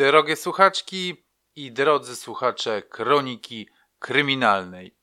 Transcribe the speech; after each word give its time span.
Drogie 0.00 0.36
słuchaczki 0.36 1.24
i 1.56 1.72
drodzy 1.72 2.16
słuchacze 2.16 2.82
kroniki 2.82 3.68
kryminalnej. 3.98 4.96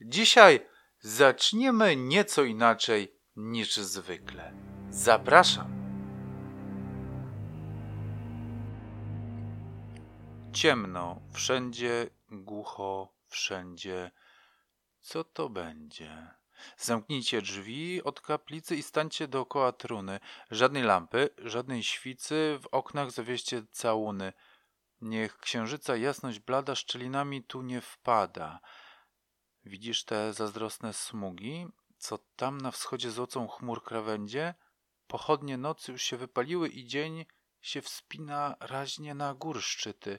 Dzisiaj 0.00 0.66
zaczniemy 1.00 1.96
nieco 1.96 2.42
inaczej 2.42 3.14
niż 3.36 3.76
zwykle. 3.76 4.52
Zapraszam. 4.90 5.70
Ciemno, 10.52 11.20
wszędzie, 11.32 12.10
głucho, 12.30 13.14
wszędzie. 13.28 14.10
Co 15.00 15.24
to 15.24 15.48
będzie? 15.48 16.40
Zamknijcie 16.76 17.42
drzwi 17.42 18.02
od 18.02 18.20
kaplicy 18.20 18.76
i 18.76 18.82
stańcie 18.82 19.28
dookoła 19.28 19.72
truny. 19.72 20.20
Żadnej 20.50 20.82
lampy, 20.82 21.30
żadnej 21.38 21.82
świcy, 21.82 22.58
w 22.62 22.66
oknach 22.66 23.10
zawieście 23.10 23.62
całuny. 23.70 24.32
Niech 25.00 25.38
księżyca 25.38 25.96
jasność 25.96 26.38
blada 26.38 26.74
szczelinami 26.74 27.44
tu 27.44 27.62
nie 27.62 27.80
wpada. 27.80 28.60
Widzisz 29.64 30.04
te 30.04 30.32
zazdrosne 30.32 30.92
smugi, 30.92 31.66
co 31.98 32.18
tam 32.36 32.60
na 32.60 32.70
wschodzie 32.70 33.10
złocą 33.10 33.48
chmur 33.48 33.84
krawędzie? 33.84 34.54
Pochodnie 35.06 35.56
nocy 35.56 35.92
już 35.92 36.02
się 36.02 36.16
wypaliły 36.16 36.68
i 36.68 36.86
dzień 36.86 37.26
się 37.60 37.82
wspina 37.82 38.56
raźnie 38.60 39.14
na 39.14 39.34
gór 39.34 39.62
szczyty. 39.62 40.18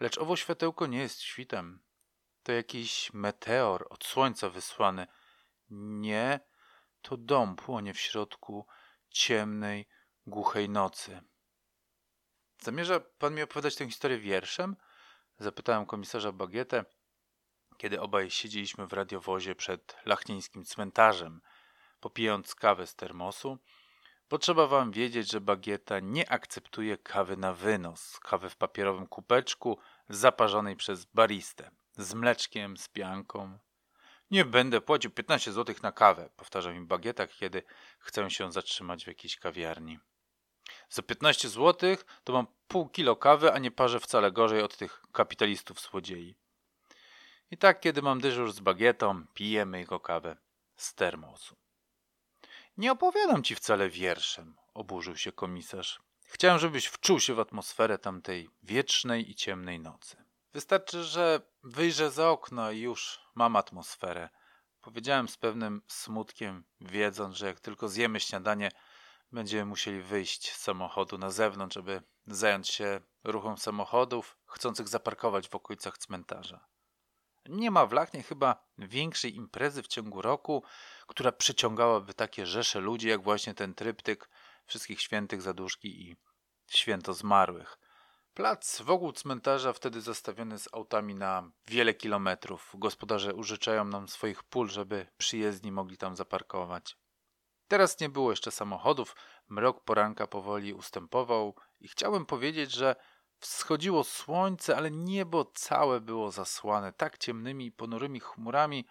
Lecz 0.00 0.18
owo 0.18 0.36
światełko 0.36 0.86
nie 0.86 0.98
jest 0.98 1.20
świtem. 1.20 1.82
To 2.42 2.52
jakiś 2.52 3.12
meteor 3.12 3.86
od 3.90 4.04
słońca 4.04 4.50
wysłany– 4.50 5.06
nie, 5.72 6.40
to 7.02 7.16
dom 7.16 7.56
płonie 7.56 7.94
w 7.94 8.00
środku 8.00 8.66
ciemnej, 9.10 9.88
głuchej 10.26 10.68
nocy. 10.68 11.20
Zamierza 12.64 13.00
pan 13.00 13.34
mi 13.34 13.42
opowiadać 13.42 13.76
tę 13.76 13.86
historię 13.86 14.18
wierszem? 14.18 14.76
Zapytałem 15.38 15.86
komisarza 15.86 16.32
Bagietę, 16.32 16.84
kiedy 17.76 18.00
obaj 18.00 18.30
siedzieliśmy 18.30 18.86
w 18.86 18.92
radiowozie 18.92 19.54
przed 19.54 19.96
lachnieńskim 20.06 20.64
cmentarzem, 20.64 21.40
popijając 22.00 22.54
kawę 22.54 22.86
z 22.86 22.94
termosu. 22.94 23.58
Potrzeba 24.28 24.66
wam 24.66 24.92
wiedzieć, 24.92 25.30
że 25.30 25.40
Bagieta 25.40 26.00
nie 26.00 26.30
akceptuje 26.30 26.98
kawy 26.98 27.36
na 27.36 27.52
wynos, 27.52 28.18
kawy 28.20 28.50
w 28.50 28.56
papierowym 28.56 29.06
kupeczku, 29.06 29.78
zaparzonej 30.08 30.76
przez 30.76 31.04
baristę, 31.04 31.70
z 31.96 32.14
mleczkiem, 32.14 32.76
z 32.76 32.88
pianką, 32.88 33.58
nie 34.30 34.44
będę 34.44 34.80
płacił 34.80 35.10
15 35.10 35.52
zł 35.52 35.74
na 35.82 35.92
kawę, 35.92 36.30
powtarza 36.36 36.72
mi 36.72 36.80
bagietak, 36.80 37.30
kiedy 37.30 37.62
chcę 37.98 38.30
się 38.30 38.52
zatrzymać 38.52 39.04
w 39.04 39.06
jakiejś 39.06 39.36
kawiarni. 39.36 39.98
Za 40.92 41.02
15 41.02 41.48
zł 41.48 41.96
to 42.24 42.32
mam 42.32 42.46
pół 42.68 42.88
kilo 42.88 43.16
kawy, 43.16 43.52
a 43.52 43.58
nie 43.58 43.70
parzę 43.70 44.00
wcale 44.00 44.32
gorzej 44.32 44.62
od 44.62 44.76
tych 44.76 45.02
kapitalistów 45.12 45.80
złodziei. 45.80 46.34
I 47.50 47.56
tak, 47.56 47.80
kiedy 47.80 48.02
mam 48.02 48.20
dyżur 48.20 48.52
z 48.52 48.60
bagietą, 48.60 49.26
pijemy 49.34 49.78
jego 49.78 50.00
kawę 50.00 50.36
z 50.76 50.94
termosu. 50.94 51.56
Nie 52.76 52.92
opowiadam 52.92 53.42
ci 53.42 53.54
wcale 53.54 53.90
wierszem, 53.90 54.56
oburzył 54.74 55.16
się 55.16 55.32
komisarz. 55.32 56.00
Chciałem, 56.24 56.58
żebyś 56.58 56.86
wczuł 56.86 57.20
się 57.20 57.34
w 57.34 57.40
atmosferę 57.40 57.98
tamtej 57.98 58.48
wiecznej 58.62 59.30
i 59.30 59.34
ciemnej 59.34 59.80
nocy. 59.80 60.16
Wystarczy, 60.52 61.04
że 61.04 61.40
wyjrzę 61.62 62.10
za 62.10 62.30
okno 62.30 62.70
i 62.70 62.80
już 62.80 63.20
mam 63.34 63.56
atmosferę. 63.56 64.28
Powiedziałem 64.80 65.28
z 65.28 65.36
pewnym 65.36 65.82
smutkiem, 65.88 66.64
wiedząc, 66.80 67.36
że 67.36 67.46
jak 67.46 67.60
tylko 67.60 67.88
zjemy 67.88 68.20
śniadanie, 68.20 68.70
będziemy 69.32 69.64
musieli 69.64 70.02
wyjść 70.02 70.52
z 70.52 70.60
samochodu 70.60 71.18
na 71.18 71.30
zewnątrz, 71.30 71.74
żeby 71.74 72.02
zająć 72.26 72.68
się 72.68 73.00
ruchom 73.24 73.58
samochodów 73.58 74.36
chcących 74.46 74.88
zaparkować 74.88 75.48
w 75.48 75.54
okolicach 75.54 75.98
cmentarza. 75.98 76.66
Nie 77.48 77.70
ma 77.70 77.86
w 77.86 77.92
Lachnie 77.92 78.22
chyba 78.22 78.66
większej 78.78 79.36
imprezy 79.36 79.82
w 79.82 79.88
ciągu 79.88 80.22
roku, 80.22 80.64
która 81.06 81.32
przyciągałaby 81.32 82.14
takie 82.14 82.46
rzesze 82.46 82.80
ludzi, 82.80 83.08
jak 83.08 83.22
właśnie 83.22 83.54
ten 83.54 83.74
tryptyk 83.74 84.30
wszystkich 84.66 85.00
świętych 85.00 85.42
zaduszki 85.42 86.02
i 86.02 86.16
święto 86.66 87.14
zmarłych. 87.14 87.78
Plac 88.34 88.82
wokół 88.82 89.12
cmentarza 89.12 89.72
wtedy 89.72 90.00
zastawiony 90.00 90.58
z 90.58 90.68
autami 90.72 91.14
na 91.14 91.50
wiele 91.66 91.94
kilometrów. 91.94 92.72
Gospodarze 92.74 93.34
użyczają 93.34 93.84
nam 93.84 94.08
swoich 94.08 94.42
pól, 94.42 94.68
żeby 94.68 95.06
przyjezdni 95.18 95.72
mogli 95.72 95.96
tam 95.96 96.16
zaparkować. 96.16 96.96
Teraz 97.72 98.00
nie 98.00 98.08
było 98.08 98.30
jeszcze 98.30 98.50
samochodów, 98.50 99.16
mrok 99.48 99.84
poranka 99.84 100.26
powoli 100.26 100.74
ustępował 100.74 101.54
i 101.80 101.88
chciałem 101.88 102.26
powiedzieć, 102.26 102.72
że 102.72 102.96
wschodziło 103.38 104.04
słońce, 104.04 104.76
ale 104.76 104.90
niebo 104.90 105.44
całe 105.44 106.00
było 106.00 106.30
zasłane 106.30 106.92
tak 106.92 107.18
ciemnymi 107.18 107.66
i 107.66 107.72
ponurymi 107.72 108.20
chmurami, 108.20 108.86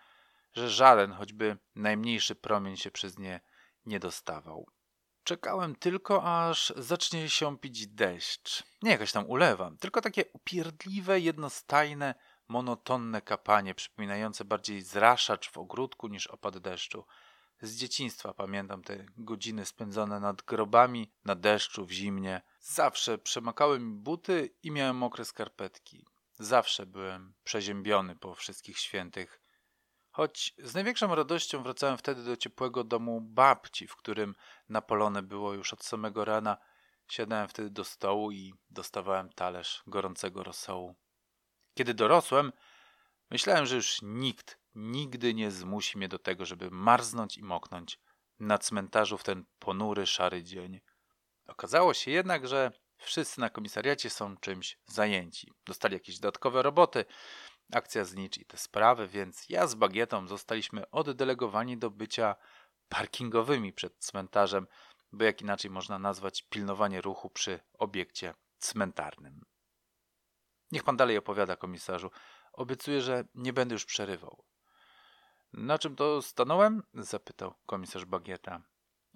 że 0.54 0.70
żaden, 0.70 1.12
choćby 1.12 1.58
najmniejszy 1.76 2.36
promień 2.36 2.78
się 2.78 2.92
przez 2.92 3.20
nie 3.20 3.42
nie 3.86 4.00
dostawał. 4.00 4.68
Czekałem 5.24 5.76
tylko, 5.76 6.46
aż 6.48 6.74
zacznie 6.78 7.30
się 7.30 7.58
pić 7.58 7.88
deszcz. 7.88 8.64
Nie 8.82 8.92
jakaś 8.92 9.12
tam 9.12 9.30
ulewa, 9.30 9.72
tylko 9.80 10.02
takie 10.02 10.26
upierdliwe, 10.34 11.20
jednostajne, 11.20 12.16
monotonne 12.48 13.22
kapanie, 13.22 13.76
przypominające 13.76 14.46
bardziej 14.46 14.82
zraszacz 14.82 15.50
w 15.52 15.58
ogródku 15.58 16.08
niż 16.08 16.28
opad 16.28 16.58
deszczu. 16.58 17.06
Z 17.62 17.76
dzieciństwa 17.76 18.34
pamiętam 18.34 18.84
te 18.84 19.06
godziny 19.18 19.66
spędzone 19.66 20.20
nad 20.20 20.42
grobami, 20.42 21.12
na 21.26 21.36
deszczu, 21.36 21.86
w 21.86 21.92
zimnie. 21.92 22.42
Zawsze 22.60 23.18
przemakały 23.18 23.80
mi 23.80 23.96
buty 23.96 24.56
i 24.64 24.72
miałem 24.72 24.96
mokre 24.96 25.26
skarpetki. 25.26 26.06
Zawsze 26.34 26.86
byłem 26.86 27.34
przeziębiony 27.44 28.16
po 28.16 28.36
wszystkich 28.36 28.78
świętych. 28.78 29.42
Choć 30.12 30.54
z 30.58 30.74
największą 30.74 31.16
radością 31.16 31.64
wracałem 31.64 31.98
wtedy 31.98 32.24
do 32.24 32.38
ciepłego 32.38 32.84
domu 32.84 33.22
babci, 33.22 33.88
w 33.88 33.96
którym 33.96 34.36
napolone 34.70 35.24
było 35.24 35.54
już 35.54 35.74
od 35.74 35.84
samego 35.84 36.26
rana. 36.26 36.58
Siadałem 37.08 37.48
wtedy 37.48 37.70
do 37.70 37.84
stołu 37.84 38.32
i 38.32 38.54
dostawałem 38.70 39.30
talerz 39.30 39.84
gorącego 39.88 40.44
rosołu. 40.44 40.96
Kiedy 41.74 41.94
dorosłem, 41.94 42.52
myślałem, 43.30 43.66
że 43.66 43.76
już 43.76 44.00
nikt 44.02 44.61
nigdy 44.76 45.34
nie 45.34 45.52
zmusi 45.52 45.98
mnie 45.98 46.08
do 46.08 46.20
tego, 46.20 46.46
żeby 46.46 46.72
marznąć 46.72 47.38
i 47.38 47.44
moknąć 47.44 48.00
na 48.40 48.58
cmentarzu 48.58 49.18
w 49.18 49.24
ten 49.24 49.46
ponury, 49.60 50.06
szary 50.06 50.44
dzień. 50.44 50.82
Okazało 51.48 51.94
się 51.94 52.12
jednak, 52.12 52.48
że 52.48 52.72
wszyscy 52.98 53.40
na 53.40 53.50
komisariacie 53.50 54.10
są 54.10 54.38
czymś 54.38 54.78
zajęci. 54.86 55.52
Dostali 55.66 55.94
jakieś 55.94 56.20
dodatkowe 56.20 56.62
roboty, 56.62 57.06
akcja 57.74 58.06
znicz 58.06 58.38
i 58.38 58.46
te 58.46 58.58
sprawy, 58.58 59.08
więc 59.08 59.50
ja 59.50 59.68
z 59.68 59.76
Bagietą 59.76 60.28
zostaliśmy 60.28 60.90
oddelegowani 60.90 61.78
do 61.78 61.90
bycia 61.90 62.36
parkingowymi 62.90 63.74
przed 63.74 63.98
cmentarzem, 63.98 64.68
bo 65.12 65.24
jak 65.24 65.42
inaczej 65.42 65.72
można 65.72 66.00
nazwać 66.00 66.44
pilnowanie 66.50 67.02
ruchu 67.02 67.30
przy 67.30 67.60
obiekcie 67.74 68.34
cmentarnym. 68.58 69.42
Niech 70.72 70.84
pan 70.84 70.98
dalej 70.98 71.18
opowiada, 71.18 71.56
komisarzu. 71.56 72.12
Obiecuję, 72.54 73.02
że 73.02 73.24
nie 73.36 73.54
będę 73.54 73.76
już 73.76 73.86
przerywał. 73.86 74.44
Na 75.54 75.80
czym 75.80 75.96
to 75.96 76.22
stanąłem? 76.22 76.84
zapytał 76.94 77.54
komisarz 77.66 78.06
Bagieta. 78.06 78.62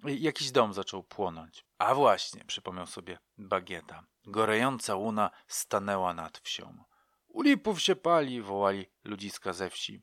Jakiś 0.04 0.50
dom 0.50 0.72
zaczął 0.72 1.02
płonąć. 1.02 1.64
A 1.78 1.94
właśnie, 1.94 2.44
przypomniał 2.44 2.86
sobie 2.86 3.18
Bagieta. 3.38 4.04
Gorejąca 4.26 4.94
łuna 4.94 5.30
stanęła 5.48 6.14
nad 6.14 6.38
wsią. 6.38 6.84
U 7.28 7.42
lipów 7.42 7.82
się 7.82 7.96
pali, 7.96 8.42
wołali 8.42 8.86
ludziska 9.04 9.52
ze 9.52 9.70
wsi. 9.70 10.02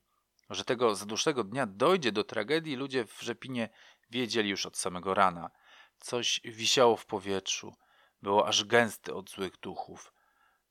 Że 0.50 0.64
tego 0.64 0.96
zadłużnego 0.96 1.44
dnia 1.44 1.66
dojdzie 1.66 2.12
do 2.12 2.24
tragedii, 2.24 2.76
ludzie 2.76 3.06
w 3.06 3.22
Rzepinie 3.22 3.70
wiedzieli 4.10 4.50
już 4.50 4.66
od 4.66 4.78
samego 4.78 5.14
rana. 5.14 5.50
Coś 5.98 6.42
wisiało 6.44 6.96
w 6.96 7.06
powietrzu. 7.06 7.76
Było 8.22 8.48
aż 8.48 8.64
gęsty 8.64 9.14
od 9.14 9.30
złych 9.30 9.60
duchów. 9.60 10.14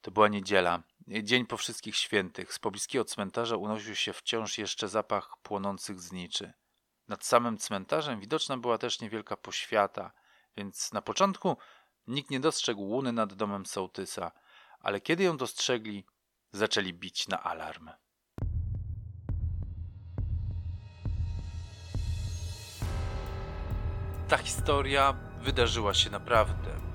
To 0.00 0.11
była 0.11 0.29
niedziela, 0.29 0.82
dzień 1.08 1.46
po 1.46 1.56
wszystkich 1.56 1.96
świętych. 1.96 2.52
Z 2.52 2.58
pobliskiego 2.58 3.04
cmentarza 3.04 3.56
unosił 3.56 3.94
się 3.94 4.12
wciąż 4.12 4.58
jeszcze 4.58 4.88
zapach 4.88 5.37
płonących 5.43 6.00
zniczy. 6.00 6.52
Nad 7.08 7.25
samym 7.25 7.58
cmentarzem 7.58 8.20
widoczna 8.20 8.56
była 8.56 8.78
też 8.78 9.00
niewielka 9.00 9.37
poświata, 9.37 10.12
więc 10.56 10.93
na 10.93 11.02
początku 11.02 11.56
nikt 12.06 12.31
nie 12.31 12.40
dostrzegł 12.40 12.82
łuny 12.82 13.12
nad 13.12 13.34
domem 13.34 13.66
sołtysa, 13.66 14.32
ale 14.81 15.00
kiedy 15.00 15.25
ją 15.25 15.37
dostrzegli, 15.37 16.06
zaczęli 16.52 16.94
bić 16.94 17.28
na 17.28 17.43
alarm. 17.43 17.90
Ta 24.28 24.38
historia 24.38 25.12
wydarzyła 25.40 25.94
się 25.94 26.10
naprawdę. 26.10 26.92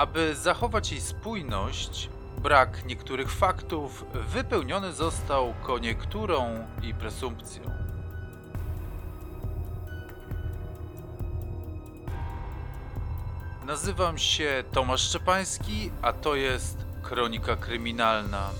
Aby 0.00 0.34
zachować 0.34 0.92
jej 0.92 1.00
spójność, 1.00 2.08
brak 2.42 2.84
niektórych 2.84 3.32
faktów 3.32 4.04
wypełniony 4.12 4.92
został 4.92 5.54
koniekturą 5.62 6.66
i 6.82 6.94
presumpcją. 6.94 7.62
Nazywam 13.66 14.18
się 14.18 14.64
Tomasz 14.72 15.02
Szczepański, 15.02 15.90
a 16.02 16.12
to 16.12 16.34
jest 16.34 16.86
Kronika 17.02 17.56
Kryminalna. 17.56 18.50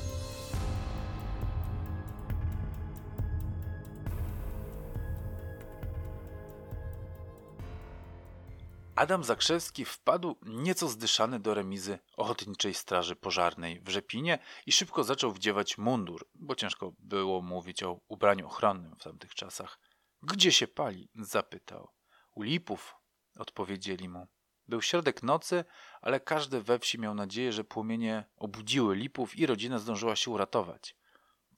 Adam 9.00 9.24
Zakrzewski 9.24 9.84
wpadł 9.84 10.36
nieco 10.42 10.88
zdyszany 10.88 11.40
do 11.40 11.54
remizy 11.54 11.98
Ochotniczej 12.16 12.74
Straży 12.74 13.16
Pożarnej 13.16 13.80
w 13.80 13.88
Rzepinie 13.88 14.38
i 14.66 14.72
szybko 14.72 15.04
zaczął 15.04 15.32
wdziewać 15.32 15.78
mundur, 15.78 16.28
bo 16.34 16.54
ciężko 16.54 16.92
było 16.98 17.42
mówić 17.42 17.82
o 17.82 18.00
ubraniu 18.08 18.46
ochronnym 18.46 18.96
w 18.96 19.02
tamtych 19.02 19.34
czasach. 19.34 19.78
Gdzie 20.22 20.52
się 20.52 20.68
pali? 20.68 21.08
zapytał. 21.14 21.88
U 22.34 22.42
lipów, 22.42 22.94
odpowiedzieli 23.38 24.08
mu. 24.08 24.26
Był 24.68 24.82
środek 24.82 25.22
nocy, 25.22 25.64
ale 26.00 26.20
każdy 26.20 26.62
we 26.62 26.78
wsi 26.78 26.98
miał 26.98 27.14
nadzieję, 27.14 27.52
że 27.52 27.64
płomienie 27.64 28.24
obudziły 28.36 28.96
lipów 28.96 29.36
i 29.38 29.46
rodzina 29.46 29.78
zdążyła 29.78 30.16
się 30.16 30.30
uratować. 30.30 30.96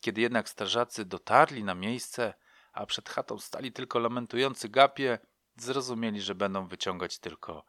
Kiedy 0.00 0.20
jednak 0.20 0.48
strażacy 0.48 1.04
dotarli 1.04 1.64
na 1.64 1.74
miejsce, 1.74 2.34
a 2.72 2.86
przed 2.86 3.08
chatą 3.08 3.38
stali 3.38 3.72
tylko 3.72 3.98
lamentujący 3.98 4.68
gapie, 4.68 5.18
zrozumieli, 5.56 6.20
że 6.20 6.34
będą 6.34 6.66
wyciągać 6.66 7.19
tylko 7.19 7.64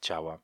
ciała. 0.00 0.38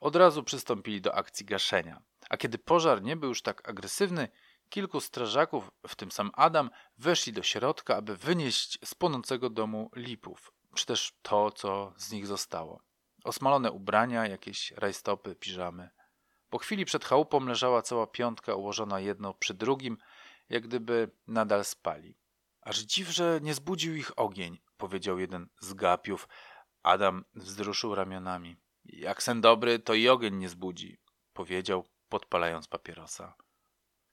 Od 0.00 0.16
razu 0.16 0.42
przystąpili 0.42 1.00
do 1.00 1.14
akcji 1.14 1.46
gaszenia. 1.46 2.02
A 2.30 2.36
kiedy 2.36 2.58
pożar 2.58 3.02
nie 3.02 3.16
był 3.16 3.28
już 3.28 3.42
tak 3.42 3.68
agresywny, 3.68 4.28
kilku 4.68 5.00
strażaków, 5.00 5.70
w 5.88 5.94
tym 5.94 6.10
sam 6.10 6.30
Adam, 6.34 6.70
weszli 6.98 7.32
do 7.32 7.42
środka, 7.42 7.96
aby 7.96 8.16
wynieść 8.16 8.78
z 8.84 8.94
płonącego 8.94 9.50
domu 9.50 9.90
lipów, 9.96 10.52
czy 10.74 10.86
też 10.86 11.12
to, 11.22 11.50
co 11.50 11.92
z 11.96 12.12
nich 12.12 12.26
zostało. 12.26 12.82
Osmalone 13.24 13.72
ubrania, 13.72 14.26
jakieś 14.26 14.70
rajstopy, 14.70 15.34
piżamy. 15.34 15.90
Po 16.50 16.58
chwili 16.58 16.84
przed 16.84 17.04
chałupą 17.04 17.44
leżała 17.44 17.82
cała 17.82 18.06
piątka 18.06 18.54
ułożona 18.54 19.00
jedno 19.00 19.34
przy 19.34 19.54
drugim, 19.54 19.98
jak 20.48 20.62
gdyby 20.62 21.10
nadal 21.26 21.64
spali. 21.64 22.16
Aż 22.60 22.78
dziw, 22.78 23.08
że 23.08 23.40
nie 23.42 23.54
zbudził 23.54 23.96
ich 23.96 24.18
ogień, 24.18 24.58
powiedział 24.76 25.18
jeden 25.18 25.48
z 25.60 25.74
gapiów. 25.74 26.28
Adam 26.82 27.24
wzruszył 27.34 27.94
ramionami. 27.94 28.56
Jak 28.84 29.22
sen 29.22 29.40
dobry, 29.40 29.78
to 29.78 29.94
i 29.94 30.08
ogień 30.08 30.34
nie 30.34 30.48
zbudzi, 30.48 30.98
powiedział, 31.32 31.84
podpalając 32.08 32.68
papierosa. 32.68 33.34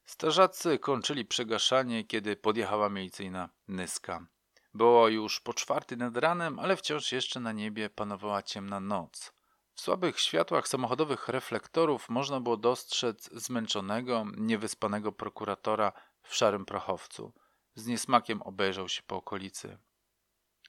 Strażacy 0.05 0.79
kończyli 0.79 1.25
przegaszanie, 1.25 2.03
kiedy 2.03 2.35
podjechała 2.35 2.89
milicyjna 2.89 3.49
nyska. 3.67 4.25
Było 4.73 5.07
już 5.07 5.39
po 5.39 5.53
czwarty 5.53 5.97
nad 5.97 6.17
ranem, 6.17 6.59
ale 6.59 6.75
wciąż 6.75 7.11
jeszcze 7.11 7.39
na 7.39 7.51
niebie 7.51 7.89
panowała 7.89 8.43
ciemna 8.43 8.79
noc. 8.79 9.33
W 9.75 9.81
słabych 9.81 10.19
światłach 10.19 10.67
samochodowych 10.67 11.27
reflektorów 11.27 12.09
można 12.09 12.39
było 12.39 12.57
dostrzec 12.57 13.29
zmęczonego, 13.33 14.25
niewyspanego 14.37 15.11
prokuratora 15.11 15.91
w 16.23 16.35
szarym 16.35 16.65
prochowcu. 16.65 17.33
Z 17.75 17.87
niesmakiem 17.87 18.41
obejrzał 18.41 18.89
się 18.89 19.01
po 19.07 19.15
okolicy. 19.15 19.77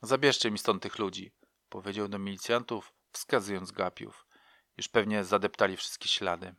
Zabierzcie 0.02 0.50
mi 0.50 0.58
stąd 0.58 0.82
tych 0.82 0.99
ludzi, 0.99 1.32
powiedział 1.69 2.08
do 2.08 2.19
milicjantów, 2.19 2.93
wskazując 3.12 3.73
gapiów. 3.73 4.26
Już 4.76 4.88
pewnie 4.88 5.25
zadeptali 5.25 5.76
wszystkie 5.76 6.08
ślady. 6.08 6.55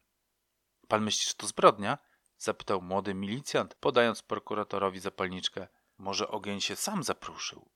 Pan 0.87 1.03
myśli, 1.03 1.27
że 1.27 1.33
to 1.33 1.47
zbrodnia? 1.47 1.97
zapytał 2.37 2.81
młody 2.81 3.13
milicjant, 3.13 3.75
podając 3.75 4.21
prokuratorowi 4.21 4.99
zapalniczkę. 4.99 5.67
Może 5.97 6.27
ogień 6.27 6.61
się 6.61 6.75
sam 6.75 7.03
zapruszył? 7.03 7.69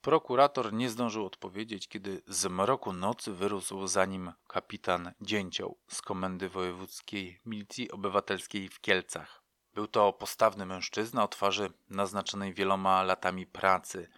Prokurator 0.00 0.72
nie 0.72 0.90
zdążył 0.90 1.26
odpowiedzieć, 1.26 1.88
kiedy 1.88 2.22
z 2.26 2.46
mroku 2.46 2.92
nocy 2.92 3.32
wyrósł 3.32 3.86
za 3.86 4.04
nim 4.04 4.32
kapitan 4.46 5.12
Dzięcioł 5.20 5.78
z 5.88 6.02
Komendy 6.02 6.48
Wojewódzkiej 6.48 7.40
Milicji 7.46 7.90
Obywatelskiej 7.90 8.68
w 8.68 8.80
Kielcach. 8.80 9.42
Był 9.74 9.86
to 9.86 10.12
postawny 10.12 10.66
mężczyzna 10.66 11.24
o 11.24 11.28
twarzy 11.28 11.72
naznaczonej 11.88 12.54
wieloma 12.54 13.02
latami 13.02 13.46
pracy, 13.46 14.08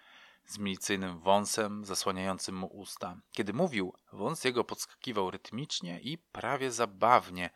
z 0.46 0.58
milicyjnym 0.58 1.18
wąsem 1.18 1.84
zasłaniającym 1.84 2.56
mu 2.56 2.66
usta. 2.66 3.16
Kiedy 3.32 3.52
mówił, 3.52 3.92
wąs 4.12 4.44
jego 4.44 4.64
podskakiwał 4.64 5.30
rytmicznie 5.30 6.00
i 6.00 6.18
prawie 6.18 6.72
zabawnie, 6.72 7.50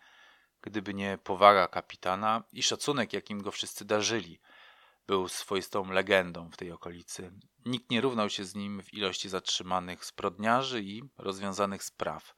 gdyby 0.62 0.94
nie 0.94 1.18
powaga 1.24 1.68
kapitana 1.68 2.42
i 2.52 2.62
szacunek, 2.62 3.12
jakim 3.12 3.42
go 3.42 3.50
wszyscy 3.50 3.84
darzyli– 3.84 4.40
był 5.10 5.28
swoistą 5.28 5.90
legendą 5.90 6.50
w 6.50 6.56
tej 6.56 6.72
okolicy. 6.72 7.32
Nikt 7.66 7.90
nie 7.90 8.00
równał 8.00 8.30
się 8.30 8.44
z 8.44 8.54
nim 8.54 8.82
w 8.82 8.94
ilości 8.94 9.28
zatrzymanych 9.28 10.04
zbrodniarzy 10.04 10.82
i 10.82 11.02
rozwiązanych 11.18 11.84
spraw. 11.84 12.36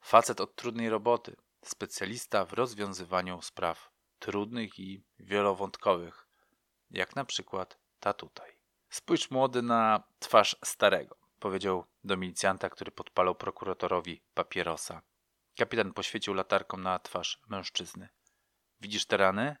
Facet 0.00 0.40
od 0.40 0.56
trudnej 0.56 0.90
roboty, 0.90 1.36
specjalista 1.64 2.44
w 2.44 2.52
rozwiązywaniu 2.52 3.42
spraw 3.42 3.90
trudnych 4.18 4.78
i 4.78 5.02
wielowątkowych, 5.18 6.26
jak 6.90 7.16
na 7.16 7.24
przykład 7.24 7.78
ta 8.00 8.12
tutaj. 8.12 8.52
Spójrz 8.94 9.30
młody 9.30 9.62
na 9.62 10.02
twarz 10.18 10.56
starego, 10.64 11.16
powiedział 11.38 11.84
do 12.04 12.16
milicjanta, 12.16 12.70
który 12.70 12.90
podpalał 12.90 13.34
prokuratorowi 13.34 14.22
papierosa. 14.34 15.02
Kapitan 15.56 15.92
poświecił 15.92 16.34
latarką 16.34 16.76
na 16.76 16.98
twarz 16.98 17.40
mężczyzny. 17.48 18.08
Widzisz 18.80 19.06
te 19.06 19.16
rany? 19.16 19.56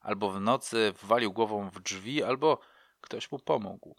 albo 0.00 0.30
w 0.30 0.40
nocy 0.40 0.94
walił 1.02 1.32
głową 1.32 1.70
w 1.70 1.80
drzwi, 1.80 2.22
albo 2.22 2.58
ktoś 3.00 3.32
mu 3.32 3.38
pomógł. 3.38 3.96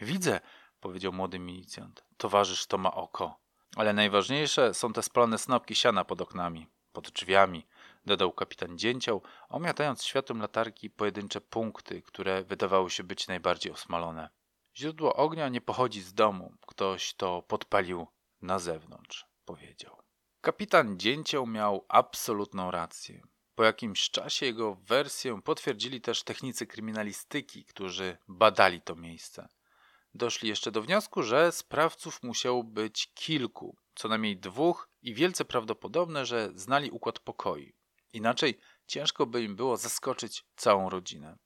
Widzę, 0.00 0.40
powiedział 0.80 1.12
młody 1.12 1.38
milicjant. 1.38 2.04
Towarzysz 2.16 2.66
to 2.66 2.78
ma 2.78 2.94
oko. 2.94 3.38
Ale 3.76 3.92
najważniejsze 3.92 4.74
są 4.74 4.92
te 4.92 5.02
spalone 5.02 5.38
snopki 5.38 5.74
siana 5.74 6.04
pod 6.04 6.20
oknami, 6.20 6.66
pod 6.92 7.10
drzwiami, 7.10 7.66
dodał 8.04 8.32
kapitan 8.32 8.78
Dzięcioł, 8.78 9.22
omiatając 9.48 10.04
światłem 10.04 10.40
latarki 10.40 10.90
pojedyncze 10.90 11.40
punkty, 11.40 12.02
które 12.02 12.44
wydawały 12.44 12.90
się 12.90 13.04
być 13.04 13.28
najbardziej 13.28 13.72
osmalone. 13.72 14.28
Źródło 14.76 15.16
ognia 15.16 15.48
nie 15.48 15.60
pochodzi 15.60 16.02
z 16.02 16.14
domu, 16.14 16.52
ktoś 16.66 17.14
to 17.14 17.42
podpalił 17.42 18.06
na 18.42 18.58
zewnątrz, 18.58 19.26
powiedział. 19.44 19.96
Kapitan 20.40 20.98
Dzięcioł 20.98 21.46
miał 21.46 21.84
absolutną 21.88 22.70
rację. 22.70 23.22
Po 23.54 23.64
jakimś 23.64 24.10
czasie 24.10 24.46
jego 24.46 24.74
wersję 24.74 25.42
potwierdzili 25.42 26.00
też 26.00 26.22
technicy 26.22 26.66
kryminalistyki, 26.66 27.64
którzy 27.64 28.16
badali 28.28 28.80
to 28.80 28.96
miejsce. 28.96 29.48
Doszli 30.14 30.48
jeszcze 30.48 30.70
do 30.70 30.82
wniosku, 30.82 31.22
że 31.22 31.52
sprawców 31.52 32.22
musiało 32.22 32.64
być 32.64 33.12
kilku, 33.14 33.76
co 33.94 34.08
najmniej 34.08 34.36
dwóch 34.36 34.88
i 35.02 35.14
wielce 35.14 35.44
prawdopodobne, 35.44 36.26
że 36.26 36.50
znali 36.54 36.90
układ 36.90 37.18
pokoi. 37.18 37.74
Inaczej 38.12 38.58
ciężko 38.86 39.26
by 39.26 39.42
im 39.42 39.56
było 39.56 39.76
zaskoczyć 39.76 40.44
całą 40.56 40.90
rodzinę. 40.90 41.38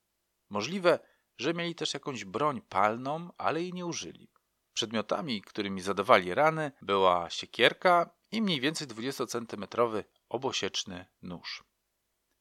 Możliwe, 0.50 0.98
że 1.38 1.54
mieli 1.54 1.74
też 1.74 1.94
jakąś 1.94 2.24
broń 2.24 2.60
palną, 2.68 3.30
ale 3.38 3.62
jej 3.62 3.72
nie 3.72 3.86
użyli. 3.86 4.30
Przedmiotami, 4.72 5.42
którymi 5.42 5.80
zadawali 5.80 6.34
rany, 6.34 6.72
była 6.82 7.30
siekierka 7.30 8.10
i 8.30 8.42
mniej 8.42 8.60
więcej 8.60 8.88
20-centymetrowy 8.88 10.04
obosieczny 10.28 11.06
nóż. 11.22 11.64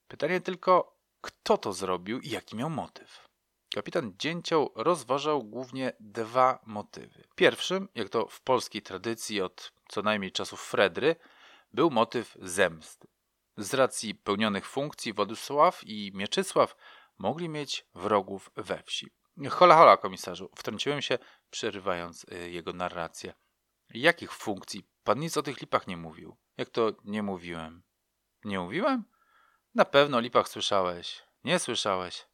Pytanie 0.07 0.41
tylko, 0.41 0.99
kto 1.21 1.57
to 1.57 1.73
zrobił 1.73 2.19
i 2.19 2.29
jaki 2.29 2.55
miał 2.55 2.69
motyw. 2.69 3.27
Kapitan 3.75 4.13
Dzięcioł 4.19 4.71
rozważał 4.75 5.43
głównie 5.43 5.93
dwa 5.99 6.59
motywy. 6.65 7.23
Pierwszym, 7.35 7.89
jak 7.95 8.09
to 8.09 8.27
w 8.27 8.41
polskiej 8.41 8.81
tradycji 8.81 9.41
od 9.41 9.73
co 9.89 10.01
najmniej 10.01 10.31
czasów 10.31 10.61
Fredry, 10.61 11.15
był 11.73 11.91
motyw 11.91 12.37
zemsty. 12.41 13.07
Z 13.57 13.73
racji 13.73 14.15
pełnionych 14.15 14.67
funkcji 14.67 15.13
Władysław 15.13 15.81
i 15.83 16.11
Mieczysław 16.13 16.75
mogli 17.17 17.49
mieć 17.49 17.85
wrogów 17.93 18.51
we 18.55 18.83
wsi. 18.83 19.11
Hola, 19.49 19.75
hola, 19.75 19.97
komisarzu, 19.97 20.49
wtrąciłem 20.55 21.01
się, 21.01 21.17
przerywając 21.49 22.23
y, 22.23 22.49
jego 22.49 22.73
narrację. 22.73 23.33
Jakich 23.93 24.31
funkcji? 24.33 24.87
Pan 25.03 25.19
nic 25.19 25.37
o 25.37 25.43
tych 25.43 25.61
lipach 25.61 25.87
nie 25.87 25.97
mówił. 25.97 26.37
Jak 26.57 26.69
to 26.69 26.91
nie 27.03 27.23
mówiłem? 27.23 27.83
Nie 28.43 28.59
mówiłem? 28.59 29.03
Na 29.75 29.85
pewno 29.85 30.17
o 30.17 30.19
lipach 30.19 30.49
słyszałeś. 30.49 31.23
Nie 31.43 31.59
słyszałeś. 31.59 32.27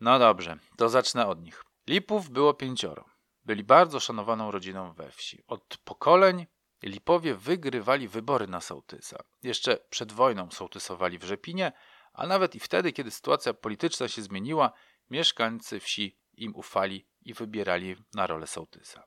No 0.00 0.18
dobrze, 0.18 0.58
to 0.76 0.88
zacznę 0.88 1.26
od 1.26 1.42
nich. 1.42 1.64
Lipów 1.86 2.30
było 2.30 2.54
pięcioro. 2.54 3.04
Byli 3.44 3.64
bardzo 3.64 4.00
szanowaną 4.00 4.50
rodziną 4.50 4.92
we 4.92 5.10
wsi. 5.10 5.42
Od 5.46 5.78
pokoleń 5.84 6.46
Lipowie 6.82 7.34
wygrywali 7.34 8.08
wybory 8.08 8.46
na 8.46 8.60
sołtysa. 8.60 9.16
Jeszcze 9.42 9.78
przed 9.90 10.12
wojną 10.12 10.50
sołtysowali 10.50 11.18
w 11.18 11.24
Rzepinie, 11.24 11.72
a 12.12 12.26
nawet 12.26 12.54
i 12.54 12.60
wtedy, 12.60 12.92
kiedy 12.92 13.10
sytuacja 13.10 13.54
polityczna 13.54 14.08
się 14.08 14.22
zmieniła, 14.22 14.72
mieszkańcy 15.10 15.80
wsi 15.80 16.18
im 16.36 16.56
ufali 16.56 17.06
i 17.22 17.34
wybierali 17.34 17.96
na 18.14 18.26
rolę 18.26 18.46
sołtysa. 18.46 19.02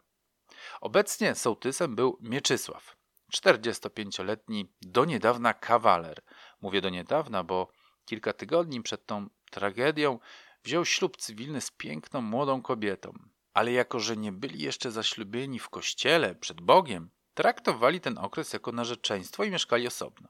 Obecnie 0.82 1.36
sołtysem 1.36 1.96
był 1.96 2.18
Mieczysław, 2.22 2.96
45-letni 3.34 4.74
do 4.82 5.06
niedawna 5.06 5.54
kawaler. 5.54 6.22
Mówię 6.62 6.82
do 6.82 6.90
niedawna, 6.90 7.44
bo 7.44 7.72
kilka 8.06 8.34
tygodni 8.34 8.82
przed 8.82 9.06
tą 9.06 9.30
tragedią 9.52 10.20
wziął 10.64 10.86
ślub 10.86 11.18
cywilny 11.18 11.62
z 11.62 11.72
piękną 11.72 12.22
młodą 12.22 12.62
kobietą. 12.62 13.14
Ale 13.54 13.72
jako, 13.72 14.00
że 14.00 14.18
nie 14.18 14.32
byli 14.32 14.64
jeszcze 14.64 14.92
zaślubieni 14.92 15.60
w 15.60 15.70
kościele 15.70 16.36
przed 16.36 16.62
Bogiem, 16.62 17.10
traktowali 17.40 18.02
ten 18.02 18.18
okres 18.18 18.54
jako 18.54 18.72
narzeczeństwo 18.72 19.44
i 19.44 19.52
mieszkali 19.52 19.88
osobno. 19.88 20.28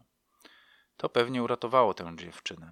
To 0.97 1.09
pewnie 1.09 1.43
uratowało 1.43 1.93
tę 1.93 2.15
dziewczynę. 2.15 2.71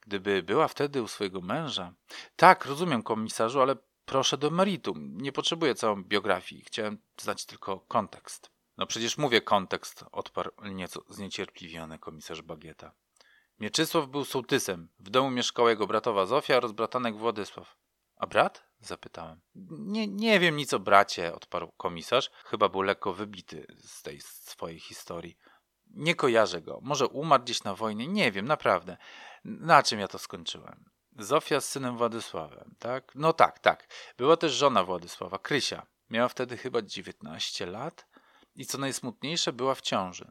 Gdyby 0.00 0.42
była 0.42 0.68
wtedy 0.68 1.02
u 1.02 1.08
swojego 1.08 1.40
męża. 1.40 1.92
Tak, 2.36 2.66
rozumiem, 2.66 3.02
komisarzu, 3.02 3.60
ale 3.60 3.76
proszę 4.04 4.38
do 4.38 4.50
meritum. 4.50 5.16
Nie 5.16 5.32
potrzebuję 5.32 5.74
całą 5.74 6.04
biografii. 6.04 6.64
Chciałem 6.64 6.98
znać 7.20 7.46
tylko 7.46 7.80
kontekst. 7.80 8.50
No 8.76 8.86
przecież 8.86 9.18
mówię 9.18 9.40
kontekst, 9.40 10.04
odparł 10.12 10.50
nieco 10.64 11.02
zniecierpliwiony 11.08 11.98
komisarz 11.98 12.42
Bagieta. 12.42 12.92
Mieczysław 13.60 14.06
był 14.06 14.24
sołtysem. 14.24 14.88
W 14.98 15.10
domu 15.10 15.30
mieszkała 15.30 15.70
jego 15.70 15.86
bratowa 15.86 16.26
Zofia 16.26 16.56
oraz 16.56 16.72
bratanek 16.72 17.16
Władysław. 17.16 17.76
A 18.16 18.26
brat? 18.26 18.69
Zapytałem. 18.80 19.40
Nie, 19.70 20.06
nie 20.06 20.40
wiem 20.40 20.56
nic 20.56 20.74
o 20.74 20.78
bracie, 20.78 21.34
odparł 21.34 21.72
komisarz. 21.76 22.30
Chyba 22.44 22.68
był 22.68 22.82
lekko 22.82 23.12
wybity 23.12 23.66
z 23.78 24.02
tej 24.02 24.20
swojej 24.20 24.80
historii. 24.80 25.36
Nie 25.86 26.14
kojarzę 26.14 26.62
go. 26.62 26.78
Może 26.82 27.06
umarł 27.06 27.42
gdzieś 27.42 27.64
na 27.64 27.74
wojnie. 27.74 28.08
Nie 28.08 28.32
wiem, 28.32 28.46
naprawdę. 28.46 28.96
Na 29.44 29.82
czym 29.82 30.00
ja 30.00 30.08
to 30.08 30.18
skończyłem? 30.18 30.84
Zofia 31.18 31.60
z 31.60 31.68
synem 31.68 31.96
Władysławem, 31.96 32.74
tak? 32.78 33.12
No 33.14 33.32
tak, 33.32 33.58
tak. 33.58 33.88
Była 34.16 34.36
też 34.36 34.52
żona 34.52 34.84
Władysława, 34.84 35.38
Krysia. 35.38 35.86
Miała 36.10 36.28
wtedy 36.28 36.56
chyba 36.56 36.82
19 36.82 37.66
lat 37.66 38.06
i 38.54 38.66
co 38.66 38.78
najsmutniejsze, 38.78 39.52
była 39.52 39.74
w 39.74 39.80
ciąży. 39.80 40.30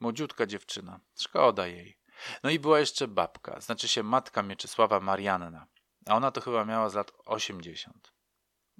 Młodziutka 0.00 0.46
dziewczyna. 0.46 1.00
Szkoda 1.18 1.66
jej. 1.66 1.98
No 2.42 2.50
i 2.50 2.58
była 2.58 2.80
jeszcze 2.80 3.08
babka, 3.08 3.60
znaczy 3.60 3.88
się 3.88 4.02
matka 4.02 4.42
Mieczysława 4.42 5.00
Marianna. 5.00 5.66
A 6.06 6.16
ona 6.16 6.30
to 6.30 6.40
chyba 6.40 6.64
miała 6.64 6.88
z 6.88 6.94
lat 6.94 7.12
80. 7.26 8.12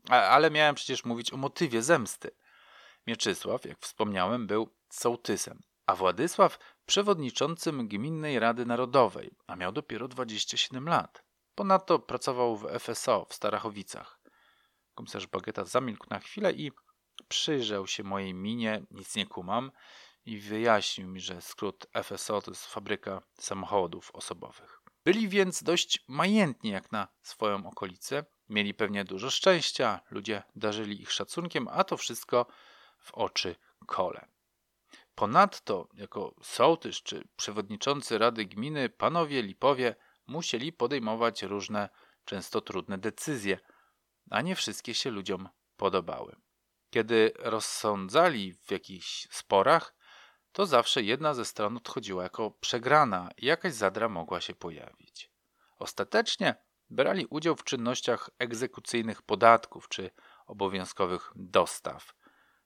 A, 0.09 0.15
ale 0.15 0.51
miałem 0.51 0.75
przecież 0.75 1.05
mówić 1.05 1.33
o 1.33 1.37
motywie 1.37 1.83
zemsty. 1.83 2.31
Mieczysław, 3.07 3.65
jak 3.65 3.79
wspomniałem, 3.79 4.47
był 4.47 4.75
sołtysem, 4.91 5.61
a 5.87 5.95
Władysław 5.95 6.59
przewodniczącym 6.87 7.89
Gminnej 7.89 8.39
Rady 8.39 8.67
Narodowej, 8.67 9.31
a 9.47 9.57
miał 9.57 9.73
dopiero 9.73 10.09
27 10.09 10.89
lat. 10.89 11.23
Ponadto 11.55 11.99
pracował 11.99 12.57
w 12.57 12.67
FSO 12.79 13.27
w 13.29 13.35
Starachowicach. 13.35 14.21
Komisarz 14.95 15.27
Bagieta 15.27 15.65
zamilkł 15.65 16.07
na 16.11 16.19
chwilę 16.19 16.53
i 16.53 16.73
przyjrzał 17.29 17.87
się 17.87 18.03
mojej 18.03 18.35
minie, 18.35 18.83
nic 18.91 19.17
nie 19.17 19.27
kumam, 19.27 19.73
i 20.25 20.39
wyjaśnił 20.39 21.09
mi, 21.09 21.21
że 21.21 21.41
skrót 21.41 21.87
FSO 22.03 22.43
to 22.43 22.51
jest 22.51 22.67
fabryka 22.67 23.23
samochodów 23.39 24.11
osobowych. 24.15 24.80
Byli 25.05 25.29
więc 25.29 25.63
dość 25.63 26.05
majętni 26.09 26.71
jak 26.71 26.93
na 26.93 27.09
swoją 27.23 27.67
okolicę, 27.67 28.25
mieli 28.49 28.75
pewnie 28.75 29.05
dużo 29.05 29.31
szczęścia, 29.31 30.01
ludzie 30.11 30.43
darzyli 30.57 31.03
ich 31.03 31.13
szacunkiem, 31.13 31.69
a 31.69 31.85
to 31.85 31.97
wszystko 31.97 32.47
w 32.99 33.15
oczy 33.15 33.57
kole. 33.87 34.29
Ponadto, 35.15 35.89
jako 35.95 36.35
sołtys 36.43 37.03
czy 37.03 37.29
przewodniczący 37.37 38.19
Rady 38.19 38.45
Gminy, 38.45 38.89
panowie 38.89 39.43
Lipowie 39.43 39.95
musieli 40.27 40.73
podejmować 40.73 41.43
różne, 41.43 41.89
często 42.25 42.61
trudne 42.61 42.99
decyzje, 42.99 43.59
a 44.31 44.41
nie 44.41 44.57
wszystkie 44.57 44.95
się 44.95 45.11
ludziom 45.11 45.49
podobały. 45.77 46.37
Kiedy 46.91 47.33
rozsądzali 47.39 48.55
w 48.55 48.71
jakichś 48.71 49.29
sporach, 49.31 49.95
to 50.53 50.67
zawsze 50.67 51.03
jedna 51.03 51.35
ze 51.35 51.45
stron 51.45 51.77
odchodziła 51.77 52.23
jako 52.23 52.51
przegrana 52.51 53.31
i 53.37 53.47
jakaś 53.47 53.75
zadra 53.75 54.09
mogła 54.09 54.41
się 54.41 54.55
pojawić. 54.55 55.31
Ostatecznie 55.79 56.55
brali 56.91 57.27
udział 57.27 57.57
w 57.57 57.65
czynnościach 57.65 58.31
egzekucyjnych 58.39 59.23
podatków 59.23 59.89
czy 59.89 60.11
obowiązkowych 60.47 61.33
dostaw. 61.37 62.15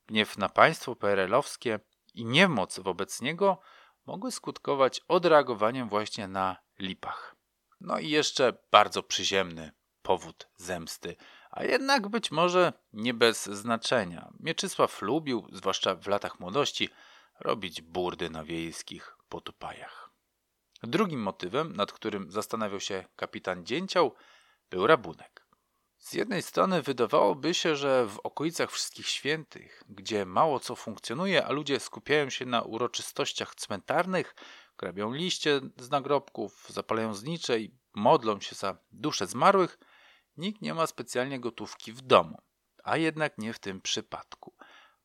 Gniew 0.07 0.39
na 0.39 0.49
państwo 0.49 0.97
PRL-owskie 0.97 1.81
i 2.15 2.25
niemoc 2.25 2.79
wobec 2.79 3.21
niego 3.21 3.61
mogły 4.07 4.33
skutkować 4.33 5.01
odreagowaniem 5.09 5.89
właśnie 5.89 6.29
na 6.29 6.57
lipach. 6.79 7.37
No 7.81 7.99
i 7.99 8.11
jeszcze 8.11 8.53
bardzo 8.71 9.03
przyziemny 9.03 9.73
powód 10.03 10.49
zemsty, 10.57 11.17
a 11.51 11.65
jednak 11.65 12.09
być 12.09 12.31
może 12.31 12.73
nie 12.93 13.15
bez 13.15 13.45
znaczenia. 13.45 14.33
Mieczysław 14.41 15.03
lubił, 15.03 15.49
zwłaszcza 15.53 15.95
w 15.95 16.07
latach 16.07 16.41
młodości, 16.41 16.89
robić 17.41 17.83
burdy 17.83 18.31
na 18.31 18.45
wiejskich 18.45 19.17
potupajach. 19.29 20.11
Drugim 20.83 21.21
motywem, 21.21 21.77
nad 21.77 21.93
którym 21.93 22.31
zastanawiał 22.31 22.81
się 22.81 23.05
kapitan 23.17 23.67
Dzięcioł, 23.67 24.15
był 24.71 24.87
rabunek. 24.87 25.45
Z 25.99 26.13
jednej 26.13 26.43
strony 26.43 26.83
wydawałoby 26.83 27.55
się, 27.55 27.77
że 27.77 28.07
w 28.07 28.19
okolicach 28.19 28.71
Wszystkich 28.71 29.07
Świętych, 29.07 29.83
gdzie 29.89 30.27
mało 30.27 30.61
co 30.61 30.77
funkcjonuje, 30.77 31.47
a 31.47 31.53
ludzie 31.53 31.81
skupiają 31.81 32.31
się 32.31 32.47
na 32.47 32.63
uroczystościach 32.63 33.55
cmentarnych, 33.55 34.35
grabią 34.79 35.13
liście 35.13 35.61
z 35.77 35.91
nagrobków, 35.91 36.67
zapalają 36.69 37.15
znicze 37.15 37.61
i 37.61 37.75
modlą 37.95 38.41
się 38.41 38.55
za 38.55 38.77
dusze 38.93 39.27
zmarłych, 39.27 39.79
nikt 40.37 40.63
nie 40.63 40.75
ma 40.75 40.87
specjalnie 40.87 41.41
gotówki 41.41 41.93
w 41.93 42.03
domu. 42.03 42.39
A 42.85 42.97
jednak 42.97 43.39
nie 43.39 43.53
w 43.53 43.59
tym 43.59 43.81
przypadku. 43.81 44.55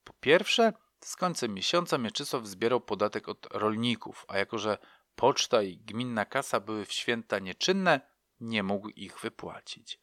Po 0.03 0.13
pierwsze, 0.13 0.74
z 1.01 1.15
końcem 1.15 1.53
miesiąca 1.53 1.98
Mieczysław 1.98 2.48
zbierał 2.48 2.82
podatek 2.82 3.29
od 3.29 3.48
rolników, 3.51 4.25
a 4.27 4.38
jako 4.38 4.58
że 4.58 4.77
poczta 5.15 5.62
i 5.62 5.77
gminna 5.77 6.25
kasa 6.25 6.60
były 6.60 6.86
w 6.86 6.94
święta 6.94 7.39
nieczynne, 7.39 8.01
nie 8.39 8.63
mógł 8.63 8.89
ich 8.89 9.20
wypłacić. 9.20 10.00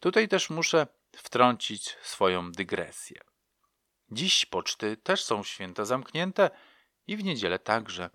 Tutaj 0.00 0.28
też 0.28 0.50
muszę 0.50 0.86
wtrącić 1.16 1.96
swoją 2.02 2.52
dygresję. 2.52 3.20
Dziś 4.10 4.46
poczty 4.46 4.96
też 4.96 5.24
są 5.24 5.42
święta 5.42 5.84
zamknięte 5.84 6.50
i 7.06 7.16
w 7.16 7.24
niedzielę 7.24 7.58
także, 7.58 8.10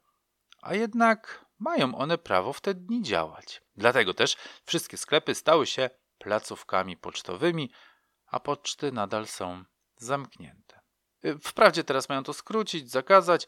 a 0.62 0.76
jednak 0.76 1.46
mają 1.60 1.96
one 1.96 2.18
prawo 2.18 2.54
w 2.54 2.62
te 2.62 2.74
dni 2.74 3.02
działać. 3.02 3.62
Dlatego 3.76 4.14
też 4.14 4.38
wszystkie 4.66 4.98
sklepy 4.98 5.36
stały 5.36 5.68
się 5.68 5.90
placówkami 6.18 6.98
pocztowymi, 6.98 7.72
a 8.28 8.40
poczty 8.40 8.92
nadal 8.92 9.28
są 9.28 9.64
zamknięte. 9.98 10.61
Wprawdzie 11.44 11.84
teraz 11.84 12.10
mają 12.10 12.24
to 12.24 12.34
skrócić, 12.34 12.92
zakazać, 12.92 13.48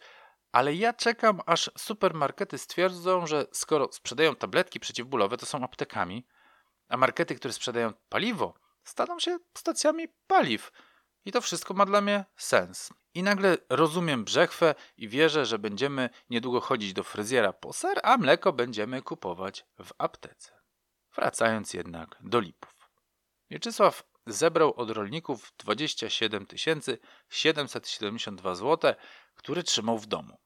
ale 0.51 0.73
ja 0.73 0.93
czekam, 0.93 1.41
aż 1.45 1.71
supermarkety 1.77 2.57
stwierdzą, 2.57 3.27
że 3.27 3.45
skoro 3.51 3.89
sprzedają 3.91 4.35
tabletki 4.35 4.79
przeciwbólowe, 4.79 5.37
to 5.37 5.45
są 5.45 5.63
aptekami, 5.63 6.27
a 6.87 6.97
markety, 6.97 7.35
które 7.35 7.53
sprzedają 7.53 7.93
paliwo, 8.09 8.53
staną 8.83 9.19
się 9.19 9.37
stacjami 9.57 10.07
paliw. 10.27 10.71
I 11.25 11.31
to 11.31 11.41
wszystko 11.41 11.73
ma 11.73 11.85
dla 11.85 12.01
mnie 12.01 12.25
sens. 12.35 12.93
I 13.13 13.23
nagle 13.23 13.57
rozumiem 13.69 14.23
brzechwę 14.23 14.75
i 14.97 15.09
wierzę, 15.09 15.45
że 15.45 15.59
będziemy 15.59 16.09
niedługo 16.29 16.61
chodzić 16.61 16.93
do 16.93 17.03
fryzjera 17.03 17.53
po 17.53 17.73
ser, 17.73 17.99
a 18.03 18.17
mleko 18.17 18.53
będziemy 18.53 19.01
kupować 19.01 19.65
w 19.83 19.91
aptece. 19.97 20.51
Wracając 21.15 21.73
jednak 21.73 22.17
do 22.21 22.39
lipów. 22.39 22.89
Mieczysław 23.49 24.03
zebrał 24.25 24.73
od 24.73 24.89
rolników 24.89 25.53
27 25.57 26.45
772 27.29 28.55
zł, 28.55 28.93
które 29.35 29.63
trzymał 29.63 29.99
w 29.99 30.05
domu. 30.05 30.37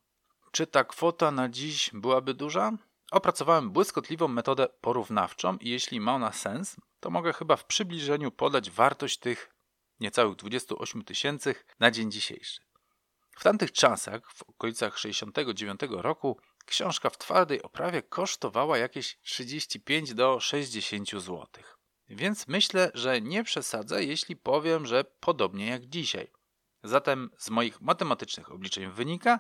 Czy 0.51 0.67
ta 0.67 0.83
kwota 0.83 1.31
na 1.31 1.49
dziś 1.49 1.89
byłaby 1.93 2.33
duża? 2.33 2.71
Opracowałem 3.11 3.71
błyskotliwą 3.71 4.27
metodę 4.27 4.67
porównawczą 4.81 5.57
i 5.57 5.69
jeśli 5.69 5.99
ma 5.99 6.15
ona 6.15 6.31
sens, 6.31 6.75
to 6.99 7.09
mogę 7.09 7.33
chyba 7.33 7.55
w 7.55 7.65
przybliżeniu 7.65 8.31
podać 8.31 8.71
wartość 8.71 9.17
tych 9.17 9.49
niecałych 9.99 10.35
28 10.35 11.03
tysięcy 11.03 11.55
na 11.79 11.91
dzień 11.91 12.11
dzisiejszy. 12.11 12.61
W 13.37 13.43
tamtych 13.43 13.71
czasach, 13.71 14.31
w 14.31 14.43
okolicach 14.43 14.97
69 14.97 15.79
roku, 15.89 16.39
książka 16.65 17.09
w 17.09 17.17
twardej 17.17 17.61
oprawie 17.61 18.01
kosztowała 18.01 18.77
jakieś 18.77 19.17
35 19.21 20.13
do 20.13 20.39
60 20.39 21.09
złotych. 21.09 21.76
Więc 22.09 22.47
myślę, 22.47 22.91
że 22.93 23.21
nie 23.21 23.43
przesadzę, 23.43 24.03
jeśli 24.03 24.35
powiem, 24.35 24.85
że 24.85 25.03
podobnie 25.19 25.67
jak 25.67 25.85
dzisiaj. 25.85 26.31
Zatem 26.83 27.29
z 27.37 27.49
moich 27.49 27.81
matematycznych 27.81 28.51
obliczeń 28.51 28.91
wynika, 28.91 29.39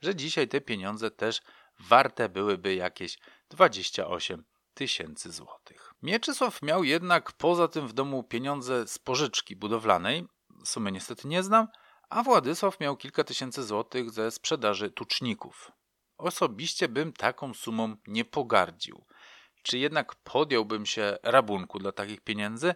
że 0.00 0.14
dzisiaj 0.14 0.48
te 0.48 0.60
pieniądze 0.60 1.10
też 1.10 1.42
warte 1.80 2.28
byłyby 2.28 2.74
jakieś 2.74 3.18
28 3.48 4.44
tysięcy 4.74 5.32
złotych. 5.32 5.94
Mieczysław 6.02 6.62
miał 6.62 6.84
jednak 6.84 7.32
poza 7.32 7.68
tym 7.68 7.88
w 7.88 7.92
domu 7.92 8.24
pieniądze 8.24 8.88
z 8.88 8.98
pożyczki 8.98 9.56
budowlanej, 9.56 10.26
sumy 10.64 10.92
niestety 10.92 11.28
nie 11.28 11.42
znam, 11.42 11.68
a 12.08 12.22
Władysław 12.22 12.80
miał 12.80 12.96
kilka 12.96 13.24
tysięcy 13.24 13.64
złotych 13.64 14.10
ze 14.10 14.30
sprzedaży 14.30 14.90
tuczników. 14.90 15.72
Osobiście 16.18 16.88
bym 16.88 17.12
taką 17.12 17.54
sumą 17.54 17.96
nie 18.06 18.24
pogardził. 18.24 19.04
Czy 19.66 19.78
jednak 19.78 20.14
podjąłbym 20.14 20.86
się 20.86 21.18
rabunku 21.22 21.78
dla 21.78 21.92
takich 21.92 22.20
pieniędzy? 22.20 22.74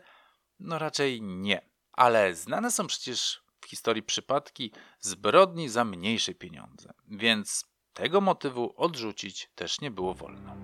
No 0.61 0.79
raczej 0.79 1.23
nie. 1.23 1.71
Ale 1.93 2.35
znane 2.35 2.71
są 2.71 2.87
przecież 2.87 3.43
w 3.61 3.67
historii 3.67 4.03
przypadki 4.03 4.73
zbrodni 5.01 5.69
za 5.69 5.85
mniejsze 5.85 6.35
pieniądze, 6.35 6.93
więc 7.09 7.65
tego 7.93 8.21
motywu 8.21 8.75
odrzucić 8.77 9.51
też 9.55 9.81
nie 9.81 9.91
było 9.91 10.15
wolno. 10.15 10.57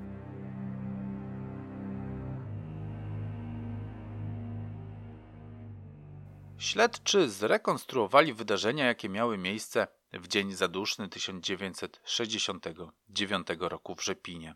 Śledczy 6.59 7.31
zrekonstruowali 7.31 8.35
wydarzenia, 8.35 8.87
jakie 8.87 9.09
miały 9.09 9.39
miejsce 9.39 9.87
w 10.13 10.29
dzień 10.29 10.53
zaduszny 10.53 11.09
1969 11.09 13.47
roku 13.59 13.95
w 13.95 14.05
Rzepinie. 14.05 14.55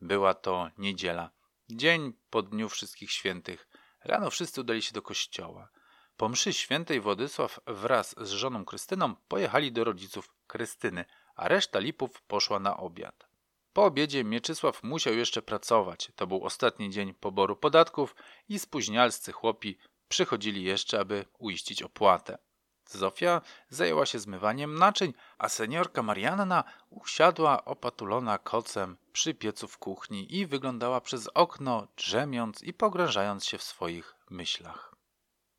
Była 0.00 0.34
to 0.34 0.70
niedziela, 0.78 1.30
dzień 1.68 2.12
po 2.30 2.42
Dniu 2.42 2.68
Wszystkich 2.68 3.10
Świętych. 3.10 3.68
Rano 4.04 4.30
wszyscy 4.30 4.60
udali 4.60 4.82
się 4.82 4.92
do 4.92 5.02
kościoła. 5.02 5.68
Po 6.16 6.28
mszy 6.28 6.52
świętej 6.52 7.00
Władysław 7.00 7.60
wraz 7.66 8.14
z 8.18 8.30
żoną 8.30 8.64
Krystyną 8.64 9.14
pojechali 9.28 9.72
do 9.72 9.84
rodziców 9.84 10.34
Krystyny, 10.46 11.04
a 11.36 11.48
reszta 11.48 11.78
lipów 11.78 12.22
poszła 12.22 12.60
na 12.60 12.76
obiad. 12.76 13.26
Po 13.72 13.84
obiedzie 13.84 14.24
Mieczysław 14.24 14.82
musiał 14.82 15.14
jeszcze 15.14 15.42
pracować. 15.42 16.12
To 16.16 16.26
był 16.26 16.44
ostatni 16.44 16.90
dzień 16.90 17.14
poboru 17.14 17.56
podatków 17.56 18.16
i 18.48 18.58
spóźnialscy 18.58 19.32
chłopi 19.32 19.78
przychodzili 20.08 20.62
jeszcze, 20.62 21.00
aby 21.00 21.24
uiścić 21.38 21.82
opłatę. 21.82 22.38
Zofia 22.86 23.40
zajęła 23.68 24.06
się 24.06 24.18
zmywaniem 24.18 24.78
naczyń, 24.78 25.14
a 25.38 25.48
seniorka 25.48 26.02
Marianna 26.02 26.64
usiadła 26.90 27.64
opatulona 27.64 28.38
kocem 28.38 28.96
przy 29.12 29.34
piecu 29.34 29.68
w 29.68 29.78
kuchni 29.78 30.36
i 30.36 30.46
wyglądała 30.46 31.00
przez 31.00 31.28
okno, 31.34 31.88
drzemiąc 31.96 32.62
i 32.62 32.72
pogrążając 32.72 33.44
się 33.44 33.58
w 33.58 33.62
swoich 33.62 34.14
myślach. 34.30 34.94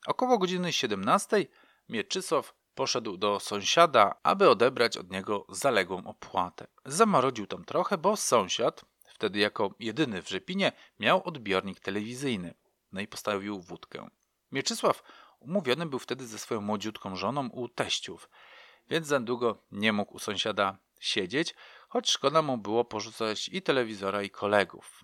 Około 0.07 0.37
godziny 0.37 0.73
17 0.73 1.45
Mieczysław 1.89 2.53
poszedł 2.75 3.17
do 3.17 3.39
sąsiada, 3.39 4.15
aby 4.23 4.49
odebrać 4.49 4.97
od 4.97 5.11
niego 5.11 5.45
zaległą 5.49 6.07
opłatę. 6.07 6.67
Zamarodził 6.85 7.47
tam 7.47 7.65
trochę, 7.65 7.97
bo 7.97 8.17
sąsiad, 8.17 8.85
wtedy 9.05 9.39
jako 9.39 9.69
jedyny 9.79 10.21
w 10.21 10.29
Rzepinie, 10.29 10.71
miał 10.99 11.23
odbiornik 11.25 11.79
telewizyjny. 11.79 12.53
No 12.91 13.01
i 13.01 13.07
postawił 13.07 13.61
wódkę. 13.61 14.07
Mieczysław 14.51 15.03
umówiony 15.39 15.85
był 15.85 15.99
wtedy 15.99 16.27
ze 16.27 16.39
swoją 16.39 16.61
młodziutką 16.61 17.15
żoną 17.15 17.49
u 17.49 17.67
teściów, 17.67 18.29
więc 18.89 19.07
za 19.07 19.19
długo 19.19 19.63
nie 19.71 19.93
mógł 19.93 20.15
u 20.15 20.19
sąsiada 20.19 20.77
siedzieć, 20.99 21.55
choć 21.89 22.09
szkoda 22.09 22.41
mu 22.41 22.57
było 22.57 22.85
porzucać 22.85 23.49
i 23.49 23.61
telewizora, 23.61 24.23
i 24.23 24.29
kolegów. 24.29 25.03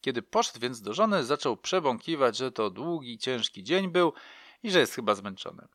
Kiedy 0.00 0.22
poszedł 0.22 0.60
więc 0.60 0.80
do 0.80 0.94
żony, 0.94 1.24
zaczął 1.24 1.56
przebąkiwać, 1.56 2.36
że 2.36 2.52
to 2.52 2.70
długi, 2.70 3.18
ciężki 3.18 3.62
dzień 3.62 3.88
był 3.88 4.12
i 4.62 4.70
że 4.70 4.80
jest 4.80 4.94
chyba 4.94 5.14
zmęczony. 5.14 5.68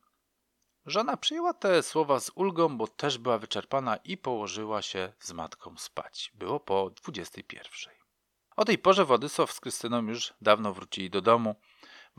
Żona 0.86 1.18
przyjęła 1.18 1.54
te 1.54 1.84
słowa 1.84 2.20
z 2.20 2.32
ulgą, 2.36 2.78
bo 2.78 2.88
też 2.88 3.18
była 3.18 3.38
wyczerpana 3.38 3.96
i 3.96 4.18
położyła 4.18 4.82
się 4.82 5.13
z 5.20 5.34
matką 5.34 5.78
spać. 5.78 6.32
Było 6.36 6.60
po 6.60 6.89
21. 6.89 7.94
O 8.56 8.66
tej 8.66 8.78
porze 8.78 9.06
Władysław 9.06 9.51
z 9.51 9.60
Krystyną 9.60 10.08
już 10.08 10.34
dawno 10.42 10.74
wrócili 10.74 11.10
do 11.10 11.22
domu. 11.22 11.56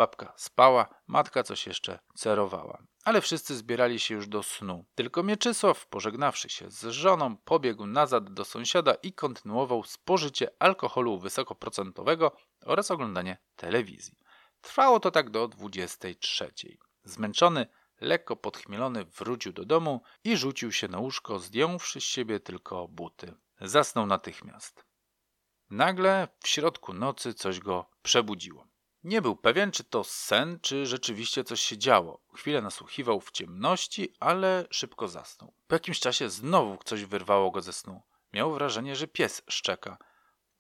Babka 0.00 0.32
spała, 0.36 0.88
matka 1.06 1.42
coś 1.42 1.66
jeszcze 1.66 1.98
cerowała. 2.14 2.82
Ale 3.04 3.20
wszyscy 3.20 3.56
zbierali 3.56 4.00
się 4.00 4.14
już 4.14 4.28
do 4.28 4.42
snu. 4.42 4.84
Tylko 4.94 5.22
Mieczysław, 5.22 5.86
pożegnawszy 5.86 6.48
się 6.48 6.70
z 6.70 6.84
żoną, 6.84 7.36
pobiegł 7.36 7.86
nazad 7.86 8.32
do 8.32 8.44
sąsiada 8.44 8.94
i 8.94 9.12
kontynuował 9.12 9.84
spożycie 9.84 10.50
alkoholu 10.58 11.18
wysokoprocentowego 11.18 12.32
oraz 12.64 12.90
oglądanie 12.90 13.38
telewizji. 13.56 14.18
Trwało 14.60 15.00
to 15.00 15.10
tak 15.10 15.30
do 15.30 15.48
23. 15.48 16.50
Zmęczony, 17.04 17.66
lekko 18.00 18.36
podchmielony, 18.36 19.04
wrócił 19.04 19.52
do 19.52 19.64
domu 19.64 20.02
i 20.24 20.36
rzucił 20.36 20.72
się 20.72 20.88
na 20.88 20.98
łóżko, 20.98 21.38
zdjąwszy 21.38 22.00
z 22.00 22.04
siebie 22.04 22.40
tylko 22.40 22.88
buty. 22.88 23.34
Zasnął 23.60 24.06
natychmiast. 24.06 24.84
Nagle 25.70 26.28
w 26.42 26.48
środku 26.48 26.92
nocy 26.92 27.34
coś 27.34 27.60
go 27.60 27.90
przebudziło. 28.02 28.69
Nie 29.04 29.22
był 29.22 29.36
pewien, 29.36 29.72
czy 29.72 29.84
to 29.84 30.04
sen, 30.04 30.58
czy 30.62 30.86
rzeczywiście 30.86 31.44
coś 31.44 31.60
się 31.60 31.78
działo. 31.78 32.20
Chwilę 32.34 32.62
nasłuchiwał 32.62 33.20
w 33.20 33.30
ciemności, 33.30 34.14
ale 34.20 34.66
szybko 34.70 35.08
zasnął. 35.08 35.54
Po 35.66 35.74
jakimś 35.74 36.00
czasie 36.00 36.30
znowu 36.30 36.78
coś 36.84 37.04
wyrwało 37.04 37.50
go 37.50 37.62
ze 37.62 37.72
snu. 37.72 38.02
Miał 38.32 38.52
wrażenie, 38.52 38.96
że 38.96 39.08
pies 39.08 39.42
szczeka. 39.48 39.98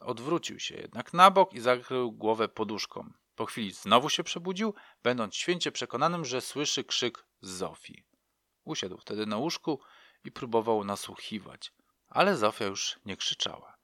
Odwrócił 0.00 0.60
się 0.60 0.74
jednak 0.74 1.12
na 1.12 1.30
bok 1.30 1.54
i 1.54 1.60
zakrył 1.60 2.12
głowę 2.12 2.48
poduszką. 2.48 3.12
Po 3.34 3.46
chwili 3.46 3.72
znowu 3.72 4.08
się 4.08 4.24
przebudził, 4.24 4.74
będąc 5.02 5.34
święcie 5.34 5.72
przekonanym, 5.72 6.24
że 6.24 6.40
słyszy 6.40 6.84
krzyk 6.84 7.26
Zofii. 7.40 8.04
Usiadł 8.64 8.98
wtedy 8.98 9.26
na 9.26 9.36
łóżku 9.36 9.80
i 10.24 10.32
próbował 10.32 10.84
nasłuchiwać, 10.84 11.72
ale 12.08 12.36
Zofia 12.36 12.64
już 12.64 13.00
nie 13.04 13.16
krzyczała. 13.16 13.79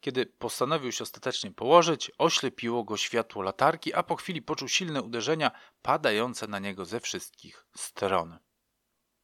Kiedy 0.00 0.26
postanowił 0.26 0.92
się 0.92 1.02
ostatecznie 1.02 1.50
położyć, 1.50 2.10
oślepiło 2.18 2.84
go 2.84 2.96
światło 2.96 3.42
latarki, 3.42 3.94
a 3.94 4.02
po 4.02 4.16
chwili 4.16 4.42
poczuł 4.42 4.68
silne 4.68 5.02
uderzenia 5.02 5.50
padające 5.82 6.46
na 6.46 6.58
niego 6.58 6.84
ze 6.84 7.00
wszystkich 7.00 7.66
stron. 7.76 8.38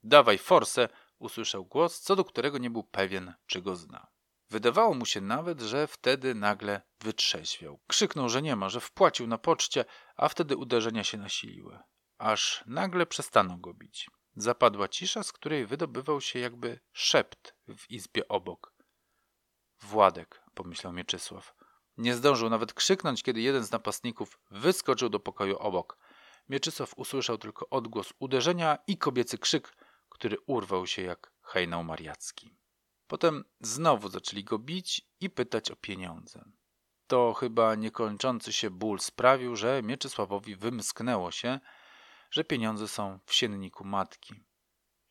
Dawaj 0.03 0.39
forsę, 0.39 0.89
usłyszał 1.19 1.65
głos, 1.65 2.01
co 2.01 2.17
do 2.17 2.25
którego 2.25 2.59
nie 2.59 2.71
był 2.71 2.85
pewien, 2.85 3.35
czy 3.47 3.63
go 3.63 3.77
zna. 3.77 4.07
Wydawało 4.51 4.95
mu 4.95 5.07
się 5.07 5.21
nawet, 5.21 5.61
że 5.61 5.87
wtedy 5.87 6.35
nagle 6.35 6.83
wytrzeźwiał. 7.01 7.81
Krzyknął, 7.87 8.29
że 8.29 8.43
nie 8.43 8.57
ma, 8.57 8.69
że 8.69 8.81
wpłacił 8.81 9.27
na 9.27 9.39
poczcie, 9.39 9.85
a 10.17 10.29
wtedy 10.29 10.57
uderzenia 10.57 11.05
się 11.05 11.19
nasiliły. 11.19 11.79
Aż 12.19 12.65
nagle 12.67 13.07
przestano 13.07 13.57
go 13.57 13.75
bić. 13.75 14.11
Zapadła 14.37 14.89
cisza, 14.89 15.23
z 15.23 15.33
której 15.33 15.67
wydobywał 15.67 16.21
się 16.21 16.39
jakby 16.39 16.81
szept 16.93 17.55
w 17.69 17.91
izbie 17.91 18.29
obok. 18.29 18.75
Władek, 19.81 20.46
pomyślał 20.57 20.93
Mieczysław. 20.93 21.55
Nie 21.97 22.15
zdążył 22.15 22.51
nawet 22.51 22.75
krzyknąć, 22.75 23.23
kiedy 23.23 23.41
jeden 23.41 23.65
z 23.65 23.71
napastników 23.71 24.39
wyskoczył 24.51 25.09
do 25.09 25.21
pokoju 25.21 25.57
obok. 25.59 25.99
Mieczysław 26.49 26.99
usłyszał 26.99 27.39
tylko 27.39 27.69
odgłos 27.69 28.13
uderzenia 28.19 28.79
i 28.87 28.99
kobiecy 28.99 29.39
krzyk, 29.39 29.77
który 30.09 30.37
urwał 30.47 30.87
się 30.87 31.03
jak 31.03 31.33
hejnał 31.43 31.85
mariacki. 31.85 32.57
Potem 33.07 33.45
znowu 33.61 34.09
zaczęli 34.09 34.45
go 34.45 34.59
bić 34.59 35.09
i 35.21 35.31
pytać 35.31 35.71
o 35.71 35.77
pieniądze. 35.77 36.45
To 37.07 37.35
chyba 37.35 37.75
niekończący 37.75 38.53
się 38.53 38.71
ból 38.71 38.99
sprawił, 39.01 39.57
że 39.57 39.83
Mieczysławowi 39.83 40.57
wymsknęło 40.57 41.31
się, 41.31 41.61
że 42.31 42.45
pieniądze 42.45 42.89
są 42.89 43.19
w 43.27 43.35
sienniku 43.35 43.85
matki. 43.85 44.35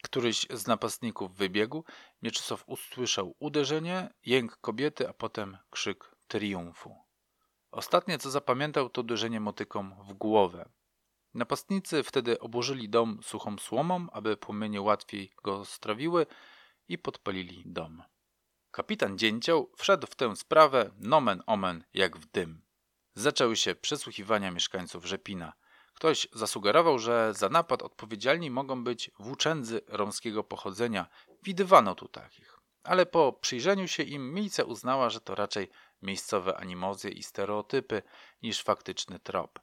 Któryś 0.05 0.47
z 0.49 0.67
napastników 0.67 1.35
wybiegł, 1.35 1.83
Mieczysław 2.21 2.63
usłyszał 2.67 3.35
uderzenie, 3.39 4.13
jęk 4.25 4.57
kobiety, 4.57 5.09
a 5.09 5.13
potem 5.13 5.57
krzyk 5.69 6.15
triumfu. 6.27 6.95
Ostatnie, 7.71 8.17
co 8.17 8.31
zapamiętał, 8.31 8.89
to 8.89 9.01
uderzenie 9.01 9.39
motyką 9.39 10.03
w 10.03 10.13
głowę. 10.13 10.69
Napastnicy 11.33 12.03
wtedy 12.03 12.39
obłożyli 12.39 12.89
dom 12.89 13.19
suchą 13.23 13.57
słomą, 13.57 14.07
aby 14.11 14.37
płomienie 14.37 14.81
łatwiej 14.81 15.33
go 15.43 15.65
strawiły 15.65 16.25
i 16.87 16.97
podpalili 16.97 17.63
dom. 17.65 18.03
Kapitan 18.71 19.17
Dzięcioł 19.17 19.71
wszedł 19.77 20.07
w 20.07 20.15
tę 20.15 20.35
sprawę 20.35 20.91
nomen 20.97 21.43
omen 21.45 21.83
jak 21.93 22.17
w 22.17 22.25
dym. 22.25 22.61
Zaczęły 23.15 23.55
się 23.55 23.75
przesłuchiwania 23.75 24.51
mieszkańców 24.51 25.05
Rzepina– 25.05 25.53
Ktoś 25.95 26.27
zasugerował, 26.33 26.99
że 26.99 27.33
za 27.33 27.49
napad 27.49 27.83
odpowiedzialni 27.83 28.51
mogą 28.51 28.83
być 28.83 29.11
włóczędzy 29.19 29.81
romskiego 29.87 30.43
pochodzenia. 30.43 31.07
Widywano 31.43 31.95
tu 31.95 32.07
takich. 32.07 32.59
Ale 32.83 33.05
po 33.05 33.33
przyjrzeniu 33.33 33.87
się 33.87 34.03
im 34.03 34.33
milicja 34.33 34.63
uznała, 34.63 35.09
że 35.09 35.21
to 35.21 35.35
raczej 35.35 35.69
miejscowe 36.01 36.57
animozje 36.57 37.11
i 37.11 37.23
stereotypy 37.23 38.01
niż 38.41 38.61
faktyczny 38.61 39.19
trop. 39.19 39.59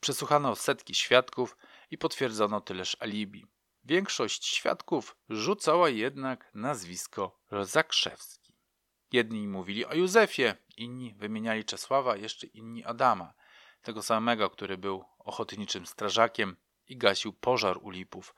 Przesłuchano 0.00 0.56
setki 0.56 0.94
świadków 0.94 1.56
i 1.90 1.98
potwierdzono 1.98 2.60
tyleż 2.60 2.96
alibi. 3.00 3.46
Większość 3.84 4.46
świadków 4.46 5.16
rzucała 5.28 5.88
jednak 5.88 6.50
nazwisko 6.54 7.40
Zakrzewski. 7.62 8.52
Jedni 9.12 9.48
mówili 9.48 9.86
o 9.86 9.94
Józefie, 9.94 10.54
inni 10.76 11.14
wymieniali 11.14 11.64
Czesława, 11.64 12.16
jeszcze 12.16 12.46
inni 12.46 12.84
Adama 12.84 13.34
tego 13.84 14.02
samego, 14.02 14.50
który 14.50 14.78
był 14.78 15.04
ochotniczym 15.18 15.86
strażakiem 15.86 16.56
i 16.88 16.96
gasił 16.96 17.32
pożar 17.32 17.78
u 17.82 17.90
lipów. 17.90 18.34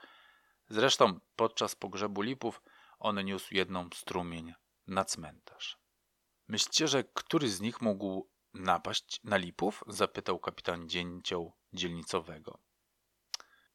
Zresztą 0.69 1.21
podczas 1.37 1.75
pogrzebu 1.75 2.23
lipów 2.23 2.63
on 2.99 3.25
niósł 3.25 3.55
jedną 3.55 3.89
strumień 3.95 4.55
na 4.87 5.05
cmentarz. 5.05 5.79
Myślicie, 6.49 6.89
że 6.89 7.05
który 7.05 7.49
z 7.49 7.61
nich 7.61 7.81
mógł 7.81 8.31
napaść 8.55 9.21
na 9.25 9.37
lipów? 9.37 9.85
zapytał 9.87 10.39
kapitan 10.39 10.89
dzięcioł 10.89 11.53
dzielnicowego. 11.73 12.59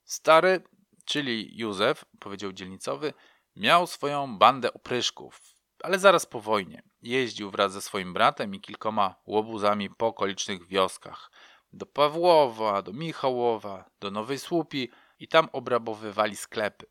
Stary, 0.03 0.63
czyli 1.05 1.57
Józef, 1.57 2.05
powiedział 2.19 2.53
dzielnicowy, 2.53 3.13
miał 3.55 3.88
swoją 3.88 4.38
bandę 4.38 4.73
opryszków, 4.73 5.39
ale 5.84 5.99
zaraz 5.99 6.25
po 6.25 6.41
wojnie. 6.41 6.84
Jeździł 7.01 7.51
wraz 7.51 7.73
ze 7.73 7.81
swoim 7.81 8.13
bratem 8.13 8.55
i 8.55 8.62
kilkoma 8.62 9.15
łobuzami 9.25 9.89
po 9.89 10.07
okolicznych 10.07 10.67
wioskach 10.67 11.31
do 11.73 11.86
Pawłowa, 11.86 12.81
do 12.81 12.93
Michałowa, 12.93 13.89
do 13.99 14.12
Nowej 14.12 14.39
Słupi 14.39 14.89
i 15.19 15.27
tam 15.27 15.49
obrabowywali 15.51 16.36
sklepy. 16.36 16.86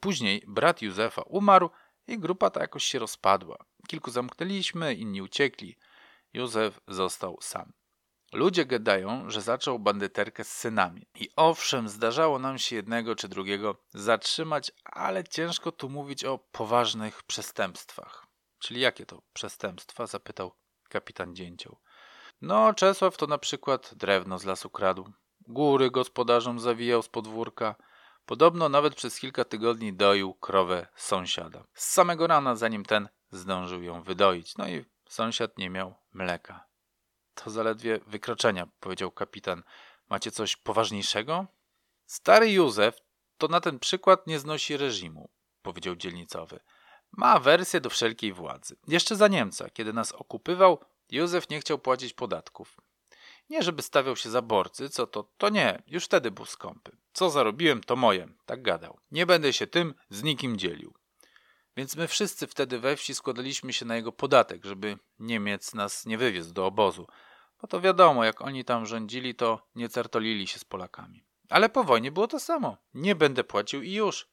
Później 0.00 0.44
brat 0.48 0.82
Józefa 0.82 1.22
umarł 1.22 1.70
i 2.06 2.18
grupa 2.18 2.50
ta 2.50 2.60
jakoś 2.60 2.84
się 2.84 2.98
rozpadła. 2.98 3.56
Kilku 3.88 4.10
zamknęliśmy, 4.10 4.94
inni 4.94 5.22
uciekli. 5.22 5.76
Józef 6.32 6.80
został 6.88 7.38
sam. 7.40 7.72
Ludzie 8.32 8.66
gadają, 8.66 9.30
że 9.30 9.40
zaczął 9.40 9.78
bandyterkę 9.78 10.44
z 10.44 10.50
synami. 10.50 11.06
I 11.14 11.28
owszem, 11.36 11.88
zdarzało 11.88 12.38
nam 12.38 12.58
się 12.58 12.76
jednego 12.76 13.16
czy 13.16 13.28
drugiego 13.28 13.76
zatrzymać, 13.88 14.72
ale 14.84 15.24
ciężko 15.24 15.72
tu 15.72 15.88
mówić 15.88 16.24
o 16.24 16.38
poważnych 16.38 17.22
przestępstwach. 17.22 18.26
Czyli 18.58 18.80
jakie 18.80 19.06
to 19.06 19.22
przestępstwa? 19.32 20.06
zapytał 20.06 20.52
kapitan 20.88 21.36
Dzięcioł. 21.36 21.76
No, 22.44 22.74
Czesław 22.74 23.16
to 23.16 23.26
na 23.26 23.38
przykład 23.38 23.94
drewno 23.94 24.38
z 24.38 24.44
lasu 24.44 24.70
kradł, 24.70 25.12
góry 25.48 25.90
gospodarzom 25.90 26.60
zawijał 26.60 27.02
z 27.02 27.08
podwórka, 27.08 27.74
podobno 28.26 28.68
nawet 28.68 28.94
przez 28.94 29.20
kilka 29.20 29.44
tygodni 29.44 29.92
doił 29.92 30.34
krowę 30.34 30.86
sąsiada. 30.96 31.64
Z 31.74 31.90
samego 31.90 32.26
rana, 32.26 32.56
zanim 32.56 32.84
ten 32.84 33.08
zdążył 33.30 33.82
ją 33.82 34.02
wydoić, 34.02 34.56
no 34.56 34.68
i 34.68 34.84
sąsiad 35.08 35.58
nie 35.58 35.70
miał 35.70 35.94
mleka. 36.12 36.64
To 37.34 37.50
zaledwie 37.50 38.00
wykroczenia, 38.06 38.68
powiedział 38.80 39.10
kapitan. 39.10 39.62
Macie 40.10 40.30
coś 40.30 40.56
poważniejszego? 40.56 41.46
Stary 42.06 42.50
Józef 42.52 43.00
to 43.38 43.48
na 43.48 43.60
ten 43.60 43.78
przykład 43.78 44.26
nie 44.26 44.38
znosi 44.38 44.76
reżimu, 44.76 45.30
powiedział 45.62 45.96
dzielnicowy. 45.96 46.60
Ma 47.12 47.38
wersję 47.38 47.80
do 47.80 47.90
wszelkiej 47.90 48.32
władzy. 48.32 48.76
Jeszcze 48.86 49.16
za 49.16 49.28
Niemca, 49.28 49.70
kiedy 49.70 49.92
nas 49.92 50.12
okupywał, 50.12 50.78
Józef 51.14 51.48
nie 51.50 51.60
chciał 51.60 51.78
płacić 51.78 52.12
podatków. 52.12 52.76
Nie, 53.50 53.62
żeby 53.62 53.82
stawiał 53.82 54.16
się 54.16 54.30
za 54.30 54.42
borcy, 54.42 54.88
co 54.88 55.06
to, 55.06 55.30
to 55.38 55.48
nie, 55.48 55.82
już 55.86 56.04
wtedy 56.04 56.30
był 56.30 56.44
skąpy. 56.44 56.96
Co 57.12 57.30
zarobiłem, 57.30 57.84
to 57.84 57.96
moje, 57.96 58.28
tak 58.46 58.62
gadał. 58.62 58.98
Nie 59.10 59.26
będę 59.26 59.52
się 59.52 59.66
tym 59.66 59.94
z 60.10 60.22
nikim 60.22 60.56
dzielił. 60.56 60.94
Więc 61.76 61.96
my 61.96 62.08
wszyscy 62.08 62.46
wtedy 62.46 62.78
we 62.78 62.96
wsi 62.96 63.14
składaliśmy 63.14 63.72
się 63.72 63.84
na 63.84 63.96
jego 63.96 64.12
podatek, 64.12 64.64
żeby 64.64 64.98
Niemiec 65.18 65.74
nas 65.74 66.06
nie 66.06 66.18
wywiózł 66.18 66.52
do 66.52 66.66
obozu. 66.66 67.06
Bo 67.60 67.66
to 67.66 67.80
wiadomo, 67.80 68.24
jak 68.24 68.40
oni 68.40 68.64
tam 68.64 68.86
rządzili, 68.86 69.34
to 69.34 69.68
nie 69.74 69.88
certolili 69.88 70.46
się 70.46 70.58
z 70.58 70.64
Polakami. 70.64 71.24
Ale 71.48 71.68
po 71.68 71.84
wojnie 71.84 72.12
było 72.12 72.26
to 72.28 72.40
samo. 72.40 72.76
Nie 72.94 73.14
będę 73.14 73.44
płacił 73.44 73.82
i 73.82 73.92
już. 73.92 74.28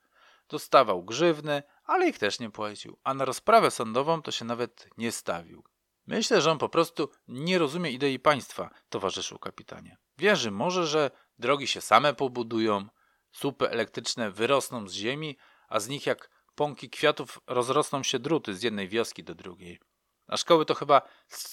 Dostawał 0.49 1.03
grzywny, 1.03 1.63
ale 1.83 2.09
ich 2.09 2.17
też 2.17 2.39
nie 2.39 2.49
płacił. 2.49 2.97
A 3.03 3.13
na 3.13 3.25
rozprawę 3.25 3.71
sądową 3.71 4.21
to 4.21 4.31
się 4.31 4.45
nawet 4.45 4.89
nie 4.97 5.11
stawił. 5.11 5.63
Myślę, 6.07 6.41
że 6.41 6.51
on 6.51 6.57
po 6.57 6.69
prostu 6.69 7.09
nie 7.27 7.57
rozumie 7.57 7.91
idei 7.91 8.19
państwa, 8.19 8.69
towarzyszu 8.89 9.39
kapitanie. 9.39 9.97
Wierzy 10.17 10.51
może, 10.51 10.87
że 10.87 11.11
drogi 11.39 11.67
się 11.67 11.81
same 11.81 12.13
pobudują, 12.13 12.87
słupy 13.31 13.69
elektryczne 13.69 14.31
wyrosną 14.31 14.87
z 14.87 14.93
ziemi, 14.93 15.37
a 15.67 15.79
z 15.79 15.87
nich 15.87 16.05
jak 16.05 16.29
pąki 16.55 16.89
kwiatów 16.89 17.39
rozrosną 17.47 18.03
się 18.03 18.19
druty 18.19 18.55
z 18.55 18.63
jednej 18.63 18.87
wioski 18.87 19.23
do 19.23 19.35
drugiej. 19.35 19.79
A 20.27 20.37
szkoły 20.37 20.65
to 20.65 20.75
chyba 20.75 21.01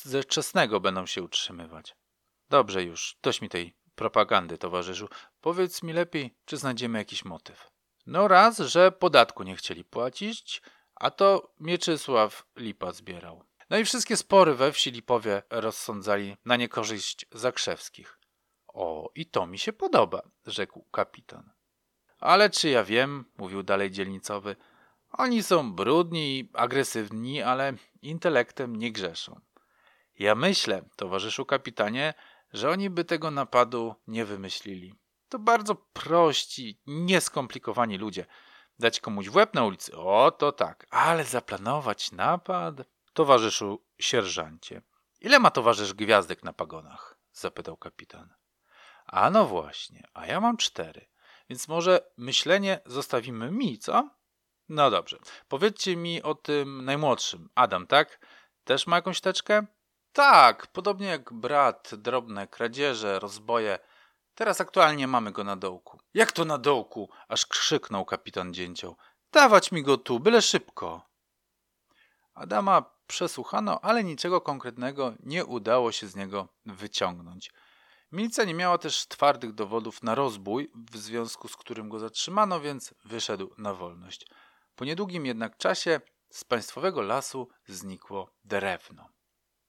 ze 0.03 0.25
czesnego 0.25 0.81
będą 0.81 1.07
się 1.07 1.23
utrzymywać. 1.23 1.97
Dobrze 2.49 2.83
już, 2.83 3.19
dość 3.23 3.41
mi 3.41 3.49
tej 3.49 3.77
propagandy, 3.95 4.59
towarzyszu. 4.59 5.09
Powiedz 5.41 5.83
mi 5.83 5.93
lepiej, 5.93 6.37
czy 6.45 6.57
znajdziemy 6.57 6.99
jakiś 6.99 7.25
motyw. 7.25 7.71
No 8.07 8.29
raz, 8.29 8.59
że 8.59 8.93
podatku 8.93 9.43
nie 9.43 9.57
chcieli 9.57 9.85
płacić, 9.85 10.63
a 10.95 11.11
to 11.11 11.55
Mieczysław 11.61 12.47
Lipa 12.57 12.93
zbierał. 12.93 13.48
No 13.71 13.79
i 13.79 13.85
wszystkie 13.85 14.17
spory 14.17 14.55
we 14.55 14.73
wsi 14.73 14.91
Lipowie 14.91 15.43
rozsądzali 15.51 16.37
na 16.45 16.57
niekorzyść 16.57 17.27
Zakrzewskich. 17.33 18.19
O, 18.69 19.11
i 19.15 19.27
to 19.27 19.47
mi 19.47 19.59
się 19.59 19.73
podoba, 19.73 20.23
rzekł 20.47 20.85
kapitan. 20.91 21.51
Ale 22.19 22.51
czy 22.51 22.69
ja 22.69 22.85
wiem, 22.85 23.25
mówił 23.39 23.63
dalej 23.63 23.91
dzielnicowy, 23.91 24.57
oni 25.13 25.43
są 25.43 25.73
brudni 25.73 26.39
i 26.39 26.51
agresywni, 26.55 27.43
ale 27.43 27.73
intelektem 28.03 28.77
nie 28.77 28.93
grzeszą. 28.93 29.41
Ja 30.19 30.35
myślę, 30.35 30.83
towarzyszu 30.97 31.47
kapitanie, 31.47 32.15
że 32.53 32.71
oni 32.71 32.91
by 32.91 33.05
tego 33.05 33.31
napadu 33.31 33.95
nie 34.07 34.25
wymyślili. 34.25 34.95
To 35.29 35.39
bardzo 35.39 35.75
prości, 35.75 36.81
nieskomplikowani 36.87 37.99
ludzie. 37.99 38.27
Dać 38.79 39.01
komuś 39.01 39.29
w 39.29 39.37
łeb 39.37 39.55
na 39.55 39.65
ulicy, 39.65 39.97
o 39.97 40.31
to 40.31 40.53
tak, 40.53 40.87
ale 40.91 41.25
zaplanować 41.25 42.13
napad? 42.13 42.75
Towarzyszu 43.19 43.85
sierżancie, 44.01 44.83
ile 45.21 45.39
ma 45.39 45.51
towarzysz 45.51 45.95
gwiazdek 45.95 46.43
na 46.43 46.53
pagonach? 46.53 47.19
zapytał 47.33 47.77
kapitan. 47.77 48.35
A 49.07 49.31
no 49.31 49.47
właśnie, 49.47 50.09
a 50.15 50.27
ja 50.27 50.41
mam 50.41 50.57
cztery, 50.57 51.09
więc 51.49 51.69
może 51.69 52.11
myślenie 52.17 52.81
zostawimy 52.87 53.51
mi, 53.51 53.79
co? 53.79 54.11
No 54.69 54.91
dobrze, 54.91 55.19
powiedzcie 55.49 55.97
mi 55.97 56.23
o 56.23 56.35
tym 56.35 56.85
najmłodszym, 56.85 57.49
Adam, 57.55 57.87
tak? 57.87 58.27
Też 58.65 58.87
ma 58.87 58.97
jakąś 58.97 59.21
teczkę? 59.21 59.67
Tak, 60.13 60.67
podobnie 60.67 61.07
jak 61.07 61.33
brat, 61.33 61.91
drobne 61.95 62.47
kradzieże, 62.47 63.19
rozboje. 63.19 63.79
Teraz 64.35 64.61
aktualnie 64.61 65.07
mamy 65.07 65.33
go 65.33 65.45
na 65.45 65.57
dołku. 65.57 66.01
Jak 66.15 66.33
to 66.33 66.45
na 66.45 66.59
dołku? 66.59 67.11
Aż 67.29 67.47
krzyknął 67.47 68.05
kapitan 68.05 68.55
dzięcioł. 68.55 68.97
Dawać 69.33 69.73
mi 69.73 69.83
go 69.83 69.97
tu, 69.97 70.21
byle 70.21 70.43
szybko. 70.43 71.09
Adama 72.35 72.98
przesłuchano, 73.09 73.81
ale 73.81 74.05
niczego 74.05 74.41
konkretnego 74.41 75.15
nie 75.21 75.47
udało 75.47 75.93
się 75.93 76.07
z 76.07 76.17
niego 76.17 76.49
wyciągnąć. 76.67 77.53
Milicja 78.13 78.45
nie 78.45 78.55
miała 78.55 78.79
też 78.79 79.07
twardych 79.07 79.53
dowodów 79.53 80.03
na 80.03 80.15
rozbój, 80.15 80.71
w 80.75 80.97
związku 80.97 81.49
z 81.49 81.57
którym 81.57 81.89
go 81.89 81.99
zatrzymano, 81.99 82.61
więc 82.61 82.95
wyszedł 83.05 83.55
na 83.59 83.75
wolność. 83.75 84.27
Po 84.77 84.85
niedługim 84.85 85.27
jednak 85.27 85.57
czasie 85.57 86.01
z 86.31 86.45
państwowego 86.45 87.03
lasu 87.03 87.49
znikło 87.67 88.31
drewno. 88.45 89.09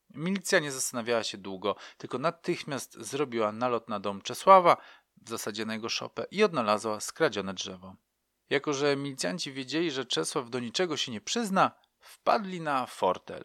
Milicja 0.10 0.60
nie 0.60 0.71
zastanawiała 0.71 1.23
się 1.23 1.38
długo, 1.38 1.75
tylko 1.97 2.17
natychmiast 2.17 2.97
zrobiła 2.99 3.52
nalot 3.52 3.89
na 3.89 3.99
dom 3.99 4.21
Czesława, 4.21 4.78
w 5.17 5.30
zasadzie 5.30 5.65
na 5.65 5.73
jego 5.73 5.89
szopę, 5.89 6.25
i 6.32 6.43
odnalazła 6.43 6.99
skradzione 6.99 7.54
drzewo. 7.54 7.95
Jako, 8.49 8.73
że 8.73 8.95
milicjanci 8.95 9.54
wiedzieli, 9.54 9.91
że 9.91 10.06
Czesław 10.06 10.49
do 10.49 10.60
niczego 10.60 10.97
się 10.97 11.12
nie 11.12 11.21
przyzna, 11.21 11.71
wpadli 12.10 12.62
na 12.62 12.86
fortel. 12.86 13.43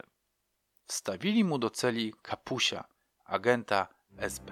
Wstawili 0.86 1.44
mu 1.44 1.58
do 1.58 1.70
celi 1.70 2.14
kapusia, 2.22 2.84
agenta 3.24 3.88
SB. 4.16 4.48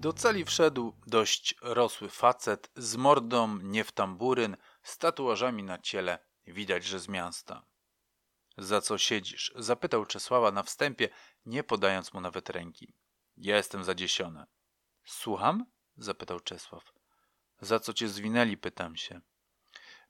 Do 0.00 0.12
celi 0.12 0.44
wszedł 0.44 0.92
dość 1.06 1.54
rosły 1.62 2.08
facet 2.08 2.70
z 2.76 2.96
mordą 2.96 3.58
nie 3.62 3.84
w 3.84 3.92
tamburyn, 3.92 4.56
z 4.82 4.98
tatuażami 4.98 5.62
na 5.62 5.78
ciele, 5.78 6.18
widać, 6.46 6.84
że 6.84 7.00
z 7.00 7.08
miasta. 7.08 7.64
Za 8.58 8.80
co 8.80 8.98
siedzisz? 8.98 9.52
zapytał 9.56 10.06
Czesława 10.06 10.52
na 10.52 10.62
wstępie, 10.62 11.08
nie 11.46 11.64
podając 11.64 12.14
mu 12.14 12.20
nawet 12.20 12.50
ręki. 12.50 12.94
Ja 13.36 13.56
jestem 13.56 13.84
zadziesiony. 13.84 14.46
Słucham? 15.04 15.66
zapytał 15.96 16.40
Czesław. 16.40 16.97
Za 17.60 17.80
co 17.80 17.92
cię 17.92 18.08
zwinęli, 18.08 18.56
pytam 18.56 18.96
się. 18.96 19.20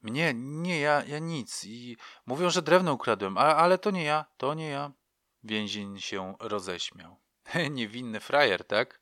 Mnie, 0.03 0.33
nie, 0.35 0.81
ja, 0.81 1.05
ja 1.05 1.19
nic. 1.19 1.65
I 1.65 1.97
mówią, 2.27 2.51
że 2.51 2.63
drewno 2.63 2.93
ukradłem, 2.93 3.39
a, 3.39 3.57
ale 3.57 3.79
to 3.79 3.91
nie 3.91 4.05
ja, 4.05 4.25
to 4.37 4.55
nie 4.55 4.69
ja. 4.69 4.93
Więzień 5.45 6.01
się 6.01 6.35
roześmiał. 6.41 7.17
Niewinny 7.71 8.21
frajer, 8.21 8.65
tak? 8.65 9.01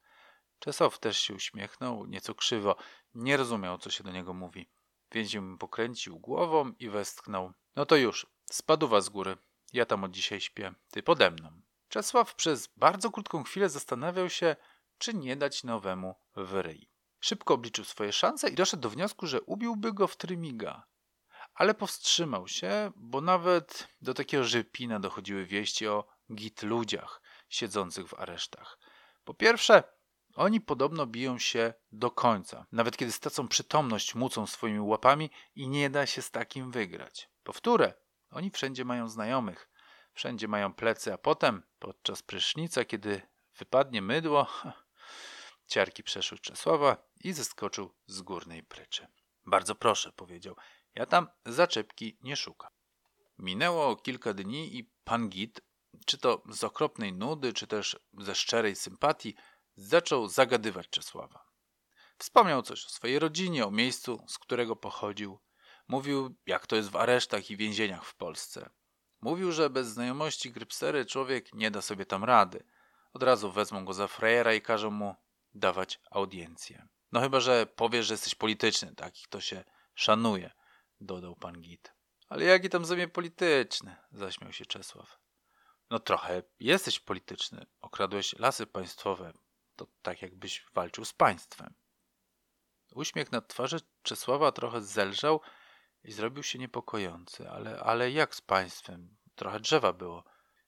Czesław 0.58 0.98
też 0.98 1.18
się 1.18 1.34
uśmiechnął, 1.34 2.06
nieco 2.06 2.34
krzywo. 2.34 2.76
Nie 3.14 3.36
rozumiał, 3.36 3.78
co 3.78 3.90
się 3.90 4.04
do 4.04 4.10
niego 4.10 4.34
mówi. 4.34 4.68
Więzień 5.12 5.58
pokręcił 5.58 6.18
głową 6.18 6.72
i 6.78 6.88
westchnął. 6.88 7.52
No 7.76 7.86
to 7.86 7.96
już, 7.96 8.26
spadł 8.50 9.00
z 9.00 9.08
góry. 9.08 9.36
Ja 9.72 9.86
tam 9.86 10.04
od 10.04 10.10
dzisiaj 10.10 10.40
śpię. 10.40 10.74
Ty 10.90 11.02
pode 11.02 11.30
mną. 11.30 11.60
Czesław 11.88 12.34
przez 12.34 12.66
bardzo 12.76 13.10
krótką 13.10 13.44
chwilę 13.44 13.68
zastanawiał 13.68 14.30
się, 14.30 14.56
czy 14.98 15.14
nie 15.14 15.36
dać 15.36 15.64
nowemu 15.64 16.14
w 16.36 16.52
ryj. 16.52 16.88
Szybko 17.20 17.54
obliczył 17.54 17.84
swoje 17.84 18.12
szanse 18.12 18.48
i 18.48 18.54
doszedł 18.54 18.82
do 18.82 18.90
wniosku, 18.90 19.26
że 19.26 19.42
ubiłby 19.42 19.92
go 19.92 20.06
w 20.06 20.16
trymiga. 20.16 20.86
Ale 21.54 21.74
powstrzymał 21.74 22.48
się, 22.48 22.92
bo 22.96 23.20
nawet 23.20 23.88
do 24.00 24.14
takiego 24.14 24.44
żypina 24.44 25.00
dochodziły 25.00 25.46
wieści 25.46 25.86
o 25.86 26.06
git 26.34 26.62
ludziach 26.62 27.22
siedzących 27.48 28.08
w 28.08 28.14
aresztach. 28.14 28.78
Po 29.24 29.34
pierwsze, 29.34 29.82
oni 30.34 30.60
podobno 30.60 31.06
biją 31.06 31.38
się 31.38 31.74
do 31.92 32.10
końca. 32.10 32.66
Nawet 32.72 32.96
kiedy 32.96 33.12
stracą 33.12 33.48
przytomność, 33.48 34.14
mucą 34.14 34.46
swoimi 34.46 34.80
łapami 34.80 35.30
i 35.54 35.68
nie 35.68 35.90
da 35.90 36.06
się 36.06 36.22
z 36.22 36.30
takim 36.30 36.70
wygrać. 36.70 37.30
Powtórę, 37.42 37.94
oni 38.30 38.50
wszędzie 38.50 38.84
mają 38.84 39.08
znajomych, 39.08 39.70
wszędzie 40.12 40.48
mają 40.48 40.74
plecy, 40.74 41.12
a 41.12 41.18
potem, 41.18 41.62
podczas 41.78 42.22
prysznica, 42.22 42.84
kiedy 42.84 43.22
wypadnie 43.58 44.02
mydło, 44.02 44.46
ciarki 45.66 46.02
przeszły 46.02 46.38
Czesława 46.38 46.96
i 47.24 47.32
zeskoczył 47.32 47.94
z 48.06 48.22
górnej 48.22 48.62
pryczy. 48.62 49.06
Bardzo 49.46 49.74
proszę, 49.74 50.12
powiedział, 50.12 50.56
ja 50.94 51.06
tam 51.06 51.28
zaczepki 51.46 52.18
nie 52.22 52.36
szukam. 52.36 52.70
Minęło 53.38 53.96
kilka 53.96 54.34
dni 54.34 54.76
i 54.76 54.90
pan 55.04 55.28
Git, 55.28 55.60
czy 56.06 56.18
to 56.18 56.42
z 56.50 56.64
okropnej 56.64 57.12
nudy, 57.12 57.52
czy 57.52 57.66
też 57.66 57.98
ze 58.18 58.34
szczerej 58.34 58.76
sympatii, 58.76 59.34
zaczął 59.76 60.28
zagadywać 60.28 60.88
Czesława. 60.88 61.46
Wspomniał 62.18 62.62
coś 62.62 62.86
o 62.86 62.88
swojej 62.88 63.18
rodzinie, 63.18 63.66
o 63.66 63.70
miejscu, 63.70 64.24
z 64.28 64.38
którego 64.38 64.76
pochodził. 64.76 65.38
Mówił, 65.88 66.34
jak 66.46 66.66
to 66.66 66.76
jest 66.76 66.90
w 66.90 66.96
aresztach 66.96 67.50
i 67.50 67.56
więzieniach 67.56 68.04
w 68.04 68.14
Polsce. 68.14 68.70
Mówił, 69.20 69.52
że 69.52 69.70
bez 69.70 69.88
znajomości 69.88 70.50
Grypsery 70.50 71.06
człowiek 71.06 71.54
nie 71.54 71.70
da 71.70 71.82
sobie 71.82 72.06
tam 72.06 72.24
rady. 72.24 72.64
Od 73.12 73.22
razu 73.22 73.52
wezmą 73.52 73.84
go 73.84 73.94
za 73.94 74.08
frejera 74.08 74.54
i 74.54 74.60
każą 74.60 74.90
mu 74.90 75.14
dawać 75.58 76.00
audiencję. 76.10 76.88
No 77.12 77.20
chyba, 77.20 77.40
że 77.40 77.66
powiesz, 77.66 78.06
że 78.06 78.14
jesteś 78.14 78.34
polityczny, 78.34 78.94
takich 78.94 79.28
to 79.28 79.40
się 79.40 79.64
szanuje, 79.94 80.50
dodał 81.00 81.36
pan 81.36 81.60
Git. 81.60 81.92
Ale 82.28 82.44
jaki 82.44 82.68
tam 82.68 82.84
zamiar 82.84 83.12
polityczny? 83.12 83.96
zaśmiał 84.12 84.52
się 84.52 84.66
Czesław. 84.66 85.18
No 85.90 85.98
trochę 85.98 86.42
jesteś 86.60 87.00
polityczny. 87.00 87.66
Okradłeś 87.80 88.38
lasy 88.38 88.66
państwowe. 88.66 89.32
To 89.76 89.86
tak 90.02 90.22
jakbyś 90.22 90.66
walczył 90.74 91.04
z 91.04 91.12
państwem. 91.12 91.74
Uśmiech 92.94 93.32
na 93.32 93.40
twarzy 93.40 93.80
Czesława 94.02 94.52
trochę 94.52 94.80
zelżał 94.80 95.40
i 96.04 96.12
zrobił 96.12 96.42
się 96.42 96.58
niepokojący. 96.58 97.50
Ale, 97.50 97.80
ale 97.80 98.10
jak 98.10 98.34
z 98.34 98.40
państwem? 98.40 99.16
Trochę 99.34 99.60
drzewa 99.60 99.92
było. 99.92 100.24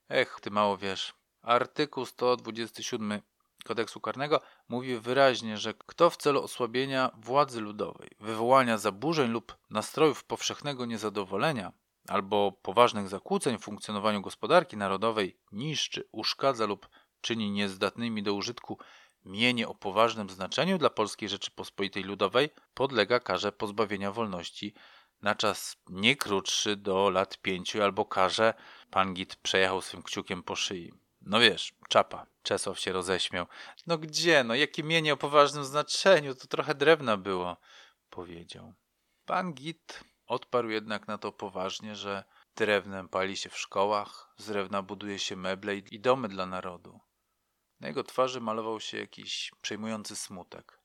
Ech, 0.09 0.39
ty 0.41 0.51
mało 0.51 0.77
wiesz. 0.77 1.13
Artykuł 1.41 2.05
127 2.05 3.21
kodeksu 3.65 3.99
karnego 4.01 4.41
mówi 4.69 4.99
wyraźnie, 4.99 5.57
że 5.57 5.73
kto 5.73 6.09
w 6.09 6.17
celu 6.17 6.43
osłabienia 6.43 7.11
władzy 7.17 7.61
ludowej, 7.61 8.09
wywołania 8.19 8.77
zaburzeń 8.77 9.31
lub 9.31 9.57
nastrojów 9.69 10.23
powszechnego 10.23 10.85
niezadowolenia 10.85 11.71
albo 12.07 12.51
poważnych 12.51 13.09
zakłóceń 13.09 13.57
w 13.57 13.61
funkcjonowaniu 13.63 14.21
gospodarki 14.21 14.77
narodowej 14.77 15.37
niszczy, 15.51 16.07
uszkadza 16.11 16.65
lub 16.65 16.89
czyni 17.21 17.51
niezdatnymi 17.51 18.23
do 18.23 18.33
użytku 18.33 18.77
mienie 19.25 19.67
o 19.67 19.75
poważnym 19.75 20.29
znaczeniu 20.29 20.77
dla 20.77 20.89
Polskiej 20.89 21.29
Rzeczypospolitej 21.29 22.03
Ludowej, 22.03 22.49
podlega 22.73 23.19
karze 23.19 23.51
pozbawienia 23.51 24.11
wolności 24.11 24.73
na 25.21 25.35
czas 25.35 25.77
nie 25.89 26.15
krótszy 26.15 26.75
do 26.75 27.09
lat 27.09 27.37
pięciu 27.37 27.83
albo 27.83 28.05
karze. 28.05 28.53
Pan 28.91 29.13
Git 29.13 29.35
przejechał 29.35 29.81
swym 29.81 30.03
kciukiem 30.03 30.43
po 30.43 30.55
szyi. 30.55 30.93
No 31.29 31.39
wiesz, 31.39 31.73
czapa. 31.89 32.25
Czesław 32.43 32.79
się 32.79 32.91
roześmiał. 32.91 33.45
No 33.87 33.97
gdzie, 33.97 34.43
no 34.43 34.55
jakie 34.55 34.83
mienie 34.83 35.13
o 35.13 35.17
poważnym 35.17 35.65
znaczeniu, 35.65 36.35
to 36.35 36.47
trochę 36.47 36.75
drewna 36.75 37.17
było, 37.17 37.57
powiedział. 38.09 38.73
Pan 39.25 39.53
Git 39.53 40.03
odparł 40.25 40.69
jednak 40.69 41.07
na 41.07 41.17
to 41.17 41.31
poważnie, 41.31 41.95
że 41.95 42.23
drewnem 42.55 43.09
pali 43.09 43.37
się 43.37 43.49
w 43.49 43.57
szkołach, 43.57 44.33
z 44.37 44.47
drewna 44.47 44.81
buduje 44.81 45.19
się 45.19 45.35
meble 45.35 45.75
i 45.75 45.99
domy 45.99 46.27
dla 46.27 46.45
narodu. 46.45 46.99
Na 47.79 47.87
jego 47.87 48.03
twarzy 48.03 48.41
malował 48.41 48.79
się 48.79 48.97
jakiś 48.97 49.51
przejmujący 49.61 50.15
smutek. 50.15 50.79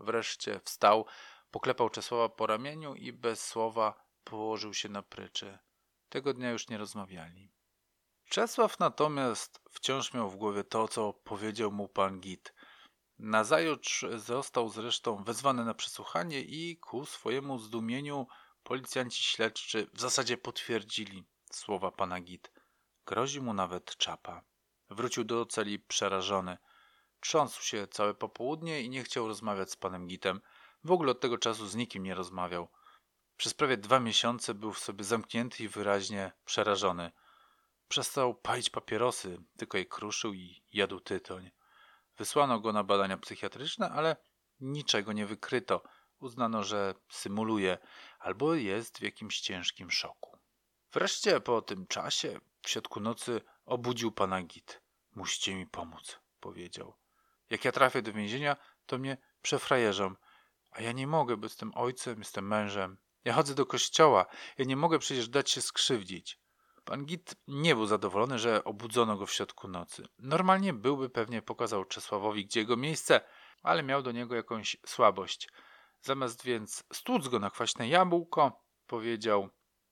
Wreszcie 0.00 0.60
wstał, 0.64 1.06
poklepał 1.50 1.90
Czesława 1.90 2.28
po 2.28 2.46
ramieniu 2.46 2.94
i 2.94 3.12
bez 3.12 3.44
słowa 3.44 4.04
położył 4.24 4.74
się 4.74 4.88
na 4.88 5.02
pryczy. 5.02 5.58
Tego 6.08 6.34
dnia 6.34 6.50
już 6.50 6.68
nie 6.68 6.78
rozmawiali. 6.78 7.52
Czesław 8.32 8.78
natomiast 8.78 9.60
wciąż 9.70 10.14
miał 10.14 10.30
w 10.30 10.36
głowie 10.36 10.64
to, 10.64 10.88
co 10.88 11.12
powiedział 11.12 11.72
mu 11.72 11.88
pan 11.88 12.20
Git. 12.20 12.54
Nazajutrz 13.18 14.06
został 14.16 14.68
zresztą 14.68 15.24
wezwany 15.24 15.64
na 15.64 15.74
przesłuchanie 15.74 16.40
i 16.40 16.76
ku 16.76 17.06
swojemu 17.06 17.58
zdumieniu 17.58 18.26
policjanci 18.62 19.22
śledczy 19.22 19.86
w 19.94 20.00
zasadzie 20.00 20.36
potwierdzili 20.36 21.24
słowa 21.50 21.90
pana 21.90 22.20
Git. 22.20 22.52
Grozi 23.06 23.40
mu 23.40 23.54
nawet 23.54 23.96
czapa. 23.96 24.42
Wrócił 24.90 25.24
do 25.24 25.46
celi 25.46 25.78
przerażony. 25.78 26.58
Trząsł 27.20 27.62
się 27.62 27.86
całe 27.86 28.14
popołudnie 28.14 28.82
i 28.82 28.90
nie 28.90 29.02
chciał 29.04 29.28
rozmawiać 29.28 29.70
z 29.70 29.76
panem 29.76 30.06
Gitem. 30.06 30.40
W 30.84 30.92
ogóle 30.92 31.12
od 31.12 31.20
tego 31.20 31.38
czasu 31.38 31.66
z 31.66 31.74
nikim 31.74 32.02
nie 32.02 32.14
rozmawiał. 32.14 32.68
Przez 33.36 33.54
prawie 33.54 33.76
dwa 33.76 34.00
miesiące 34.00 34.54
był 34.54 34.72
w 34.72 34.78
sobie 34.78 35.04
zamknięty 35.04 35.64
i 35.64 35.68
wyraźnie 35.68 36.32
przerażony. 36.44 37.12
Przestał 37.92 38.34
palić 38.34 38.70
papierosy, 38.70 39.38
tylko 39.56 39.78
je 39.78 39.86
kruszył 39.86 40.34
i 40.34 40.62
jadł 40.72 41.00
tytoń. 41.00 41.50
Wysłano 42.18 42.60
go 42.60 42.72
na 42.72 42.84
badania 42.84 43.16
psychiatryczne, 43.16 43.90
ale 43.90 44.16
niczego 44.60 45.12
nie 45.12 45.26
wykryto. 45.26 45.82
Uznano, 46.20 46.64
że 46.64 46.94
symuluje 47.10 47.78
albo 48.18 48.54
jest 48.54 48.98
w 48.98 49.02
jakimś 49.02 49.40
ciężkim 49.40 49.90
szoku. 49.90 50.38
Wreszcie 50.92 51.40
po 51.40 51.62
tym 51.62 51.86
czasie, 51.86 52.40
w 52.62 52.70
środku 52.70 53.00
nocy, 53.00 53.40
obudził 53.64 54.12
pana 54.12 54.42
Git. 54.42 54.82
Musicie 55.14 55.54
mi 55.54 55.66
pomóc, 55.66 56.18
powiedział. 56.40 56.94
Jak 57.50 57.64
ja 57.64 57.72
trafię 57.72 58.02
do 58.02 58.12
więzienia, 58.12 58.56
to 58.86 58.98
mnie 58.98 59.16
przefrajerzą. 59.42 60.14
A 60.70 60.82
ja 60.82 60.92
nie 60.92 61.06
mogę, 61.06 61.36
bo 61.36 61.46
jestem 61.46 61.72
ojcem, 61.74 62.18
jestem 62.18 62.46
mężem. 62.46 62.98
Ja 63.24 63.32
chodzę 63.32 63.54
do 63.54 63.66
kościoła. 63.66 64.26
Ja 64.58 64.64
nie 64.64 64.76
mogę 64.76 64.98
przecież 64.98 65.28
dać 65.28 65.50
się 65.50 65.62
skrzywdzić. 65.62 66.41
Pan 66.84 67.04
Git 67.04 67.34
nie 67.48 67.74
był 67.74 67.86
zadowolony, 67.86 68.38
że 68.38 68.64
obudzono 68.64 69.16
go 69.16 69.26
w 69.26 69.32
środku 69.32 69.68
nocy. 69.68 70.04
Normalnie 70.18 70.72
byłby 70.72 71.10
pewnie 71.10 71.42
pokazał 71.42 71.84
Czesławowi, 71.84 72.46
gdzie 72.46 72.60
jego 72.60 72.76
miejsce, 72.76 73.20
ale 73.62 73.82
miał 73.82 74.02
do 74.02 74.12
niego 74.12 74.34
jakąś 74.34 74.76
słabość. 74.86 75.48
Zamiast 76.00 76.44
więc 76.44 76.84
stłuc 76.92 77.28
go 77.28 77.38
na 77.38 77.50
kwaśne 77.50 77.88
jabłko, 77.88 78.64
powiedział 78.86 79.48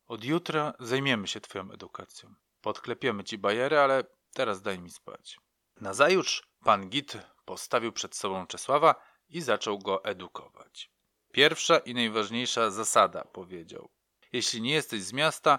od 0.06 0.24
jutra 0.24 0.72
zajmiemy 0.80 1.28
się 1.28 1.40
twoją 1.40 1.70
edukacją. 1.70 2.34
Podklepiemy 2.60 3.24
ci 3.24 3.38
bajery, 3.38 3.78
ale 3.78 4.04
teraz 4.32 4.62
daj 4.62 4.78
mi 4.78 4.90
spać. 4.90 5.38
Nazajutrz 5.80 6.42
pan 6.64 6.88
Git 6.88 7.18
postawił 7.44 7.92
przed 7.92 8.16
sobą 8.16 8.46
Czesława 8.46 8.94
i 9.28 9.40
zaczął 9.40 9.78
go 9.78 10.04
edukować. 10.04 10.90
Pierwsza 11.32 11.78
i 11.78 11.94
najważniejsza 11.94 12.70
zasada, 12.70 13.24
powiedział. 13.24 13.90
Jeśli 14.32 14.62
nie 14.62 14.72
jesteś 14.72 15.02
z 15.02 15.12
miasta, 15.12 15.58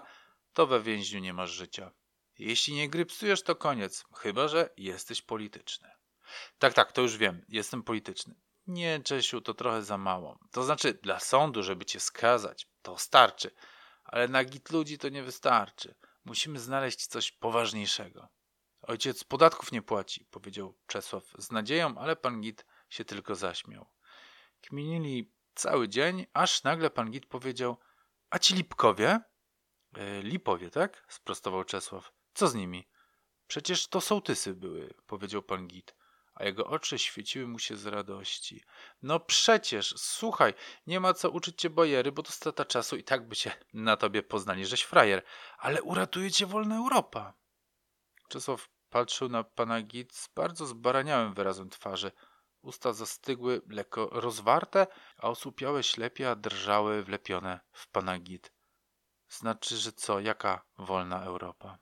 to 0.52 0.66
we 0.66 0.82
więźniu 0.82 1.20
nie 1.20 1.32
masz 1.32 1.50
życia. 1.50 1.90
Jeśli 2.38 2.74
nie 2.74 2.88
grypsujesz, 2.88 3.42
to 3.42 3.56
koniec, 3.56 4.04
chyba 4.16 4.48
że 4.48 4.70
jesteś 4.76 5.22
polityczny. 5.22 5.90
Tak, 6.58 6.74
tak, 6.74 6.92
to 6.92 7.02
już 7.02 7.16
wiem, 7.16 7.44
jestem 7.48 7.82
polityczny. 7.82 8.34
Nie, 8.66 9.00
Czesiu, 9.00 9.40
to 9.40 9.54
trochę 9.54 9.82
za 9.82 9.98
mało. 9.98 10.38
To 10.50 10.62
znaczy, 10.62 10.94
dla 10.94 11.20
sądu, 11.20 11.62
żeby 11.62 11.84
cię 11.84 12.00
skazać, 12.00 12.68
to 12.82 12.98
starczy, 12.98 13.50
ale 14.04 14.28
na 14.28 14.44
git 14.44 14.70
ludzi 14.70 14.98
to 14.98 15.08
nie 15.08 15.22
wystarczy. 15.22 15.94
Musimy 16.24 16.60
znaleźć 16.60 17.06
coś 17.06 17.32
poważniejszego. 17.32 18.28
Ojciec 18.82 19.24
podatków 19.24 19.72
nie 19.72 19.82
płaci, 19.82 20.24
powiedział 20.30 20.78
Czesław 20.86 21.24
z 21.38 21.50
nadzieją, 21.50 21.98
ale 21.98 22.16
pan 22.16 22.40
Git 22.40 22.66
się 22.88 23.04
tylko 23.04 23.34
zaśmiał. 23.34 23.86
Kminili 24.60 25.32
cały 25.54 25.88
dzień, 25.88 26.26
aż 26.32 26.62
nagle 26.62 26.90
pan 26.90 27.10
Git 27.10 27.26
powiedział: 27.26 27.76
A 28.30 28.38
ci 28.38 28.54
Lipkowie? 28.54 29.20
E, 29.96 30.22
Lipowie, 30.22 30.70
tak? 30.70 31.04
sprostował 31.08 31.64
Czesław. 31.64 32.12
Co 32.34 32.48
z 32.48 32.54
nimi? 32.54 32.88
Przecież 33.46 33.86
to 33.86 34.00
sołtysy 34.00 34.54
były, 34.54 34.94
powiedział 35.06 35.42
pan 35.42 35.66
Git, 35.66 35.94
a 36.34 36.44
jego 36.44 36.66
oczy 36.66 36.98
świeciły 36.98 37.46
mu 37.48 37.58
się 37.58 37.76
z 37.76 37.86
radości. 37.86 38.62
No 39.02 39.20
przecież, 39.20 39.94
słuchaj, 39.96 40.54
nie 40.86 41.00
ma 41.00 41.14
co 41.14 41.30
uczyć 41.30 41.60
cię 41.60 41.70
bojery, 41.70 42.12
bo 42.12 42.22
to 42.22 42.32
strata 42.32 42.64
czasu 42.64 42.96
i 42.96 43.04
tak 43.04 43.28
by 43.28 43.34
się 43.34 43.52
na 43.72 43.96
tobie 43.96 44.22
poznali, 44.22 44.66
żeś 44.66 44.82
frajer, 44.82 45.22
ale 45.58 45.82
uratuje 45.82 46.30
cię 46.30 46.46
wolna 46.46 46.76
Europa. 46.76 47.34
Czesław 48.28 48.68
patrzył 48.90 49.28
na 49.28 49.44
pana 49.44 49.82
Git 49.82 50.14
z 50.14 50.28
bardzo 50.28 50.66
zbaraniałym 50.66 51.34
wyrazem 51.34 51.70
twarzy. 51.70 52.12
Usta 52.62 52.92
zastygły, 52.92 53.62
lekko 53.68 54.08
rozwarte, 54.12 54.86
a 55.16 55.28
osłupiałe 55.28 55.82
ślepia 55.82 56.36
drżały 56.36 57.02
wlepione 57.02 57.60
w 57.72 57.88
pana 57.88 58.18
Git. 58.18 58.52
Znaczy, 59.32 59.76
że 59.76 59.92
co? 59.92 60.20
Jaka 60.20 60.64
wolna 60.78 61.24
Europa? 61.24 61.78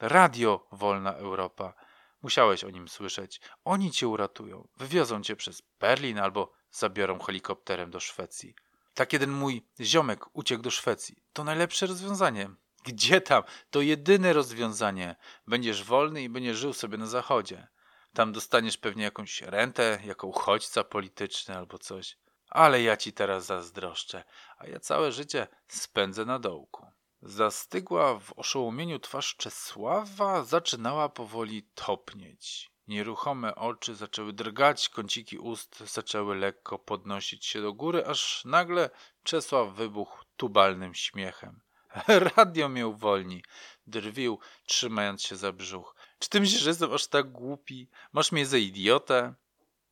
Radio 0.00 0.66
Wolna 0.72 1.14
Europa. 1.14 1.74
Musiałeś 2.22 2.64
o 2.64 2.70
nim 2.70 2.88
słyszeć. 2.88 3.40
Oni 3.64 3.90
cię 3.90 4.08
uratują. 4.08 4.68
Wywiozą 4.76 5.22
cię 5.22 5.36
przez 5.36 5.62
Berlin 5.80 6.18
albo 6.18 6.52
zabiorą 6.70 7.18
helikopterem 7.18 7.90
do 7.90 8.00
Szwecji. 8.00 8.54
Tak 8.94 9.12
jeden 9.12 9.30
mój 9.30 9.66
ziomek 9.80 10.24
uciekł 10.32 10.62
do 10.62 10.70
Szwecji. 10.70 11.16
To 11.32 11.44
najlepsze 11.44 11.86
rozwiązanie. 11.86 12.50
Gdzie 12.84 13.20
tam? 13.20 13.42
To 13.70 13.80
jedyne 13.80 14.32
rozwiązanie. 14.32 15.16
Będziesz 15.46 15.84
wolny 15.84 16.22
i 16.22 16.28
będziesz 16.28 16.58
żył 16.58 16.72
sobie 16.72 16.98
na 16.98 17.06
zachodzie. 17.06 17.68
Tam 18.14 18.32
dostaniesz 18.32 18.76
pewnie 18.76 19.04
jakąś 19.04 19.42
rentę, 19.42 19.98
jako 20.04 20.26
uchodźca 20.26 20.84
polityczny 20.84 21.56
albo 21.56 21.78
coś. 21.78 22.16
Ale 22.54 22.82
ja 22.82 22.96
ci 22.96 23.12
teraz 23.12 23.46
zazdroszczę, 23.46 24.24
a 24.58 24.66
ja 24.66 24.80
całe 24.80 25.12
życie 25.12 25.46
spędzę 25.68 26.24
na 26.24 26.38
dołku. 26.38 26.86
Zastygła 27.22 28.18
w 28.18 28.32
oszołomieniu 28.32 28.98
twarz 28.98 29.36
Czesława 29.36 30.44
zaczynała 30.44 31.08
powoli 31.08 31.62
topnieć. 31.74 32.70
Nieruchome 32.88 33.54
oczy 33.54 33.94
zaczęły 33.94 34.32
drgać, 34.32 34.88
kąciki 34.88 35.38
ust 35.38 35.80
zaczęły 35.80 36.36
lekko 36.36 36.78
podnosić 36.78 37.46
się 37.46 37.62
do 37.62 37.72
góry, 37.72 38.06
aż 38.06 38.44
nagle 38.44 38.90
Czesław 39.22 39.74
wybuchł 39.74 40.24
tubalnym 40.36 40.94
śmiechem. 40.94 41.60
Radio 42.36 42.68
mię 42.68 42.86
uwolni, 42.86 43.42
drwił, 43.86 44.38
trzymając 44.66 45.22
się 45.22 45.36
za 45.36 45.52
brzuch. 45.52 45.96
Czy 46.18 46.28
ty 46.28 46.40
myślisz, 46.40 46.62
że 46.62 46.70
jestem 46.70 46.92
aż 46.92 47.06
tak 47.06 47.32
głupi? 47.32 47.88
Masz 48.12 48.32
mnie 48.32 48.46
za 48.46 48.58
idiotę? 48.58 49.34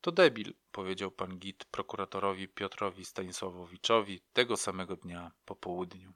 To 0.03 0.11
debil, 0.11 0.53
powiedział 0.71 1.11
pan 1.11 1.39
Git 1.39 1.65
prokuratorowi 1.65 2.47
Piotrowi 2.47 3.05
Stanisławowiczowi 3.05 4.21
tego 4.33 4.57
samego 4.57 4.95
dnia 4.95 5.31
po 5.45 5.55
południu. 5.55 6.13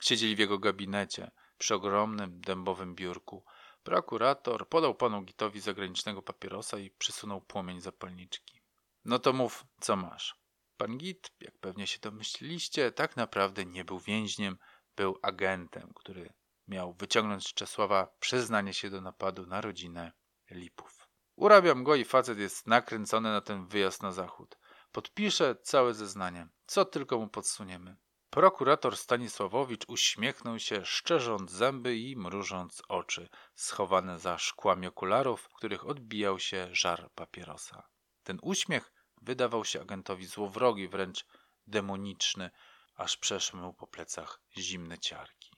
Siedzieli 0.00 0.36
w 0.36 0.38
jego 0.38 0.58
gabinecie. 0.58 1.30
przy 1.58 1.74
ogromnym 1.74 2.40
dębowym 2.40 2.94
biurku. 2.94 3.44
Prokurator 3.82 4.68
podał 4.68 4.94
panu 4.94 5.22
Gitowi 5.22 5.60
zagranicznego 5.60 6.22
papierosa 6.22 6.78
i 6.78 6.90
przysunął 6.90 7.40
płomień 7.40 7.80
zapalniczki. 7.80 8.62
No 9.04 9.18
to 9.18 9.32
mów, 9.32 9.64
co 9.80 9.96
masz. 9.96 10.36
Pan 10.76 10.98
Git, 10.98 11.30
jak 11.40 11.58
pewnie 11.58 11.86
się 11.86 11.98
domyśliliście, 11.98 12.92
tak 12.92 13.16
naprawdę 13.16 13.64
nie 13.64 13.84
był 13.84 13.98
więźniem, 13.98 14.58
był 14.96 15.18
agentem, 15.22 15.92
który 15.94 16.32
miał 16.68 16.92
wyciągnąć 16.94 17.48
z 17.48 17.54
Czesława 17.54 18.06
przyznanie 18.20 18.74
się 18.74 18.90
do 18.90 19.00
napadu 19.00 19.46
na 19.46 19.60
rodzinę 19.60 20.12
Lipów. 20.50 21.01
Urabiam 21.42 21.84
go 21.84 21.94
i 21.94 22.04
facet 22.04 22.38
jest 22.38 22.66
nakręcony 22.66 23.32
na 23.32 23.40
ten 23.40 23.66
wyjazd 23.66 24.02
na 24.02 24.12
zachód. 24.12 24.58
Podpisze 24.92 25.56
całe 25.62 25.94
zeznanie, 25.94 26.48
co 26.66 26.84
tylko 26.84 27.18
mu 27.18 27.28
podsuniemy. 27.28 27.96
Prokurator 28.30 28.96
Stanisławowicz 28.96 29.84
uśmiechnął 29.88 30.58
się, 30.58 30.84
szczerząc 30.84 31.50
zęby 31.50 31.96
i 31.96 32.16
mrużąc 32.16 32.82
oczy, 32.88 33.28
schowane 33.54 34.18
za 34.18 34.38
szkłami 34.38 34.86
okularów, 34.86 35.40
w 35.40 35.48
których 35.48 35.86
odbijał 35.86 36.38
się 36.38 36.68
żar 36.72 37.10
papierosa. 37.14 37.82
Ten 38.22 38.38
uśmiech 38.42 38.92
wydawał 39.22 39.64
się 39.64 39.80
agentowi 39.80 40.26
złowrogi, 40.26 40.88
wręcz 40.88 41.26
demoniczny, 41.66 42.50
aż 42.94 43.16
przeszły 43.16 43.60
mu 43.60 43.74
po 43.74 43.86
plecach 43.86 44.40
zimne 44.58 44.98
ciarki. 44.98 45.52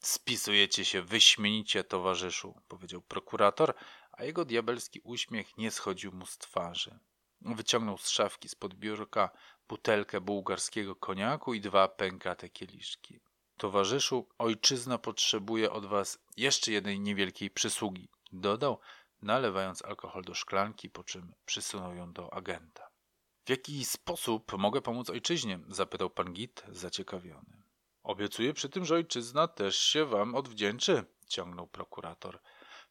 Spisujecie 0.00 0.84
się 0.84 1.02
wyśmienicie, 1.02 1.84
towarzyszu, 1.84 2.54
powiedział 2.68 3.02
prokurator, 3.02 3.74
a 4.18 4.24
jego 4.24 4.44
diabelski 4.44 5.00
uśmiech 5.04 5.56
nie 5.58 5.70
schodził 5.70 6.12
mu 6.12 6.26
z 6.26 6.38
twarzy. 6.38 6.98
Wyciągnął 7.40 7.98
z 7.98 8.08
szafki 8.08 8.48
spod 8.48 8.74
biurka 8.74 9.30
butelkę 9.68 10.20
bułgarskiego 10.20 10.96
koniaku 10.96 11.54
i 11.54 11.60
dwa 11.60 11.88
pękate 11.88 12.48
kieliszki. 12.48 13.20
Towarzyszu, 13.56 14.28
ojczyzna 14.38 14.98
potrzebuje 14.98 15.72
od 15.72 15.86
was 15.86 16.18
jeszcze 16.36 16.72
jednej 16.72 17.00
niewielkiej 17.00 17.50
przysługi, 17.50 18.08
dodał, 18.32 18.80
nalewając 19.22 19.84
alkohol 19.84 20.22
do 20.24 20.34
szklanki, 20.34 20.90
po 20.90 21.04
czym 21.04 21.34
przysunął 21.46 21.94
ją 21.94 22.12
do 22.12 22.32
agenta. 22.34 22.88
W 23.44 23.50
jaki 23.50 23.84
sposób 23.84 24.52
mogę 24.58 24.80
pomóc 24.82 25.10
ojczyźnie? 25.10 25.60
zapytał 25.68 26.10
pan 26.10 26.32
Git, 26.32 26.64
zaciekawiony. 26.68 27.62
Obiecuję 28.02 28.54
przy 28.54 28.68
tym, 28.68 28.84
że 28.84 28.94
ojczyzna 28.94 29.48
też 29.48 29.78
się 29.78 30.04
wam 30.04 30.34
odwdzięczy, 30.34 31.04
ciągnął 31.26 31.66
prokurator. 31.66 32.40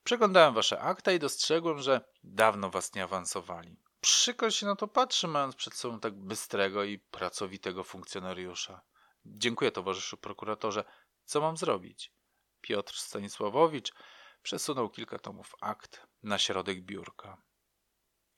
Przeglądałem 0.08 0.54
wasze 0.54 0.80
akta 0.80 1.12
i 1.12 1.20
dostrzegłem, 1.20 1.80
że 1.80 2.02
dawno 2.24 2.70
was 2.70 2.96
nie 2.96 3.04
awansowali. 3.04 3.80
Przykro 4.02 4.52
się 4.52 4.66
na 4.66 4.76
to 4.76 4.88
patrzy, 4.88 5.28
mając 5.28 5.56
przed 5.56 5.74
sobą 5.74 6.00
tak 6.00 6.14
bystrego 6.14 6.84
i 6.84 7.00
pracowitego 7.00 7.84
funkcjonariusza. 7.84 8.82
Dziękuję, 9.26 9.72
towarzyszu 9.72 10.18
prokuratorze. 10.18 10.84
Co 11.26 11.42
mam 11.42 11.58
zrobić? 11.58 12.14
Piotr 12.62 12.94
Stanisławowicz 12.94 13.94
przesunął 14.42 14.90
kilka 14.90 15.20
tomów 15.20 15.56
akt 15.62 16.08
na 16.24 16.38
środek 16.38 16.82
biurka. 16.82 17.42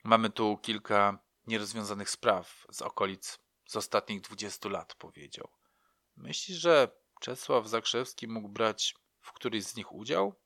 Mamy 0.04 0.30
tu 0.30 0.58
kilka 0.62 1.18
nierozwiązanych 1.46 2.10
spraw 2.10 2.66
z 2.70 2.82
okolic 2.82 3.38
z 3.66 3.76
ostatnich 3.76 4.20
dwudziestu 4.20 4.68
lat, 4.68 4.94
powiedział. 4.94 5.48
Myślisz, 6.16 6.58
że 6.58 6.88
Czesław 7.20 7.66
Zakrzewski 7.66 8.28
mógł 8.28 8.48
brać 8.48 8.94
w 9.20 9.32
któryś 9.32 9.64
z 9.64 9.76
nich 9.76 9.92
udział? 9.92 10.40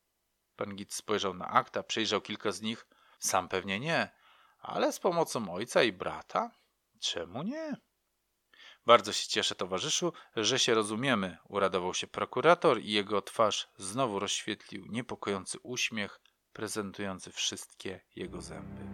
Pan 0.56 0.76
Git 0.76 0.94
spojrzał 0.94 1.34
na 1.34 1.48
akta, 1.48 1.82
przejrzał 1.82 2.20
kilka 2.20 2.52
z 2.52 2.62
nich. 2.62 2.86
Sam 3.18 3.48
pewnie 3.48 3.80
nie, 3.80 4.10
ale 4.58 4.92
z 4.92 5.00
pomocą 5.00 5.54
ojca 5.54 5.82
i 5.82 5.92
brata? 5.92 6.50
Czemu 7.00 7.42
nie? 7.42 7.76
Bardzo 8.86 9.12
się 9.12 9.28
cieszę, 9.28 9.54
towarzyszu, 9.54 10.12
że 10.36 10.58
się 10.58 10.74
rozumiemy, 10.74 11.38
uradował 11.48 11.94
się 11.94 12.06
prokurator 12.06 12.80
i 12.80 12.92
jego 12.92 13.22
twarz 13.22 13.68
znowu 13.76 14.18
rozświetlił 14.18 14.86
niepokojący 14.86 15.58
uśmiech, 15.62 16.20
prezentujący 16.52 17.32
wszystkie 17.32 18.00
jego 18.16 18.42
zęby. 18.42 18.84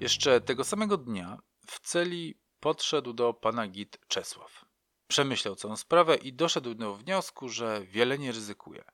Jeszcze 0.00 0.40
tego 0.40 0.64
samego 0.64 0.96
dnia 0.96 1.38
w 1.66 1.80
celi 1.80 2.40
podszedł 2.60 3.12
do 3.12 3.34
pana 3.34 3.68
Git 3.68 3.98
Czesław. 4.08 4.63
Przemyślał 5.06 5.54
całą 5.54 5.76
sprawę 5.76 6.16
i 6.16 6.32
doszedł 6.32 6.74
do 6.74 6.94
wniosku, 6.94 7.48
że 7.48 7.84
wiele 7.84 8.18
nie 8.18 8.32
ryzykuje. 8.32 8.84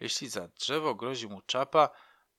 Jeśli 0.00 0.28
za 0.28 0.48
drzewo 0.48 0.94
grozi 0.94 1.28
mu 1.28 1.40
czapa, 1.46 1.90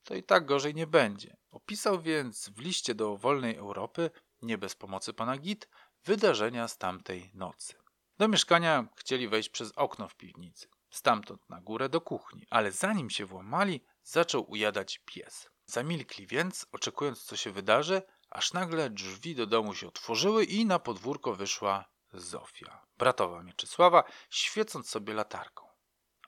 to 0.04 0.16
i 0.16 0.24
tak 0.24 0.46
gorzej 0.46 0.76
nie 0.76 0.88
będzie. 0.88 1.38
Opisał 1.52 2.02
więc 2.02 2.50
w 2.50 2.60
liście 2.60 2.96
do 2.96 3.18
wolnej 3.18 3.56
Europy, 3.56 4.10
nie 4.42 4.58
bez 4.58 4.76
pomocy 4.76 5.14
pana 5.14 5.38
Git, 5.38 5.70
wydarzenia 6.04 6.68
z 6.68 6.78
tamtej 6.78 7.32
nocy. 7.34 7.74
Do 8.18 8.28
mieszkania 8.28 8.88
chcieli 8.96 9.28
wejść 9.28 9.50
przez 9.50 9.72
okno 9.76 10.08
w 10.08 10.16
piwnicy, 10.16 10.68
stamtąd 10.90 11.50
na 11.50 11.62
górę 11.62 11.90
do 11.90 12.02
kuchni, 12.02 12.48
ale 12.50 12.72
zanim 12.72 13.10
się 13.10 13.26
włamali, 13.26 13.84
zaczął 14.04 14.52
ujadać 14.52 15.02
pies. 15.06 15.50
Zamilkli 15.66 16.28
więc, 16.28 16.66
oczekując 16.72 17.24
co 17.24 17.36
się 17.36 17.52
wydarzy, 17.52 18.02
aż 18.30 18.54
nagle 18.54 18.90
drzwi 18.90 19.36
do 19.36 19.48
domu 19.48 19.76
się 19.76 19.88
otworzyły 19.88 20.44
i 20.44 20.66
na 20.66 20.80
podwórko 20.80 21.36
wyszła 21.36 21.95
Zofia, 22.20 22.86
bratowa 22.98 23.44
Mieczysława, 23.44 24.04
świecąc 24.30 24.90
sobie 24.90 25.14
latarką. 25.14 25.70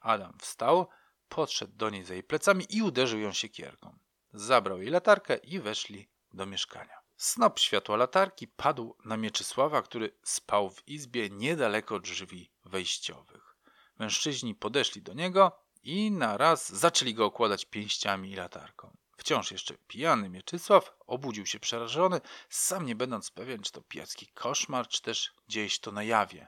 Adam 0.01 0.37
wstał, 0.39 0.87
podszedł 1.29 1.73
do 1.75 1.89
niej 1.89 2.03
za 2.03 2.13
jej 2.13 2.23
plecami 2.23 2.65
i 2.69 2.81
uderzył 2.81 3.19
ją 3.19 3.33
siekierką. 3.33 3.97
Zabrał 4.33 4.81
jej 4.81 4.89
latarkę 4.89 5.37
i 5.37 5.59
weszli 5.59 6.09
do 6.33 6.45
mieszkania. 6.45 6.97
Snop 7.15 7.59
światła 7.59 7.97
latarki 7.97 8.47
padł 8.47 8.97
na 9.05 9.17
Mieczysława, 9.17 9.81
który 9.81 10.17
spał 10.23 10.69
w 10.69 10.87
izbie 10.87 11.29
niedaleko 11.29 11.99
drzwi 11.99 12.51
wejściowych. 12.65 13.57
Mężczyźni 13.99 14.55
podeszli 14.55 15.01
do 15.01 15.13
niego 15.13 15.51
i 15.83 16.11
na 16.11 16.37
raz 16.37 16.69
zaczęli 16.69 17.13
go 17.13 17.25
okładać 17.25 17.65
pięściami 17.65 18.31
i 18.31 18.35
latarką. 18.35 18.97
Wciąż 19.27 19.51
jeszcze 19.51 19.77
pijany 19.77 20.29
Mieczysław 20.29 20.93
obudził 21.07 21.45
się 21.45 21.59
przerażony, 21.59 22.21
sam 22.49 22.85
nie 22.85 22.95
będąc 22.95 23.31
pewien, 23.31 23.61
czy 23.61 23.71
to 23.71 23.81
pijacki 23.81 24.27
koszmar, 24.27 24.87
czy 24.87 25.01
też 25.01 25.33
gdzieś 25.47 25.79
to 25.79 25.91
na 25.91 26.03
jawie. 26.03 26.47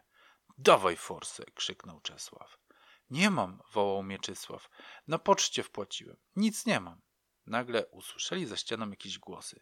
Dawaj 0.58 0.98
forsę! 0.98 1.44
krzyknął 1.56 2.02
Czesław. 2.02 2.58
Nie 3.10 3.30
mam, 3.30 3.62
wołał 3.74 4.04
Mieczysław. 4.04 4.70
Na 5.08 5.18
poczcie 5.18 5.63
wpłaciłem. 5.63 6.18
Nic 6.36 6.65
nie 6.65 6.80
mam. 6.80 7.02
Nagle 7.46 7.88
usłyszeli 7.88 8.46
za 8.46 8.58
ścianą 8.58 8.89
jakieś 8.89 9.20
głosy. 9.20 9.62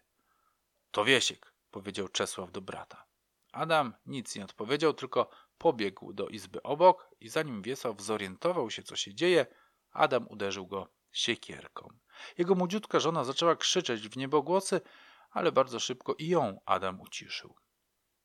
To 0.91 1.05
Wiesiek, 1.05 1.53
powiedział 1.71 2.07
Czesław 2.07 2.51
do 2.51 2.61
brata. 2.61 3.05
Adam 3.51 3.93
nic 4.05 4.35
nie 4.35 4.43
odpowiedział, 4.45 4.93
tylko 4.93 5.29
pobiegł 5.57 6.13
do 6.13 6.27
izby 6.27 6.63
obok 6.63 7.09
i 7.19 7.29
zanim 7.29 7.61
Wiesław 7.61 8.01
zorientował 8.01 8.71
się, 8.71 8.83
co 8.83 8.95
się 8.95 9.13
dzieje, 9.13 9.45
Adam 9.91 10.27
uderzył 10.29 10.67
go 10.67 10.89
siekierką. 11.11 11.99
Jego 12.37 12.55
młodziutka 12.55 12.99
żona 12.99 13.23
zaczęła 13.23 13.55
krzyczeć 13.55 14.09
w 14.09 14.17
niebogłosy, 14.17 14.81
ale 15.31 15.51
bardzo 15.51 15.79
szybko 15.79 16.15
i 16.15 16.27
ją 16.27 16.59
Adam 16.65 17.01
uciszył. 17.01 17.55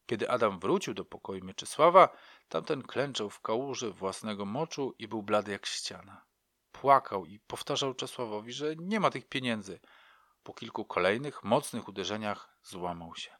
Kiedy 0.06 0.30
Adam 0.30 0.58
wrócił 0.58 0.94
do 0.94 1.04
pokoju 1.04 1.44
Mieczysława, 1.44 2.08
tamten 2.48 2.82
klęczał 2.82 3.30
w 3.30 3.40
kałuży 3.40 3.92
własnego 3.92 4.44
moczu 4.44 4.94
i 4.98 5.08
był 5.08 5.22
blady 5.22 5.52
jak 5.52 5.66
ściana. 5.66 6.24
Płakał 6.72 7.26
i 7.26 7.40
powtarzał 7.40 7.94
Czesławowi, 7.94 8.52
że 8.52 8.76
nie 8.76 9.00
ma 9.00 9.10
tych 9.10 9.28
pieniędzy. 9.28 9.80
Po 10.42 10.54
kilku 10.54 10.84
kolejnych, 10.84 11.44
mocnych 11.44 11.88
uderzeniach 11.88 12.56
złamał 12.62 13.14
się. 13.14 13.30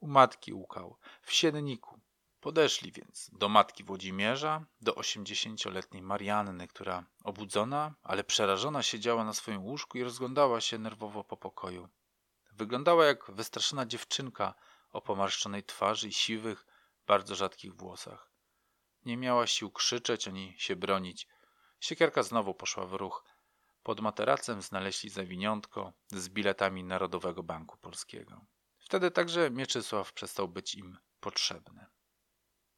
U 0.00 0.06
matki 0.06 0.52
łukał, 0.52 0.98
w 1.22 1.32
sienniku. 1.32 2.00
Podeszli 2.46 2.92
więc 2.92 3.30
do 3.32 3.48
matki 3.48 3.84
Włodzimierza, 3.84 4.64
do 4.80 4.94
osiemdziesięcioletniej 4.94 6.02
Marianny, 6.02 6.68
która 6.68 7.04
obudzona, 7.24 7.94
ale 8.02 8.24
przerażona 8.24 8.82
siedziała 8.82 9.24
na 9.24 9.32
swoim 9.32 9.64
łóżku 9.64 9.98
i 9.98 10.02
rozglądała 10.02 10.60
się 10.60 10.78
nerwowo 10.78 11.24
po 11.24 11.36
pokoju. 11.36 11.88
Wyglądała 12.52 13.06
jak 13.06 13.30
wystraszona 13.30 13.86
dziewczynka 13.86 14.54
o 14.90 15.00
pomarszczonej 15.00 15.64
twarzy 15.64 16.08
i 16.08 16.12
siwych, 16.12 16.66
bardzo 17.06 17.34
rzadkich 17.34 17.74
włosach. 17.74 18.30
Nie 19.04 19.16
miała 19.16 19.46
sił 19.46 19.70
krzyczeć 19.70 20.28
ani 20.28 20.54
się 20.58 20.76
bronić. 20.76 21.28
Siekierka 21.80 22.22
znowu 22.22 22.54
poszła 22.54 22.86
w 22.86 22.92
ruch. 22.92 23.24
Pod 23.82 24.00
materacem 24.00 24.62
znaleźli 24.62 25.10
zawiniątko 25.10 25.92
z 26.08 26.28
biletami 26.28 26.84
Narodowego 26.84 27.42
Banku 27.42 27.78
Polskiego. 27.78 28.46
Wtedy 28.78 29.10
także 29.10 29.50
Mieczysław 29.50 30.12
przestał 30.12 30.48
być 30.48 30.74
im 30.74 30.98
potrzebny. 31.20 31.86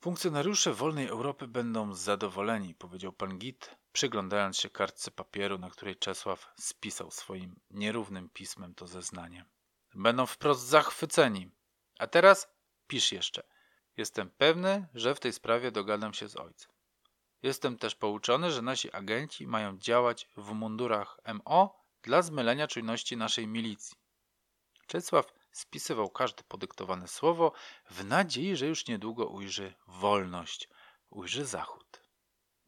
Funkcjonariusze 0.01 0.75
wolnej 0.75 1.07
Europy 1.07 1.49
będą 1.49 1.95
zadowoleni, 1.95 2.75
powiedział 2.75 3.13
pan 3.13 3.39
Git, 3.39 3.77
przyglądając 3.93 4.59
się 4.59 4.71
kartce 4.71 5.11
papieru, 5.11 5.59
na 5.59 5.71
której 5.71 5.97
Czesław 5.97 6.53
spisał 6.57 7.11
swoim 7.11 7.61
nierównym 7.71 8.29
pismem 8.29 8.75
to 8.75 8.87
zeznanie. 8.87 9.45
Będą 9.95 10.27
wprost 10.27 10.67
zachwyceni. 10.67 11.51
A 11.99 12.07
teraz 12.07 12.49
pisz 12.87 13.13
jeszcze. 13.13 13.43
Jestem 13.97 14.31
pewny, 14.31 14.89
że 14.95 15.15
w 15.15 15.21
tej 15.21 15.33
sprawie 15.33 15.71
dogadam 15.71 16.15
się 16.15 16.29
z 16.29 16.37
ojcem. 16.37 16.73
Jestem 17.43 17.79
też 17.79 17.95
pouczony, 17.95 18.51
że 18.51 18.63
nasi 18.63 18.93
agenci 18.93 19.47
mają 19.47 19.79
działać 19.79 20.29
w 20.37 20.53
mundurach 20.53 21.21
MO 21.35 21.85
dla 22.03 22.23
zmylenia 22.23 22.69
czujności 22.69 23.17
naszej 23.17 23.47
milicji. 23.47 23.97
Czesław 24.87 25.27
spisywał 25.53 26.11
każde 26.11 26.43
podyktowane 26.43 27.09
słowo 27.09 27.53
w 27.91 28.05
nadziei, 28.05 28.57
że 28.57 28.67
już 28.67 28.87
niedługo 28.87 29.27
ujrzy 29.27 29.75
wolność, 29.87 30.69
ujrzy 31.11 31.47
zachód. 31.47 32.03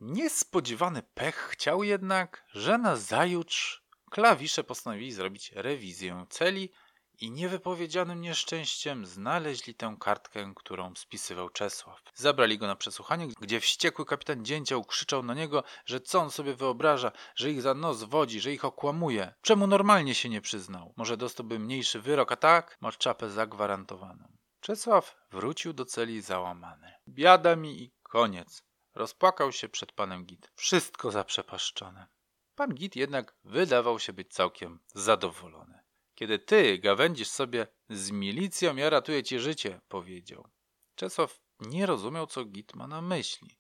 Niespodziewany 0.01 1.03
pech 1.03 1.37
chciał 1.37 1.83
jednak, 1.83 2.45
że 2.53 2.79
na 2.79 2.97
zajutrz 2.97 3.85
klawisze 4.11 4.65
postanowili 4.65 5.13
zrobić 5.13 5.53
rewizję 5.53 6.27
celi 6.31 6.73
i 7.21 7.31
niewypowiedzianym 7.31 8.21
nieszczęściem 8.21 9.07
znaleźli 9.07 9.75
tę 9.75 9.97
kartkę, 10.01 10.53
którą 10.57 10.95
spisywał 10.95 11.49
Czesław. 11.49 12.03
Zabrali 12.15 12.59
go 12.59 12.67
na 12.67 12.77
przesłuchanie, 12.77 13.29
gdzie 13.41 13.61
wściekły 13.61 14.07
kapitan 14.07 14.45
Dzięcioł 14.45 14.85
krzyczał 14.85 15.23
na 15.23 15.35
niego, 15.35 15.65
że 15.85 16.01
co 16.01 16.21
on 16.21 16.31
sobie 16.31 16.55
wyobraża, 16.55 17.13
że 17.35 17.51
ich 17.51 17.63
za 17.63 17.75
nos 17.75 18.03
wodzi, 18.03 18.41
że 18.41 18.53
ich 18.53 18.65
okłamuje. 18.65 19.35
Czemu 19.43 19.67
normalnie 19.67 20.15
się 20.15 20.29
nie 20.29 20.41
przyznał? 20.41 20.95
Może 20.97 21.17
dostałby 21.17 21.59
mniejszy 21.59 22.01
wyrok, 22.01 22.33
a 22.33 22.37
tak 22.37 22.77
ma 22.81 22.93
czapę 22.93 23.31
zagwarantowaną. 23.31 24.29
Czesław 24.61 25.17
wrócił 25.31 25.73
do 25.73 25.85
celi 25.85 26.21
załamany. 26.21 26.93
Biada 27.09 27.57
mi 27.57 27.83
i 27.83 27.93
koniec. 28.03 28.63
Rozpłakał 28.95 29.53
się 29.53 29.69
przed 29.69 29.93
panem 29.93 30.25
Git. 30.25 30.53
Wszystko 30.55 31.11
zaprzepaszczone. 31.11 32.07
Pan 32.55 32.75
Git 32.75 32.97
jednak 32.97 33.37
wydawał 33.45 33.99
się 33.99 34.13
być 34.13 34.33
całkiem 34.33 34.81
zadowolony. 34.95 35.80
Kiedy 36.21 36.39
ty 36.39 36.79
gawędzisz 36.79 37.29
sobie 37.29 37.67
z 37.91 38.11
milicją, 38.11 38.77
ja 38.77 38.91
ratuję 38.91 39.23
ci 39.23 39.39
życie, 39.39 39.81
powiedział. 39.89 40.49
Czesław 40.95 41.41
nie 41.61 41.87
rozumiał, 41.87 42.27
co 42.27 42.45
Git 42.45 42.75
ma 42.75 42.87
na 42.87 43.03
myśli. 43.03 43.59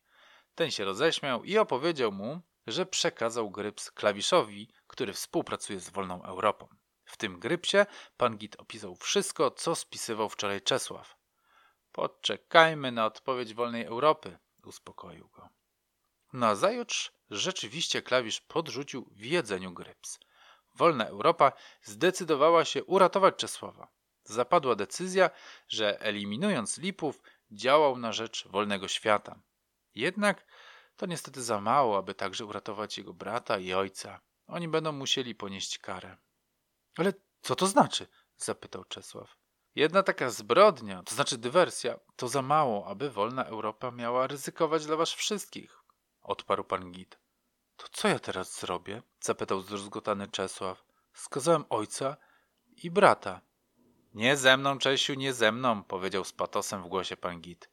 Ten 0.55 0.71
się 0.71 0.85
roześmiał 0.85 1.45
i 1.45 1.59
opowiedział 1.59 2.13
mu, 2.13 2.41
że 2.67 2.87
przekazał 2.87 3.51
Gryps 3.51 3.91
klawiszowi, 3.91 4.69
który 4.87 5.13
współpracuje 5.13 5.81
z 5.81 5.91
Wolną 5.91 6.23
Europą. 6.23 6.69
W 7.05 7.17
tym 7.17 7.39
Grypsie 7.41 7.87
pan 8.17 8.39
Git 8.39 8.57
opisał 8.61 8.97
wszystko, 8.97 9.51
co 9.51 9.75
spisywał 9.75 10.29
wczoraj 10.29 10.63
Czesław. 10.63 11.17
Poczekajmy 11.93 12.93
na 12.93 13.07
odpowiedź 13.07 13.55
Wolnej 13.55 13.85
Europy, 13.85 14.39
uspokoił 14.65 15.29
go. 15.29 15.49
Nazajutrz 16.33 17.13
rzeczywiście 17.31 18.03
klawisz 18.03 18.41
podrzucił 18.41 19.11
w 19.13 19.25
jedzeniu 19.25 19.73
Gryps. 19.73 20.19
Wolna 20.81 21.07
Europa 21.07 21.53
zdecydowała 21.83 22.64
się 22.64 22.85
uratować 22.85 23.37
Czesława. 23.37 23.89
Zapadła 24.24 24.74
decyzja, 24.74 25.31
że 25.68 26.01
eliminując 26.01 26.78
Lipów, 26.78 27.22
działał 27.51 27.99
na 27.99 28.12
rzecz 28.12 28.49
wolnego 28.49 28.89
świata. 28.89 29.41
Jednak 29.95 30.45
to 30.97 31.07
niestety 31.07 31.43
za 31.43 31.61
mało, 31.61 31.99
aby 31.99 32.14
także 32.14 32.45
uratować 32.45 32.99
jego 32.99 33.14
brata 33.14 33.59
i 33.59 33.72
ojca. 33.72 34.20
Oni 34.47 34.68
będą 34.68 34.93
musieli 34.93 35.35
ponieść 35.35 35.78
karę. 35.78 36.16
Ale 36.97 37.12
co 37.43 37.57
to 37.57 37.66
znaczy? 37.66 38.07
zapytał 38.37 38.85
Czesław. 38.85 39.37
Jedna 39.74 40.03
taka 40.03 40.31
zbrodnia, 40.31 41.03
to 41.03 41.14
znaczy 41.14 41.39
dywersja, 41.39 41.99
to 42.16 42.28
za 42.28 42.43
mało, 42.43 42.87
aby 42.87 43.11
wolna 43.11 43.45
Europa 43.45 43.91
miała 43.91 44.26
ryzykować 44.26 44.87
dla 44.87 44.97
was 44.97 45.11
wszystkich, 45.11 45.83
odparł 46.22 46.64
pan 46.64 46.93
Git. 46.93 47.18
To 47.81 47.87
co 47.93 48.09
ja 48.09 48.18
teraz 48.18 48.61
zrobię? 48.61 49.03
zapytał 49.20 49.61
zdruzgotany 49.61 50.28
Czesław. 50.28 50.85
Skazałem 51.12 51.64
ojca 51.70 52.16
i 52.76 52.91
brata. 52.91 53.41
Nie 54.14 54.37
ze 54.37 54.57
mną, 54.57 54.78
Czesiu, 54.78 55.14
nie 55.14 55.33
ze 55.33 55.53
mną, 55.53 55.85
powiedział 55.85 56.24
z 56.24 56.33
patosem 56.33 56.83
w 56.83 56.89
głosie 56.89 57.16
pan 57.16 57.41
Git. 57.41 57.70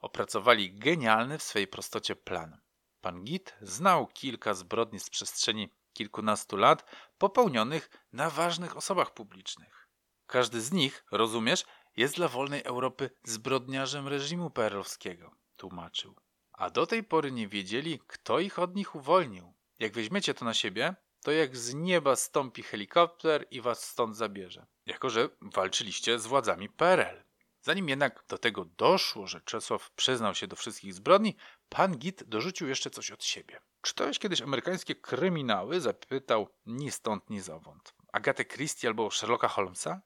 Opracowali 0.00 0.78
genialny 0.78 1.38
w 1.38 1.42
swej 1.42 1.66
prostocie 1.66 2.16
plan. 2.16 2.60
Pan 3.00 3.24
Git 3.24 3.54
znał 3.60 4.06
kilka 4.06 4.54
zbrodni 4.54 5.00
z 5.00 5.10
przestrzeni 5.10 5.68
kilkunastu 5.92 6.56
lat 6.56 6.90
popełnionych 7.18 7.90
na 8.12 8.30
ważnych 8.30 8.76
osobach 8.76 9.14
publicznych. 9.14 9.88
Każdy 10.26 10.60
z 10.60 10.72
nich, 10.72 11.04
rozumiesz, 11.10 11.64
jest 11.96 12.16
dla 12.16 12.28
wolnej 12.28 12.62
Europy 12.62 13.10
zbrodniarzem 13.24 14.08
reżimu 14.08 14.50
perlowskiego, 14.50 15.30
tłumaczył. 15.56 16.23
A 16.58 16.70
do 16.70 16.86
tej 16.86 17.04
pory 17.04 17.32
nie 17.32 17.48
wiedzieli, 17.48 18.00
kto 18.06 18.40
ich 18.40 18.58
od 18.58 18.76
nich 18.76 18.94
uwolnił. 18.94 19.54
Jak 19.78 19.92
weźmiecie 19.92 20.34
to 20.34 20.44
na 20.44 20.54
siebie, 20.54 20.94
to 21.22 21.32
jak 21.32 21.56
z 21.56 21.74
nieba 21.74 22.16
stąpi 22.16 22.62
helikopter 22.62 23.46
i 23.50 23.60
was 23.60 23.88
stąd 23.88 24.16
zabierze. 24.16 24.66
Jako, 24.86 25.10
że 25.10 25.28
walczyliście 25.40 26.18
z 26.18 26.26
władzami 26.26 26.68
PRL. 26.68 27.24
Zanim 27.62 27.88
jednak 27.88 28.24
do 28.28 28.38
tego 28.38 28.64
doszło, 28.64 29.26
że 29.26 29.40
Czesław 29.40 29.90
przyznał 29.90 30.34
się 30.34 30.46
do 30.46 30.56
wszystkich 30.56 30.94
zbrodni, 30.94 31.36
pan 31.68 31.98
Git 31.98 32.24
dorzucił 32.24 32.68
jeszcze 32.68 32.90
coś 32.90 33.10
od 33.10 33.24
siebie. 33.24 33.60
Czytałeś 33.82 34.18
kiedyś 34.18 34.42
amerykańskie 34.42 34.94
kryminały? 34.94 35.80
Zapytał 35.80 36.48
ni 36.66 36.90
stąd, 36.90 37.30
ni 37.30 37.40
zowąd. 37.40 37.94
Agatę 38.12 38.44
Christie 38.44 38.88
albo 38.88 39.10
Sherlocka 39.10 39.48
Holmesa? 39.48 40.00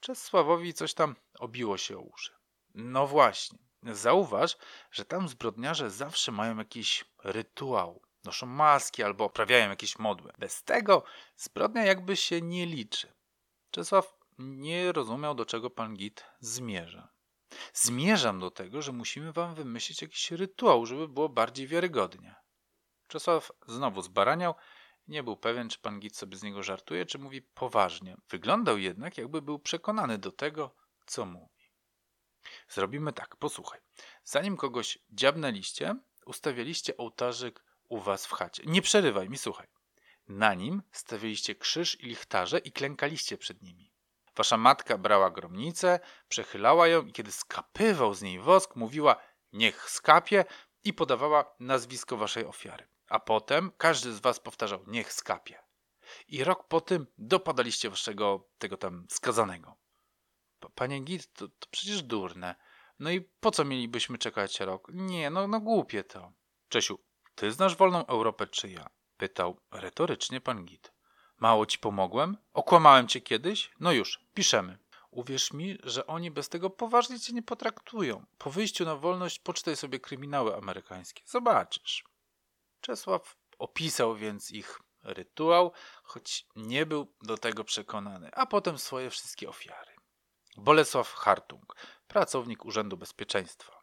Czesławowi 0.00 0.74
coś 0.74 0.94
tam 0.94 1.16
obiło 1.38 1.78
się 1.78 1.98
o 1.98 2.00
uszy. 2.00 2.32
No 2.74 3.06
właśnie. 3.06 3.67
Zauważ, 3.82 4.56
że 4.90 5.04
tam 5.04 5.28
zbrodniarze 5.28 5.90
zawsze 5.90 6.32
mają 6.32 6.58
jakiś 6.58 7.04
rytuał. 7.24 8.02
Noszą 8.24 8.46
maski 8.46 9.02
albo 9.02 9.26
uprawiają 9.26 9.70
jakieś 9.70 9.98
modły. 9.98 10.32
Bez 10.38 10.64
tego 10.64 11.04
zbrodnia 11.36 11.84
jakby 11.84 12.16
się 12.16 12.42
nie 12.42 12.66
liczy. 12.66 13.12
Czesław 13.70 14.18
nie 14.38 14.92
rozumiał, 14.92 15.34
do 15.34 15.46
czego 15.46 15.70
pan 15.70 15.96
Git 15.96 16.24
zmierza. 16.40 17.08
Zmierzam 17.74 18.40
do 18.40 18.50
tego, 18.50 18.82
że 18.82 18.92
musimy 18.92 19.32
wam 19.32 19.54
wymyślić 19.54 20.02
jakiś 20.02 20.30
rytuał, 20.30 20.86
żeby 20.86 21.08
było 21.08 21.28
bardziej 21.28 21.66
wiarygodnie. 21.66 22.34
Czesław 23.08 23.52
znowu 23.66 24.02
zbaraniał. 24.02 24.54
Nie 25.08 25.22
był 25.22 25.36
pewien, 25.36 25.68
czy 25.68 25.78
pan 25.78 26.00
Git 26.00 26.16
sobie 26.16 26.36
z 26.36 26.42
niego 26.42 26.62
żartuje, 26.62 27.06
czy 27.06 27.18
mówi 27.18 27.42
poważnie. 27.42 28.16
Wyglądał 28.28 28.78
jednak, 28.78 29.18
jakby 29.18 29.42
był 29.42 29.58
przekonany 29.58 30.18
do 30.18 30.32
tego, 30.32 30.74
co 31.06 31.26
mówi. 31.26 31.57
Zrobimy 32.68 33.12
tak, 33.12 33.36
posłuchaj. 33.36 33.80
Zanim 34.24 34.56
kogoś 34.56 34.98
dziabnęliście, 35.10 35.96
ustawialiście 36.26 36.96
ołtarzyk 36.96 37.64
u 37.88 38.00
was 38.00 38.26
w 38.26 38.32
chacie. 38.32 38.62
Nie 38.66 38.82
przerywaj 38.82 39.28
mi, 39.28 39.38
słuchaj. 39.38 39.66
Na 40.28 40.54
nim 40.54 40.82
stawialiście 40.92 41.54
krzyż 41.54 42.00
i 42.00 42.06
lichtarze 42.06 42.58
i 42.58 42.72
klękaliście 42.72 43.38
przed 43.38 43.62
nimi. 43.62 43.92
Wasza 44.36 44.56
matka 44.56 44.98
brała 44.98 45.30
gromnicę, 45.30 46.00
przechylała 46.28 46.88
ją 46.88 47.06
i 47.06 47.12
kiedy 47.12 47.32
skapywał 47.32 48.14
z 48.14 48.22
niej 48.22 48.40
wosk, 48.40 48.76
mówiła 48.76 49.16
niech 49.52 49.90
skapie 49.90 50.44
i 50.84 50.92
podawała 50.92 51.54
nazwisko 51.60 52.16
waszej 52.16 52.46
ofiary. 52.46 52.88
A 53.08 53.20
potem 53.20 53.72
każdy 53.78 54.12
z 54.12 54.20
was 54.20 54.40
powtarzał 54.40 54.84
niech 54.86 55.12
skapie. 55.12 55.58
I 56.28 56.44
rok 56.44 56.68
po 56.68 56.80
tym 56.80 57.06
dopadaliście 57.18 57.90
waszego 57.90 58.48
tego 58.58 58.76
tam 58.76 59.06
skazanego. 59.10 59.76
Panie 60.74 61.00
Git, 61.00 61.32
to, 61.32 61.48
to 61.48 61.68
przecież 61.70 62.02
durne. 62.02 62.54
No 62.98 63.10
i 63.10 63.20
po 63.20 63.50
co 63.50 63.64
mielibyśmy 63.64 64.18
czekać 64.18 64.60
rok? 64.60 64.88
Nie, 64.92 65.30
no, 65.30 65.48
no 65.48 65.60
głupie 65.60 66.04
to. 66.04 66.32
Czesiu, 66.68 66.98
ty 67.34 67.52
znasz 67.52 67.76
wolną 67.76 68.06
Europę 68.06 68.46
czy 68.46 68.70
ja? 68.70 68.90
Pytał 69.16 69.60
retorycznie 69.70 70.40
pan 70.40 70.64
Git. 70.64 70.92
Mało 71.38 71.66
ci 71.66 71.78
pomogłem? 71.78 72.36
Okłamałem 72.52 73.08
cię 73.08 73.20
kiedyś? 73.20 73.70
No 73.80 73.92
już, 73.92 74.20
piszemy. 74.34 74.78
Uwierz 75.10 75.52
mi, 75.52 75.78
że 75.84 76.06
oni 76.06 76.30
bez 76.30 76.48
tego 76.48 76.70
poważnie 76.70 77.20
cię 77.20 77.32
nie 77.32 77.42
potraktują. 77.42 78.26
Po 78.38 78.50
wyjściu 78.50 78.84
na 78.84 78.96
wolność 78.96 79.38
poczytaj 79.38 79.76
sobie 79.76 80.00
kryminały 80.00 80.56
amerykańskie. 80.56 81.22
Zobaczysz. 81.26 82.04
Czesław 82.80 83.36
opisał 83.58 84.16
więc 84.16 84.50
ich 84.50 84.80
rytuał, 85.02 85.72
choć 86.02 86.46
nie 86.56 86.86
był 86.86 87.14
do 87.22 87.38
tego 87.38 87.64
przekonany, 87.64 88.30
a 88.34 88.46
potem 88.46 88.78
swoje 88.78 89.10
wszystkie 89.10 89.48
ofiary. 89.48 89.97
Bolesław 90.58 91.14
Hartung, 91.14 91.76
pracownik 92.08 92.64
Urzędu 92.64 92.96
Bezpieczeństwa. 92.96 93.82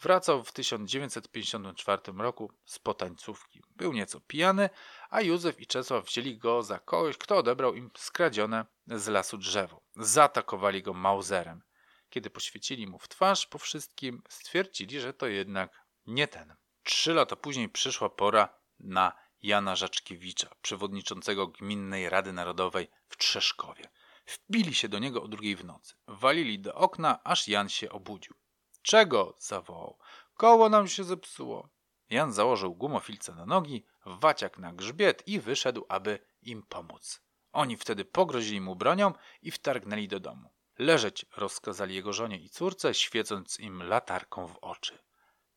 Wracał 0.00 0.44
w 0.44 0.52
1954 0.52 2.02
roku 2.18 2.52
z 2.64 2.78
potańcówki. 2.78 3.62
Był 3.76 3.92
nieco 3.92 4.20
pijany, 4.20 4.70
a 5.10 5.20
Józef 5.20 5.60
i 5.60 5.66
Czesław 5.66 6.04
wzięli 6.04 6.38
go 6.38 6.62
za 6.62 6.78
kogoś, 6.78 7.16
kto 7.16 7.36
odebrał 7.36 7.74
im 7.74 7.90
skradzione 7.96 8.66
z 8.86 9.08
lasu 9.08 9.38
drzewo. 9.38 9.82
Zaatakowali 9.96 10.82
go 10.82 10.94
Mauserem. 10.94 11.62
Kiedy 12.10 12.30
poświecili 12.30 12.86
mu 12.86 12.98
w 12.98 13.08
twarz 13.08 13.46
po 13.46 13.58
wszystkim, 13.58 14.22
stwierdzili, 14.28 15.00
że 15.00 15.14
to 15.14 15.26
jednak 15.26 15.86
nie 16.06 16.28
ten. 16.28 16.54
Trzy 16.82 17.14
lata 17.14 17.36
później 17.36 17.68
przyszła 17.68 18.10
pora 18.10 18.48
na 18.80 19.12
Jana 19.42 19.76
Żaczkiewicza, 19.76 20.54
przewodniczącego 20.62 21.48
Gminnej 21.48 22.08
Rady 22.08 22.32
Narodowej 22.32 22.90
w 23.08 23.16
Trzeszkowie. 23.16 23.88
Wbili 24.32 24.74
się 24.74 24.88
do 24.88 24.98
niego 24.98 25.22
o 25.22 25.28
drugiej 25.28 25.56
w 25.56 25.64
nocy. 25.64 25.94
Walili 26.08 26.58
do 26.58 26.74
okna, 26.74 27.24
aż 27.24 27.48
Jan 27.48 27.68
się 27.68 27.90
obudził. 27.90 28.34
Czego? 28.82 29.36
zawołał. 29.38 29.98
Koło 30.34 30.68
nam 30.68 30.88
się 30.88 31.04
zepsuło. 31.04 31.68
Jan 32.10 32.32
założył 32.32 32.74
gumofilce 32.74 33.34
na 33.34 33.46
nogi, 33.46 33.84
waciak 34.06 34.58
na 34.58 34.72
grzbiet 34.72 35.22
i 35.28 35.40
wyszedł, 35.40 35.84
aby 35.88 36.18
im 36.42 36.62
pomóc. 36.62 37.22
Oni 37.52 37.76
wtedy 37.76 38.04
pogrozili 38.04 38.60
mu 38.60 38.76
bronią 38.76 39.12
i 39.42 39.50
wtargnęli 39.50 40.08
do 40.08 40.20
domu. 40.20 40.50
Leżeć 40.78 41.26
rozkazali 41.36 41.94
jego 41.94 42.12
żonie 42.12 42.38
i 42.38 42.50
córce, 42.50 42.94
świecąc 42.94 43.60
im 43.60 43.82
latarką 43.82 44.46
w 44.46 44.58
oczy. 44.60 44.98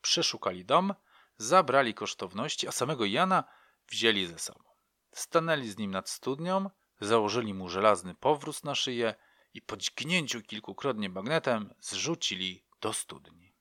Przeszukali 0.02 0.66
dom, 0.66 0.94
zabrali 1.38 1.94
kosztowności, 1.94 2.68
a 2.68 2.72
samego 2.72 3.06
Jana 3.06 3.44
wzięli 3.88 4.28
ze 4.28 4.40
sobą. 4.40 4.64
Stanęli 5.12 5.70
z 5.70 5.78
nim 5.78 5.92
nad 5.92 6.10
studnią, 6.10 6.70
założyli 7.02 7.54
mu 7.54 7.70
żelazny 7.70 8.16
powróz 8.16 8.64
na 8.64 8.76
szyję 8.76 9.16
i 9.54 9.62
po 9.62 9.78
dźgnięciu 9.78 10.42
kilkukrotnie 10.42 11.10
bagnetem 11.10 11.74
zrzucili 11.80 12.64
do 12.82 12.94
studni. 12.94 13.54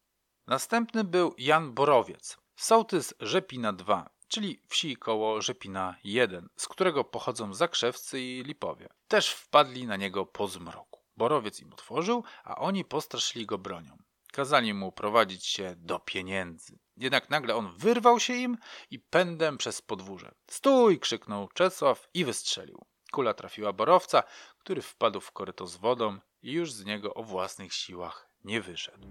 Następny 0.47 1.05
był 1.05 1.35
Jan 1.39 1.73
Borowiec, 1.73 2.39
sołtys 2.57 3.15
Rzepina 3.21 3.73
2, 3.73 4.11
czyli 4.29 4.63
wsi 4.69 4.97
koło 4.97 5.41
Rzepina 5.43 5.97
1, 6.05 6.49
z 6.57 6.69
którego 6.69 7.05
pochodzą 7.05 7.55
Zakrzewcy 7.55 8.21
i 8.21 8.43
Lipowie. 8.43 8.89
Też 9.09 9.31
wpadli 9.31 9.87
na 9.87 9.97
niego 9.97 10.27
po 10.27 10.49
zmroku. 10.49 11.01
Borowiec 11.17 11.61
im 11.61 11.73
otworzył, 11.73 12.25
a 12.45 12.57
oni 12.57 12.85
postraszyli 12.85 13.47
go 13.47 13.59
bronią. 13.59 13.97
Kazali 14.33 14.75
mu 14.75 14.93
prowadzić 14.93 15.47
się 15.47 15.75
do 15.77 15.99
pieniędzy. 15.99 16.79
Jednak 16.97 17.31
nagle 17.31 17.57
on 17.57 17.77
wyrwał 17.77 18.21
się 18.21 18.35
im 18.35 18.59
i 18.91 18.99
pędem 18.99 19.59
przez 19.59 19.83
podwórze. 19.83 20.35
Stój! 20.51 21.01
krzyknął 21.01 21.49
Czesław 21.49 22.09
i 22.15 22.25
wystrzelił. 22.25 22.85
Kula 23.15 23.35
trafiła 23.35 23.73
borowca, 23.73 24.23
który 24.59 24.83
wpadł 24.83 25.21
w 25.21 25.33
koryto 25.33 25.67
z 25.67 25.77
wodą 25.77 26.19
i 26.43 26.53
już 26.53 26.73
z 26.73 26.85
niego 26.85 27.15
o 27.15 27.23
własnych 27.23 27.73
siłach 27.73 28.29
nie 28.45 28.61
wyszedł. 28.61 29.09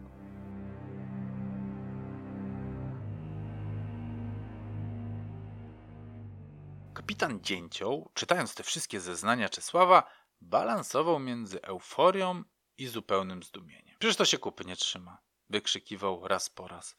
Kapitan 6.93 7.39
Dzięcioł, 7.41 8.11
czytając 8.13 8.55
te 8.55 8.63
wszystkie 8.63 8.99
zeznania 8.99 9.49
Czesława, 9.49 10.03
balansował 10.41 11.19
między 11.19 11.61
euforią 11.61 12.43
i 12.77 12.87
zupełnym 12.87 13.43
zdumieniem. 13.43 13.95
Przecież 13.99 14.15
to 14.17 14.25
się 14.25 14.37
kupy 14.37 14.65
nie 14.65 14.75
trzyma, 14.75 15.17
wykrzykiwał 15.49 16.27
raz 16.27 16.49
po 16.49 16.67
raz. 16.67 16.95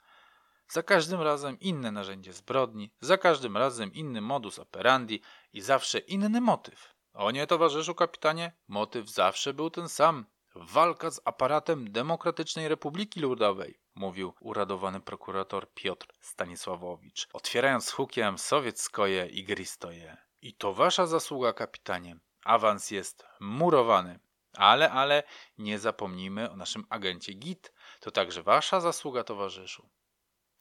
Za 0.68 0.82
każdym 0.82 1.22
razem 1.22 1.60
inne 1.60 1.92
narzędzie 1.92 2.32
zbrodni, 2.32 2.92
za 3.00 3.18
każdym 3.18 3.56
razem 3.56 3.92
inny 3.92 4.20
modus 4.20 4.58
operandi 4.58 5.22
i 5.52 5.60
zawsze 5.60 5.98
inny 5.98 6.40
motyw. 6.40 6.93
O 7.14 7.30
nie, 7.30 7.46
towarzyszu 7.46 7.94
kapitanie, 7.94 8.52
motyw 8.68 9.10
zawsze 9.10 9.54
był 9.54 9.70
ten 9.70 9.88
sam. 9.88 10.26
Walka 10.54 11.10
z 11.10 11.20
aparatem 11.24 11.92
Demokratycznej 11.92 12.68
Republiki 12.68 13.20
Ludowej, 13.20 13.80
mówił 13.94 14.34
uradowany 14.40 15.00
prokurator 15.00 15.72
Piotr 15.74 16.06
Stanisławowicz, 16.20 17.28
otwierając 17.32 17.90
hukiem 17.90 18.38
sowieckoje 18.38 19.26
i 19.26 19.44
gristoje. 19.44 20.16
I 20.42 20.54
to 20.54 20.74
wasza 20.74 21.06
zasługa, 21.06 21.52
kapitanie. 21.52 22.16
Awans 22.44 22.90
jest 22.90 23.26
murowany. 23.40 24.18
Ale, 24.56 24.90
ale 24.90 25.22
nie 25.58 25.78
zapomnijmy 25.78 26.50
o 26.50 26.56
naszym 26.56 26.84
agencie 26.90 27.32
GIT. 27.32 27.72
To 28.00 28.10
także 28.10 28.42
wasza 28.42 28.80
zasługa, 28.80 29.24
towarzyszu. 29.24 29.88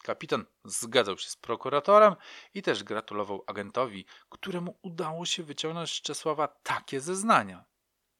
Kapitan 0.03 0.45
zgadzał 0.65 1.17
się 1.17 1.29
z 1.29 1.35
prokuratorem 1.35 2.15
i 2.53 2.61
też 2.61 2.83
gratulował 2.83 3.43
agentowi, 3.47 4.05
któremu 4.29 4.77
udało 4.81 5.25
się 5.25 5.43
wyciągnąć 5.43 5.91
z 5.91 6.01
Czesława 6.01 6.47
takie 6.47 7.01
zeznania. 7.01 7.65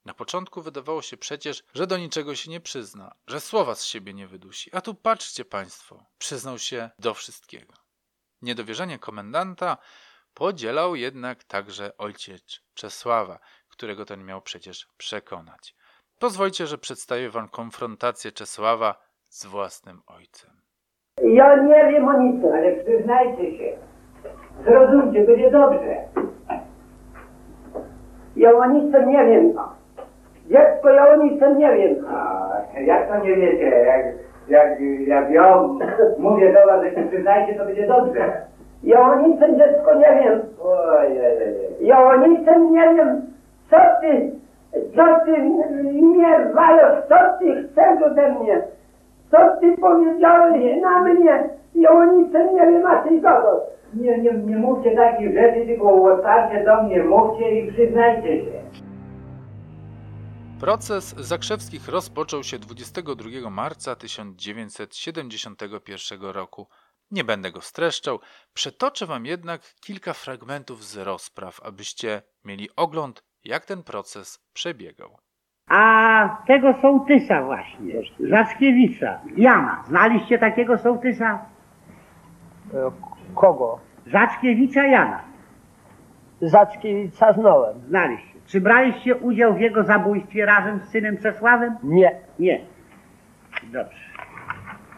Na 0.06 0.14
początku 0.14 0.62
wydawało 0.62 1.02
się 1.02 1.18
przecież, 1.18 1.64
że 1.74 1.88
do 1.88 1.98
niczego 1.98 2.36
się 2.36 2.52
nie 2.52 2.60
przyzna, 2.60 3.16
że 3.28 3.42
słowa 3.42 3.76
z 3.76 3.86
siebie 3.86 4.14
nie 4.14 4.28
wydusi. 4.28 4.76
A 4.76 4.82
tu 4.82 4.96
patrzcie 4.96 5.46
państwo, 5.46 6.06
przyznał 6.18 6.60
się 6.60 6.90
do 7.00 7.14
wszystkiego. 7.14 7.74
Niedowierzanie 8.42 9.00
komendanta 9.00 9.78
podzielał 10.34 10.96
jednak 10.96 11.44
także 11.44 11.98
ojciec 11.98 12.62
Czesława, 12.74 13.40
którego 13.70 14.06
ten 14.06 14.26
miał 14.26 14.42
przecież 14.42 14.88
przekonać. 14.98 15.76
Pozwólcie, 16.20 16.68
że 16.68 16.78
przedstawię 16.78 17.30
wam 17.30 17.50
konfrontację 17.50 18.32
Czesława 18.32 18.96
z 19.30 19.46
własnym 19.46 20.02
ojcem. 20.06 20.63
Ja 21.24 21.56
nie 21.56 21.86
wiem 21.90 22.08
o 22.08 22.18
nic, 22.18 22.46
ale 22.46 22.72
przyznajcie 22.72 23.58
się. 23.58 23.64
Zrozumcie, 24.66 25.24
będzie 25.24 25.52
dobrze. 25.52 25.96
Ja 28.36 28.52
o 28.52 28.66
nic 28.66 28.94
nie 29.08 29.26
wiem. 29.26 29.54
Dziecko, 30.48 30.90
ja 30.90 31.10
o 31.10 31.16
nic 31.16 31.42
nie 31.58 31.76
wiem. 31.76 32.06
A, 32.10 32.50
jak 32.80 33.08
to 33.08 33.26
nie 33.26 33.36
wiecie? 33.36 33.70
Jak, 33.70 34.06
jak, 34.48 34.80
jak 35.08 35.32
ja 35.32 35.60
mówię 36.20 36.54
do 36.54 36.68
was, 36.68 36.84
że 36.84 36.92
się 36.96 37.08
przyznajcie, 37.08 37.56
to 37.56 37.66
będzie 37.66 37.88
dobrze. 37.88 38.32
Ja 38.84 39.02
o 39.02 39.16
nic 39.16 39.40
dziecko 39.40 39.96
nie 39.96 40.24
wiem. 40.24 40.42
Ojej. 40.64 41.18
Ja 41.82 42.04
o 42.04 42.16
nic 42.28 42.40
nie 42.72 42.94
wiem. 42.96 43.22
Co 43.70 43.78
ty, 44.02 44.32
co 44.96 45.26
ty 45.26 45.32
mnie 46.02 46.40
walasz, 46.54 47.04
co 47.10 47.16
ty 47.40 47.64
chcesz 47.64 48.02
ode 48.02 48.30
mnie? 48.30 48.62
Co 49.34 49.40
ty 49.62 49.78
powiedziałeś 49.82 50.82
na 50.82 51.00
mnie? 51.00 51.50
Ja 51.76 51.90
o 51.90 52.06
nic 52.06 52.34
nie 52.34 52.72
wiem, 52.72 52.86
a 52.86 53.04
ty 53.04 53.22
kogo? 53.22 53.62
Nie, 53.94 54.18
nie, 54.18 54.34
nie 54.34 54.56
mówcie 54.56 54.96
takich 54.96 55.34
rzeczy, 55.34 55.66
tylko 55.66 56.04
otwarcie 56.04 56.64
do 56.66 56.84
mnie 56.84 57.04
mówcie 57.04 57.60
i 57.60 57.72
przyznajcie 57.72 58.46
się. 58.46 58.64
Proces 60.60 61.16
Zakrzewskich 61.16 61.88
rozpoczął 61.88 62.44
się 62.44 62.60
22 62.60 63.50
marca 63.50 63.96
1971 63.96 66.22
roku. 66.22 66.68
Nie 67.12 67.24
będę 67.24 67.52
go 67.52 67.62
streszczał, 67.62 68.20
przetoczę 68.54 69.06
wam 69.06 69.26
jednak 69.26 69.62
kilka 69.82 70.14
fragmentów 70.14 70.84
z 70.84 70.98
rozpraw, 70.98 71.60
abyście 71.64 72.22
mieli 72.46 72.70
ogląd, 72.76 73.24
jak 73.44 73.66
ten 73.66 73.84
proces 73.84 74.40
przebiegał. 74.54 75.18
A 75.70 76.38
tego 76.48 76.74
sołtysa 76.74 77.44
właśnie, 77.44 77.94
Zackiewicza, 78.20 79.20
Jana, 79.38 79.84
znaliście 79.88 80.38
takiego 80.40 80.78
sołtysa? 80.78 81.40
E, 82.74 82.92
Kogo? 83.36 83.80
Zackiewicza 84.12 84.84
Jana, 84.88 85.20
Zackiewicza 86.42 87.34
znałem. 87.34 87.74
znaliście. 87.88 88.34
Czy 88.46 88.62
braliście 88.62 89.16
udział 89.16 89.54
w 89.54 89.60
jego 89.60 89.84
zabójstwie 89.84 90.46
razem 90.46 90.80
z 90.80 90.90
synem 90.90 91.18
Czesławem? 91.18 91.76
Nie. 91.84 92.12
Nie. 92.40 92.60
Dobrze. 93.64 93.98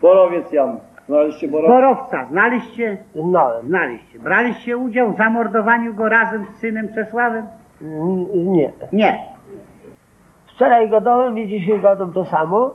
Borowiec 0.02 0.52
Jan. 0.52 0.80
Znaliście 1.08 1.48
Borowiec? 1.48 1.72
Borowca, 1.72 2.26
znaliście? 2.26 2.98
Znałem. 3.16 3.68
Znaliście. 3.68 4.20
Braliście 4.20 4.78
udział 4.78 5.14
w 5.14 5.18
zamordowaniu 5.18 5.94
go 5.94 6.10
razem 6.10 6.46
z 6.46 6.60
synem 6.60 6.94
Czesławem? 6.94 7.48
N- 7.82 8.26
Nie. 8.52 8.72
Nie. 8.94 9.35
Wczoraj 10.56 10.90
gadałem 10.90 11.40
i 11.40 11.48
dzisiaj 11.48 11.80
gadam 11.80 12.14
to 12.14 12.26
samo. 12.26 12.74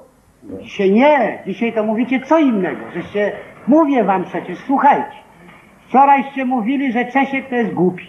Dzisiaj 0.61 0.91
nie. 0.91 1.43
Dzisiaj 1.47 1.73
to 1.73 1.85
mówicie 1.85 2.21
co 2.21 2.39
innego. 2.39 2.81
Żeście, 2.95 3.33
mówię 3.67 4.05
wam 4.05 4.25
przecież, 4.25 4.59
słuchajcie. 4.59 5.17
Wczorajście 5.89 6.45
mówili, 6.45 6.93
że 6.93 7.05
Czesiek 7.05 7.49
to 7.49 7.55
jest 7.55 7.73
głupi. 7.73 8.09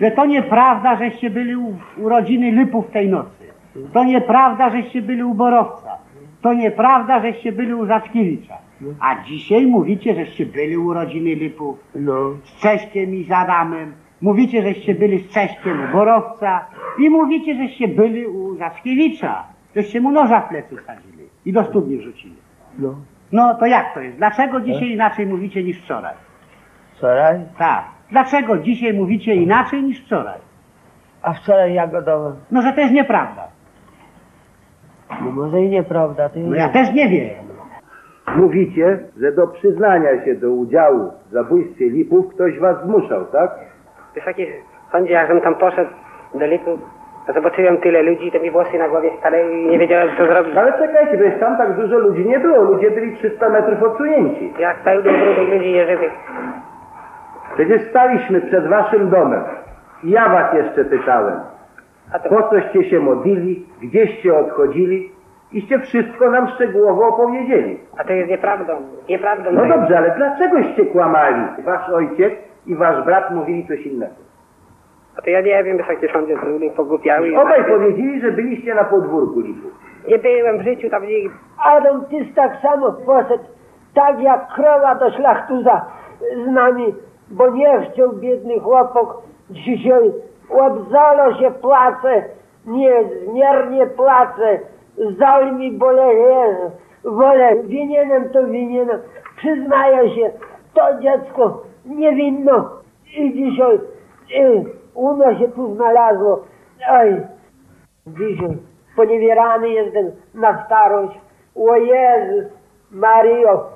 Że 0.00 0.10
to 0.10 0.26
nieprawda, 0.26 0.96
żeście 0.96 1.30
byli 1.30 1.56
u, 1.56 1.76
u 1.98 2.08
rodziny 2.08 2.52
Lypów 2.52 2.90
tej 2.90 3.08
nocy. 3.08 3.44
To 3.92 4.04
nieprawda, 4.04 4.70
żeście 4.70 5.02
byli 5.02 5.24
u 5.24 5.34
Borowca. 5.34 5.98
To 6.42 6.52
nieprawda, 6.52 7.20
żeście 7.20 7.52
byli 7.52 7.74
u 7.74 7.86
Zaczkiewicza. 7.86 8.58
A 9.00 9.22
dzisiaj 9.22 9.66
mówicie, 9.66 10.14
żeście 10.14 10.46
byli 10.46 10.76
u 10.76 10.92
rodziny 10.92 11.34
Lypów. 11.34 11.78
No. 11.94 12.14
z 12.44 12.60
Cześkiem 12.60 13.14
i 13.14 13.24
z 13.24 13.32
Adamem. 13.32 13.92
Mówicie, 14.22 14.62
żeście 14.62 14.94
byli 14.94 15.18
z 15.18 15.28
Cześkiem 15.28 15.84
u 15.84 15.92
Borowca 15.92 16.66
i 16.98 17.10
mówicie, 17.10 17.54
żeście 17.54 17.88
byli 17.88 18.26
u 18.26 18.56
Zackiewicza. 18.56 19.44
Żeście 19.76 20.00
mu 20.00 20.10
noża 20.10 20.40
w 20.40 20.48
plecy 20.48 20.76
wsadzili 20.76 21.28
i 21.44 21.52
do 21.52 21.64
studni 21.64 21.96
wrzucili. 21.96 22.36
No. 22.78 22.94
No 23.32 23.54
to 23.54 23.66
jak 23.66 23.94
to 23.94 24.00
jest? 24.00 24.16
Dlaczego 24.16 24.60
dzisiaj 24.60 24.90
inaczej 24.90 25.26
mówicie 25.26 25.64
niż 25.64 25.82
wczoraj? 25.82 26.14
Wczoraj? 26.96 27.40
Tak. 27.58 27.84
Dlaczego 28.10 28.58
dzisiaj 28.58 28.94
mówicie 28.94 29.34
inaczej 29.34 29.82
niż 29.82 30.00
wczoraj? 30.00 30.38
A 31.22 31.32
wczoraj 31.32 31.74
ja 31.74 31.86
gadałem. 31.86 32.34
No, 32.50 32.62
że 32.62 32.72
to 32.72 32.80
jest 32.80 32.92
nieprawda. 32.92 33.48
No 35.20 35.30
może 35.30 35.62
i 35.62 35.68
nieprawda, 35.68 36.28
to 36.28 36.38
No 36.40 36.54
ja 36.56 36.68
też 36.68 36.92
nie 36.92 37.08
wiem. 37.08 37.30
Mówicie, 38.36 38.98
że 39.20 39.32
do 39.32 39.46
przyznania 39.46 40.24
się 40.24 40.34
do 40.34 40.50
udziału 40.50 41.12
w 41.28 41.32
zabójstwie 41.32 41.90
Lipów 41.90 42.34
ktoś 42.34 42.58
was 42.58 42.76
zmuszał, 42.84 43.24
tak? 43.24 43.50
Wysoki 44.16 44.46
sądzie, 44.92 45.12
jakbym 45.12 45.40
tam 45.40 45.54
poszedł 45.54 45.90
do 46.34 46.46
a 47.28 47.32
zobaczyłem 47.32 47.78
tyle 47.78 48.02
ludzi, 48.02 48.32
to 48.32 48.38
mi 48.40 48.50
włosy 48.50 48.78
na 48.78 48.88
głowie 48.88 49.10
stanęły 49.18 49.52
i 49.52 49.66
nie 49.68 49.78
wiedziałem, 49.78 50.08
co 50.18 50.26
zrobić. 50.26 50.56
Ale 50.56 50.72
czekajcie, 50.72 51.18
przecież 51.18 51.40
tam 51.40 51.56
tak 51.56 51.72
dużo 51.76 51.98
ludzi 51.98 52.26
nie 52.28 52.38
było. 52.40 52.62
Ludzie 52.62 52.90
byli 52.90 53.16
300 53.16 53.48
metrów 53.48 53.82
odsunięci. 53.82 54.52
Jak 54.58 54.76
pełno 54.76 55.02
brudnych 55.12 55.48
ludzi 55.54 55.72
nieżywych. 55.72 56.12
Przecież 57.54 57.82
staliśmy 57.90 58.40
przed 58.40 58.66
waszym 58.68 59.10
domem. 59.10 59.44
Ja 60.04 60.28
was 60.28 60.54
jeszcze 60.54 60.84
pytałem. 60.84 61.40
To, 62.22 62.28
Po 62.28 62.42
coście 62.42 62.84
się 62.90 63.00
modlili, 63.00 63.66
gdzieście 63.82 64.38
odchodzili 64.38 65.12
iście 65.52 65.78
wszystko 65.78 66.30
nam 66.30 66.48
szczegółowo 66.48 67.08
opowiedzieli. 67.08 67.80
a 67.98 68.04
to 68.04 68.12
jest 68.12 68.30
nieprawdą. 68.30 68.72
Nieprawdą. 69.08 69.50
No 69.52 69.66
dobrze, 69.66 69.98
ale 69.98 70.10
dlaczegoście 70.10 70.84
kłamali? 70.86 71.42
Wasz 71.64 71.88
ojciec 71.88 72.32
i 72.66 72.74
wasz 72.74 73.04
brat 73.04 73.30
mówili 73.30 73.66
coś 73.66 73.86
innego. 73.86 74.14
A 75.16 75.22
to 75.22 75.30
ja 75.30 75.40
nie 75.40 75.64
wiem, 75.64 75.76
wysoki 75.76 76.12
sądzie, 76.12 76.36
z 76.36 76.42
ludzi 76.42 76.70
pogłupiały. 76.70 77.40
Obaj 77.40 77.64
powiedzieli, 77.64 78.20
że 78.20 78.32
byliście 78.32 78.74
na 78.74 78.84
podwórku 78.84 79.40
Lipów. 79.40 79.72
Nie 80.08 80.18
byłem 80.18 80.58
w 80.58 80.62
życiu 80.62 80.90
tam 80.90 81.06
nigdy. 81.06 81.34
Adam, 81.64 82.04
tyś 82.04 82.34
tak 82.34 82.60
samo 82.62 82.92
poszedł, 82.92 83.44
tak 83.94 84.22
jak 84.22 84.54
krowa 84.54 84.94
do 84.94 85.10
szlachtuza 85.10 85.86
z 86.44 86.46
nami, 86.46 86.94
bo 87.30 87.50
nie 87.50 87.90
chciał 87.92 88.12
biedny 88.12 88.60
chłopak 88.60 89.06
dzisiaj 89.50 90.12
łobzalo 90.50 91.34
się 91.34 91.50
płacze, 91.50 92.24
niezmiernie 92.66 93.86
płacę, 93.86 94.58
żal 95.18 95.56
mi 95.56 95.72
boleje, 95.72 96.70
wolę, 97.04 97.56
winienem 97.64 98.30
to 98.30 98.46
winienem, 98.46 98.98
przyznaję 99.36 100.14
się, 100.14 100.30
to 100.74 101.00
dziecko 101.00 101.62
niewinno 101.86 102.70
i 103.16 103.32
dzisiaj 103.32 103.80
i 104.28 104.64
u 104.94 105.16
nas 105.16 105.38
się 105.38 105.48
tu 105.48 105.74
znalazło, 105.74 106.44
oj, 106.90 107.20
dzisiaj 108.06 108.58
poniewierany 108.96 109.68
jestem 109.68 110.12
na 110.34 110.66
starość, 110.66 111.18
o 111.54 111.76
Jezus, 111.76 112.52
Mario, 112.90 113.70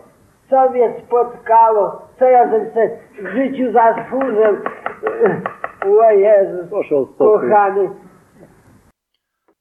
co 0.51 0.71
mnie 0.71 0.95
spotkało, 1.07 2.09
co 2.19 2.25
ja 2.25 2.51
se 2.51 2.99
w 3.23 3.27
życiu 3.27 3.73
zasłużył, 3.73 4.57
o 6.01 6.11
Jezus, 6.11 6.71
Proszę 6.71 6.97
o 6.97 7.07
spokój. 7.07 7.51
kochany. 7.51 7.91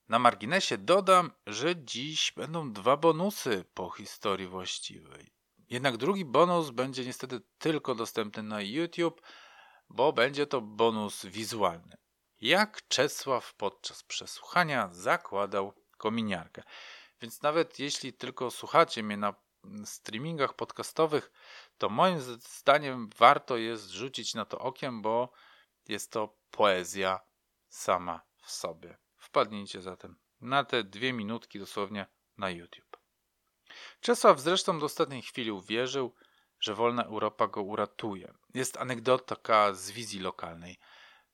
Na 0.09 0.19
marginesie 0.19 0.77
dodam, 0.77 1.29
że 1.47 1.75
dziś 1.75 2.33
będą 2.37 2.71
dwa 2.71 2.97
bonusy 2.97 3.63
po 3.73 3.89
historii 3.89 4.47
właściwej. 4.47 5.25
Jednak 5.69 5.97
drugi 5.97 6.25
bonus 6.25 6.69
będzie 6.69 7.05
niestety 7.05 7.41
tylko 7.57 7.95
dostępny 7.95 8.43
na 8.43 8.61
YouTube, 8.61 9.21
bo 9.89 10.13
będzie 10.13 10.47
to 10.47 10.61
bonus 10.61 11.25
wizualny. 11.25 11.97
Jak 12.41 12.87
Czesław 12.87 13.53
podczas 13.53 14.03
przesłuchania 14.03 14.89
zakładał 14.91 15.73
kominiarkę. 15.97 16.63
Więc 17.21 17.41
nawet 17.41 17.79
jeśli 17.79 18.13
tylko 18.13 18.51
słuchacie 18.51 19.03
mnie 19.03 19.17
na 19.17 19.33
streamingach 19.85 20.53
podcastowych, 20.53 21.31
to 21.77 21.89
moim 21.89 22.19
zdaniem 22.59 23.09
warto 23.17 23.57
jest 23.57 23.89
rzucić 23.89 24.33
na 24.33 24.45
to 24.45 24.59
okiem, 24.59 25.01
bo 25.01 25.31
jest 25.87 26.11
to 26.11 26.37
poezja 26.51 27.19
sama 27.67 28.21
w 28.41 28.51
sobie. 28.51 28.97
Wpadnijcie 29.17 29.81
zatem 29.81 30.15
na 30.41 30.63
te 30.63 30.83
dwie 30.83 31.13
minutki 31.13 31.59
dosłownie 31.59 32.07
na 32.37 32.49
YouTube. 32.49 32.88
Czesław 34.01 34.39
zresztą 34.39 34.79
do 34.79 34.85
ostatniej 34.85 35.21
chwili 35.21 35.51
uwierzył, 35.51 36.13
że 36.59 36.75
wolna 36.75 37.03
Europa 37.03 37.47
go 37.47 37.61
uratuje. 37.61 38.33
Jest 38.53 38.77
anegdotka 38.77 39.73
z 39.73 39.91
wizji 39.91 40.19
lokalnej. 40.19 40.77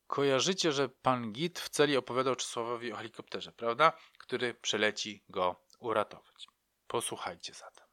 Kojarzycie, 0.07 0.71
że 0.71 0.89
pan 0.89 1.31
Git 1.31 1.59
w 1.59 1.69
celi 1.69 1.97
opowiadał 1.97 2.35
Czesławowi 2.35 2.93
o 2.93 2.95
helikopterze, 2.95 3.51
prawda? 3.51 3.91
Który 4.17 4.53
przeleci 4.53 5.23
go 5.29 5.55
uratować. 5.79 6.47
Posłuchajcie 6.87 7.53
zatem. 7.53 7.85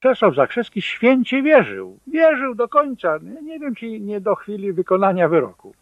Czesław 0.00 0.34
Zakrzewski 0.34 0.82
święcie 0.82 1.42
wierzył. 1.42 2.00
Wierzył 2.06 2.54
do 2.54 2.68
końca. 2.68 3.18
Nie 3.42 3.58
wiem, 3.58 3.74
czy 3.74 4.00
nie 4.00 4.20
do 4.20 4.34
chwili 4.34 4.72
wykonania 4.72 5.28
wyroku. 5.28 5.74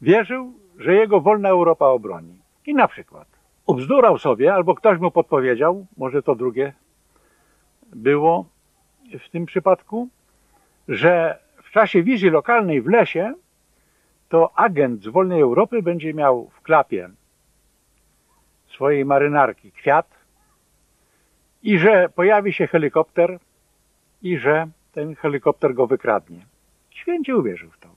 Wierzył, 0.00 0.60
że 0.78 0.94
jego 0.94 1.20
wolna 1.20 1.48
Europa 1.48 1.86
obroni. 1.86 2.42
I 2.66 2.74
na 2.74 2.88
przykład 2.88 3.28
ubzdurał 3.66 4.18
sobie, 4.18 4.54
albo 4.54 4.74
ktoś 4.74 4.98
mu 4.98 5.10
podpowiedział, 5.10 5.86
może 5.96 6.22
to 6.22 6.34
drugie 6.34 6.74
było 7.94 8.46
w 9.20 9.28
tym 9.28 9.46
przypadku, 9.46 10.08
że 10.88 11.38
w 11.62 11.70
czasie 11.70 12.02
wizji 12.02 12.30
lokalnej 12.30 12.82
w 12.82 12.88
lesie 12.88 13.34
to 14.28 14.58
agent 14.58 15.02
z 15.02 15.08
wolnej 15.08 15.40
Europy 15.40 15.82
będzie 15.82 16.14
miał 16.14 16.50
w 16.54 16.60
klapie 16.60 17.10
swojej 18.66 19.04
marynarki 19.04 19.72
kwiat 19.72 20.06
i 21.62 21.78
że 21.78 22.08
pojawi 22.08 22.52
się 22.52 22.66
helikopter 22.66 23.38
i 24.22 24.38
że 24.38 24.68
ten 24.92 25.14
helikopter 25.14 25.74
go 25.74 25.86
wykradnie. 25.86 26.46
Święcie 26.90 27.36
uwierzył 27.36 27.70
w 27.70 27.78
to. 27.78 27.88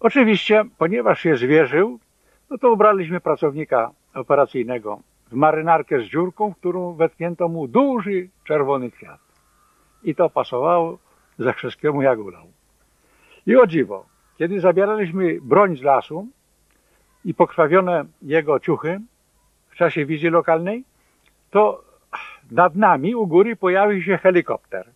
Oczywiście, 0.00 0.64
ponieważ 0.78 1.20
się 1.20 1.36
zwierzył, 1.36 1.98
no 2.50 2.58
to 2.58 2.72
ubraliśmy 2.72 3.20
pracownika 3.20 3.90
operacyjnego 4.14 5.00
w 5.30 5.32
marynarkę 5.32 6.00
z 6.00 6.04
dziurką, 6.04 6.52
w 6.52 6.56
którą 6.56 6.94
wetknięto 6.94 7.48
mu 7.48 7.68
duży 7.68 8.28
czerwony 8.44 8.90
kwiat. 8.90 9.20
I 10.02 10.14
to 10.14 10.30
pasowało 10.30 10.98
Zakrzewskiemu 11.38 12.02
jak 12.02 12.18
ulał. 12.18 12.46
I 13.46 13.56
o 13.56 13.66
dziwo, 13.66 14.06
kiedy 14.38 14.60
zabieraliśmy 14.60 15.38
broń 15.42 15.76
z 15.76 15.82
lasu 15.82 16.26
i 17.24 17.34
pokrwawione 17.34 18.04
jego 18.22 18.60
ciuchy 18.60 19.00
w 19.68 19.74
czasie 19.74 20.06
wizji 20.06 20.30
lokalnej, 20.30 20.84
to 21.50 21.84
nad 22.50 22.74
nami 22.76 23.14
u 23.14 23.26
góry 23.26 23.56
pojawił 23.56 24.02
się 24.02 24.18
helikopter. 24.18 24.90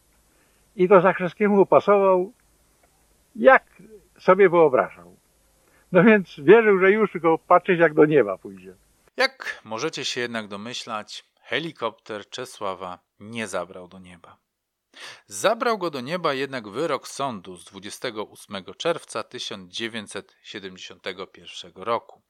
I 0.77 0.89
to 0.89 1.01
Zakrzewskiemu 1.01 1.67
pasował 1.67 2.33
jak 3.37 3.65
sobie 4.19 4.49
wyobrażał. 4.49 5.17
No 5.93 6.05
więc 6.05 6.41
wierzył, 6.41 6.79
że 6.79 6.91
już 6.91 7.19
go 7.19 7.39
patrzeć 7.39 7.81
jak 7.81 7.95
do 7.95 8.05
nieba 8.05 8.39
pójdzie. 8.39 8.75
Jak 9.17 9.61
możecie 9.65 10.05
się 10.05 10.21
jednak 10.21 10.49
domyślać, 10.49 11.25
helikopter 11.41 12.31
Czesława 12.31 12.99
nie 13.19 13.49
zabrał 13.49 13.89
do 13.89 13.99
nieba. 13.99 14.39
Zabrał 15.27 15.79
go 15.79 15.91
do 15.91 16.01
nieba 16.01 16.35
jednak 16.35 16.69
wyrok 16.69 17.09
sądu 17.09 17.57
z 17.57 17.65
28 17.65 18.65
czerwca 18.79 19.23
1971 19.23 21.73
roku. 21.75 22.23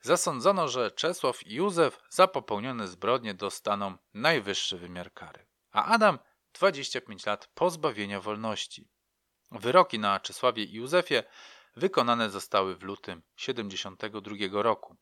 Zasądzono, 0.00 0.68
że 0.68 0.90
Czesław 0.90 1.46
i 1.46 1.54
Józef 1.54 2.00
za 2.10 2.28
popełnione 2.28 2.88
zbrodnie 2.88 3.34
dostaną 3.34 3.96
najwyższy 4.14 4.78
wymiar 4.78 5.12
kary, 5.12 5.46
a 5.72 5.84
Adam 5.84 6.18
25 6.52 7.26
lat 7.26 7.50
pozbawienia 7.54 8.20
wolności. 8.20 8.88
Wyroki 9.50 9.98
na 9.98 10.20
Czesławie 10.20 10.64
i 10.64 10.74
Józefie 10.74 11.22
wykonane 11.76 12.30
zostały 12.30 12.76
w 12.76 12.82
lutym 12.82 13.22
72 13.36 14.62
roku. 14.62 14.96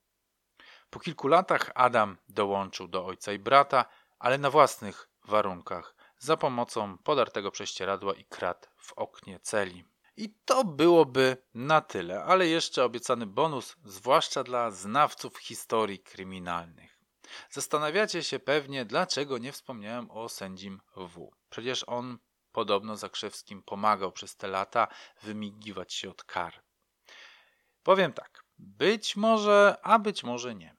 Po 0.90 1.00
kilku 1.00 1.28
latach 1.28 1.70
Adam 1.74 2.16
dołączył 2.28 2.88
do 2.88 3.06
ojca 3.06 3.32
i 3.32 3.38
brata, 3.38 3.84
ale 4.18 4.38
na 4.38 4.50
własnych 4.50 5.08
warunkach, 5.24 5.94
za 6.18 6.36
pomocą 6.36 6.98
podartego 6.98 7.50
prześcieradła 7.50 8.14
i 8.14 8.24
krat 8.24 8.70
w 8.76 8.92
oknie 8.92 9.40
celi. 9.40 9.84
I 10.16 10.34
to 10.44 10.64
byłoby 10.64 11.36
na 11.54 11.80
tyle, 11.80 12.24
ale 12.24 12.48
jeszcze 12.48 12.84
obiecany 12.84 13.26
bonus, 13.26 13.76
zwłaszcza 13.84 14.44
dla 14.44 14.70
znawców 14.70 15.38
historii 15.38 15.98
kryminalnych. 15.98 16.98
Zastanawiacie 17.50 18.22
się 18.22 18.38
pewnie, 18.38 18.84
dlaczego 18.84 19.38
nie 19.38 19.52
wspomniałem 19.52 20.10
o 20.10 20.28
sędzim 20.28 20.80
W. 20.96 21.30
Przecież 21.50 21.84
on 21.86 22.18
podobno 22.52 22.96
Zakrzewskim 22.96 23.62
pomagał 23.62 24.12
przez 24.12 24.36
te 24.36 24.48
lata 24.48 24.88
wymigiwać 25.22 25.94
się 25.94 26.10
od 26.10 26.24
kar. 26.24 26.62
Powiem 27.82 28.12
tak, 28.12 28.44
być 28.58 29.16
może, 29.16 29.76
a 29.82 29.98
być 29.98 30.24
może 30.24 30.54
nie. 30.54 30.75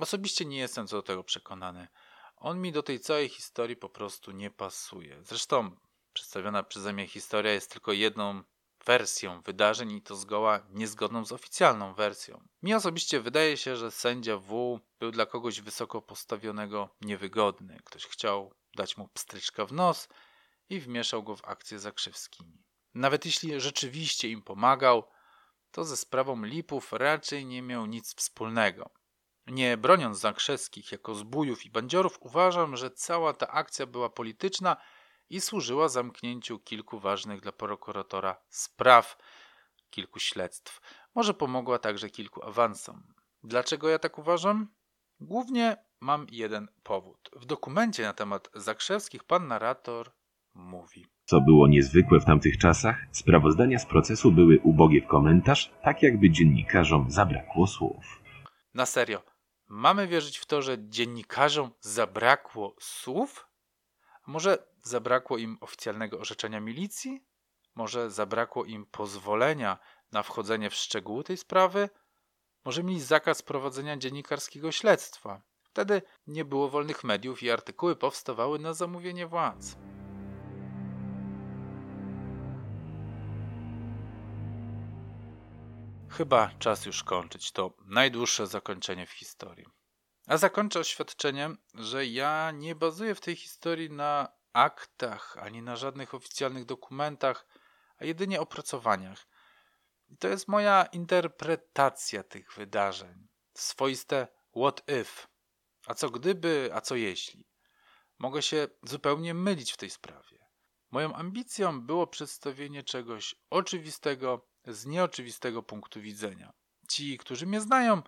Osobiście 0.00 0.44
nie 0.44 0.58
jestem 0.58 0.86
co 0.86 0.96
do 0.96 1.02
tego 1.02 1.24
przekonany. 1.24 1.88
On 2.36 2.60
mi 2.60 2.72
do 2.72 2.82
tej 2.82 3.00
całej 3.00 3.28
historii 3.28 3.76
po 3.76 3.88
prostu 3.88 4.30
nie 4.30 4.50
pasuje. 4.50 5.22
Zresztą 5.22 5.76
przedstawiona 6.12 6.62
przeze 6.62 6.92
mnie 6.92 7.06
historia 7.06 7.52
jest 7.52 7.70
tylko 7.70 7.92
jedną 7.92 8.42
wersją 8.86 9.42
wydarzeń 9.42 9.92
i 9.92 10.02
to 10.02 10.16
zgoła 10.16 10.66
niezgodną 10.70 11.24
z 11.24 11.32
oficjalną 11.32 11.94
wersją. 11.94 12.44
Mi 12.62 12.74
osobiście 12.74 13.20
wydaje 13.20 13.56
się, 13.56 13.76
że 13.76 13.90
sędzia 13.90 14.36
W 14.36 14.80
był 15.00 15.10
dla 15.10 15.26
kogoś 15.26 15.60
wysoko 15.60 16.02
postawionego 16.02 16.88
niewygodny. 17.00 17.78
Ktoś 17.84 18.06
chciał 18.06 18.54
dać 18.76 18.96
mu 18.96 19.08
pstryczka 19.08 19.66
w 19.66 19.72
nos 19.72 20.08
i 20.68 20.80
wmieszał 20.80 21.22
go 21.22 21.36
w 21.36 21.44
akcję 21.44 21.78
z 21.78 21.82
Zakrzewskimi. 21.82 22.64
Nawet 22.94 23.26
jeśli 23.26 23.60
rzeczywiście 23.60 24.28
im 24.28 24.42
pomagał, 24.42 25.04
to 25.70 25.84
ze 25.84 25.96
sprawą 25.96 26.44
Lipów 26.44 26.92
raczej 26.92 27.46
nie 27.46 27.62
miał 27.62 27.86
nic 27.86 28.14
wspólnego. 28.14 28.99
Nie 29.50 29.76
broniąc 29.76 30.20
Zakrzewskich 30.20 30.92
jako 30.92 31.14
zbójów 31.14 31.66
i 31.66 31.70
bandziorów, 31.70 32.18
uważam, 32.20 32.76
że 32.76 32.90
cała 32.90 33.32
ta 33.32 33.48
akcja 33.48 33.86
była 33.86 34.10
polityczna 34.10 34.76
i 35.30 35.40
służyła 35.40 35.88
zamknięciu 35.88 36.58
kilku 36.58 36.98
ważnych 36.98 37.40
dla 37.40 37.52
prokuratora 37.52 38.36
spraw, 38.48 39.18
kilku 39.90 40.18
śledztw. 40.18 40.80
Może 41.14 41.34
pomogła 41.34 41.78
także 41.78 42.10
kilku 42.10 42.44
awansom. 42.44 43.02
Dlaczego 43.44 43.88
ja 43.88 43.98
tak 43.98 44.18
uważam? 44.18 44.68
Głównie 45.20 45.76
mam 46.00 46.26
jeden 46.30 46.68
powód. 46.82 47.30
W 47.36 47.46
dokumencie 47.46 48.02
na 48.02 48.12
temat 48.12 48.50
Zakrzewskich 48.54 49.24
pan 49.24 49.48
narrator 49.48 50.10
mówi. 50.54 51.06
Co 51.24 51.40
było 51.40 51.68
niezwykłe 51.68 52.20
w 52.20 52.24
tamtych 52.24 52.58
czasach, 52.58 52.96
sprawozdania 53.12 53.78
z 53.78 53.86
procesu 53.86 54.32
były 54.32 54.60
ubogie 54.60 55.02
w 55.02 55.06
komentarz, 55.06 55.72
tak 55.82 56.02
jakby 56.02 56.30
dziennikarzom 56.30 57.10
zabrakło 57.10 57.66
słów. 57.66 58.20
Na 58.74 58.86
serio, 58.86 59.22
mamy 59.70 60.06
wierzyć 60.06 60.38
w 60.38 60.46
to, 60.46 60.62
że 60.62 60.76
dziennikarzom 60.88 61.70
zabrakło 61.80 62.76
słów? 62.80 63.48
Może 64.26 64.66
zabrakło 64.82 65.38
im 65.38 65.58
oficjalnego 65.60 66.18
orzeczenia 66.18 66.60
milicji? 66.60 67.24
Może 67.74 68.10
zabrakło 68.10 68.64
im 68.64 68.86
pozwolenia 68.86 69.78
na 70.12 70.22
wchodzenie 70.22 70.70
w 70.70 70.74
szczegóły 70.74 71.24
tej 71.24 71.36
sprawy? 71.36 71.88
Może 72.64 72.82
mieli 72.82 73.00
zakaz 73.00 73.42
prowadzenia 73.42 73.96
dziennikarskiego 73.96 74.72
śledztwa? 74.72 75.42
Wtedy 75.62 76.02
nie 76.26 76.44
było 76.44 76.68
wolnych 76.68 77.04
mediów 77.04 77.42
i 77.42 77.50
artykuły 77.50 77.96
powstawały 77.96 78.58
na 78.58 78.74
zamówienie 78.74 79.26
władz. 79.26 79.76
Chyba 86.20 86.50
czas 86.58 86.86
już 86.86 87.04
kończyć 87.04 87.52
to 87.52 87.76
najdłuższe 87.84 88.46
zakończenie 88.46 89.06
w 89.06 89.10
historii. 89.12 89.66
A 90.26 90.36
zakończę 90.36 90.80
oświadczeniem, 90.80 91.58
że 91.74 92.06
ja 92.06 92.50
nie 92.50 92.74
bazuję 92.74 93.14
w 93.14 93.20
tej 93.20 93.36
historii 93.36 93.90
na 93.90 94.28
aktach 94.52 95.36
ani 95.38 95.62
na 95.62 95.76
żadnych 95.76 96.14
oficjalnych 96.14 96.64
dokumentach, 96.64 97.46
a 97.98 98.04
jedynie 98.04 98.40
opracowaniach. 98.40 99.26
I 100.08 100.16
to 100.16 100.28
jest 100.28 100.48
moja 100.48 100.84
interpretacja 100.84 102.22
tych 102.22 102.52
wydarzeń. 102.52 103.28
Swoiste 103.54 104.28
what 104.56 104.82
if. 105.00 105.26
A 105.86 105.94
co 105.94 106.10
gdyby, 106.10 106.70
a 106.74 106.80
co 106.80 106.96
jeśli. 106.96 107.48
Mogę 108.18 108.42
się 108.42 108.68
zupełnie 108.82 109.34
mylić 109.34 109.72
w 109.72 109.76
tej 109.76 109.90
sprawie. 109.90 110.38
Moją 110.90 111.14
ambicją 111.14 111.80
było 111.80 112.06
przedstawienie 112.06 112.82
czegoś 112.82 113.34
oczywistego 113.50 114.49
z 114.66 114.86
nieoczywistego 114.86 115.62
punktu 115.62 116.00
widzenia. 116.00 116.52
Ci, 116.88 117.18
którzy 117.18 117.46
mnie 117.46 117.60
znają, 117.60 118.02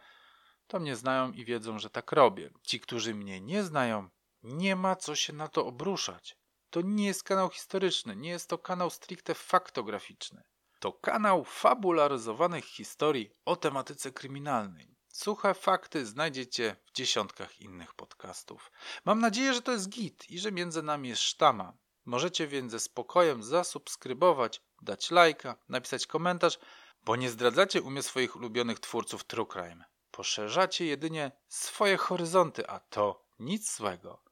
to 0.67 0.81
mnie 0.81 0.97
znają 0.97 1.33
i 1.33 1.45
wiedzą, 1.45 1.79
że 1.79 1.91
tak 1.91 2.13
robię. 2.13 2.51
Ci, 2.63 2.81
którzy 2.81 3.15
mnie 3.15 3.41
nie 3.41 3.63
znają, 3.63 4.09
nie 4.43 4.77
ma 4.77 4.97
co 4.97 5.15
się 5.15 5.33
na 5.33 5.49
to 5.49 5.67
obruszać. 5.67 6.37
To 6.71 6.81
nie 6.81 7.07
jest 7.07 7.23
kanał 7.23 7.51
historyczny, 7.51 8.17
nie 8.17 8.31
jest 8.31 8.49
to 8.49 8.59
kanał 8.59 8.91
stricte 8.91 9.35
faktograficzny. 9.35 10.43
To 10.81 10.93
kanał 10.93 11.45
fabularyzowanych 11.45 12.65
historii 12.65 13.31
o 13.45 13.57
tematyce 13.57 14.13
kryminalnej. 14.13 14.97
Suche 15.09 15.55
fakty 15.55 16.07
znajdziecie 16.07 16.77
w 16.87 16.93
dziesiątkach 16.93 17.61
innych 17.61 17.95
podcastów. 17.95 18.73
Mam 19.05 19.21
nadzieję, 19.21 19.55
że 19.55 19.63
to 19.63 19.73
jest 19.73 19.89
git 19.89 20.31
i 20.31 20.39
że 20.39 20.53
między 20.53 20.83
nami 20.83 21.09
jest 21.09 21.23
sztama. 21.23 21.73
Możecie 22.05 22.47
więc 22.47 22.73
ze 22.73 22.81
spokojem 22.81 23.43
zasubskrybować, 23.43 24.63
dać 24.83 25.11
lajka, 25.11 25.57
napisać 25.69 26.07
komentarz, 26.07 26.59
bo 27.05 27.17
nie 27.17 27.31
zdradzacie 27.31 27.83
umie 27.83 28.03
swoich 28.03 28.37
ulubionych 28.37 28.81
twórców 28.81 29.25
True 29.25 29.47
Crime. 29.47 29.85
Poszerzacie 30.11 30.85
jedynie 30.87 31.33
swoje 31.49 31.97
horyzonty, 31.97 32.69
a 32.69 32.81
to 32.81 33.25
nic 33.39 33.77
złego. 33.77 34.23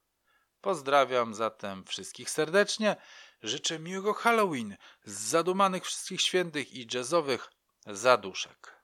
Pozdrawiam 0.61 1.35
zatem 1.35 1.85
wszystkich 1.85 2.31
serdecznie. 2.31 2.97
Życzę 3.43 3.79
miłego 3.79 4.15
Halloween, 4.15 4.77
z 5.05 5.13
zadumanych 5.13 5.85
wszystkich 5.85 6.21
świętych 6.21 6.73
i 6.73 6.87
jazzowych 6.95 7.51
zaduszek. 7.87 8.81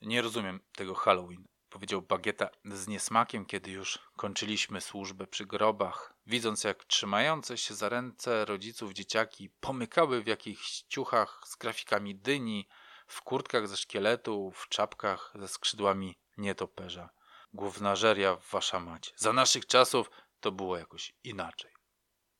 Nie 0.00 0.22
rozumiem 0.22 0.60
tego 0.72 0.94
Halloween, 0.94 1.48
powiedział 1.70 2.02
Bagieta 2.02 2.48
z 2.64 2.88
niesmakiem, 2.88 3.46
kiedy 3.46 3.70
już 3.70 3.98
kończyliśmy 4.16 4.80
służbę 4.80 5.26
przy 5.26 5.46
grobach, 5.46 6.14
widząc 6.26 6.64
jak 6.64 6.84
trzymające 6.84 7.58
się 7.58 7.74
za 7.74 7.88
ręce 7.88 8.44
rodziców 8.44 8.92
dzieciaki 8.92 9.50
pomykały 9.60 10.22
w 10.22 10.26
jakichś 10.26 10.82
ciuchach 10.82 11.42
z 11.46 11.56
grafikami 11.56 12.14
dyni, 12.14 12.68
w 13.06 13.22
kurtkach 13.22 13.68
ze 13.68 13.76
szkieletu, 13.76 14.52
w 14.54 14.68
czapkach 14.68 15.32
ze 15.34 15.48
skrzydłami 15.48 16.18
nietoperza. 16.38 17.10
Głównażeria 17.54 18.36
wasza 18.52 18.80
mać. 18.80 19.14
Za 19.16 19.32
naszych 19.32 19.66
czasów 19.66 20.10
to 20.40 20.52
było 20.52 20.76
jakoś 20.78 21.14
inaczej. 21.24 21.72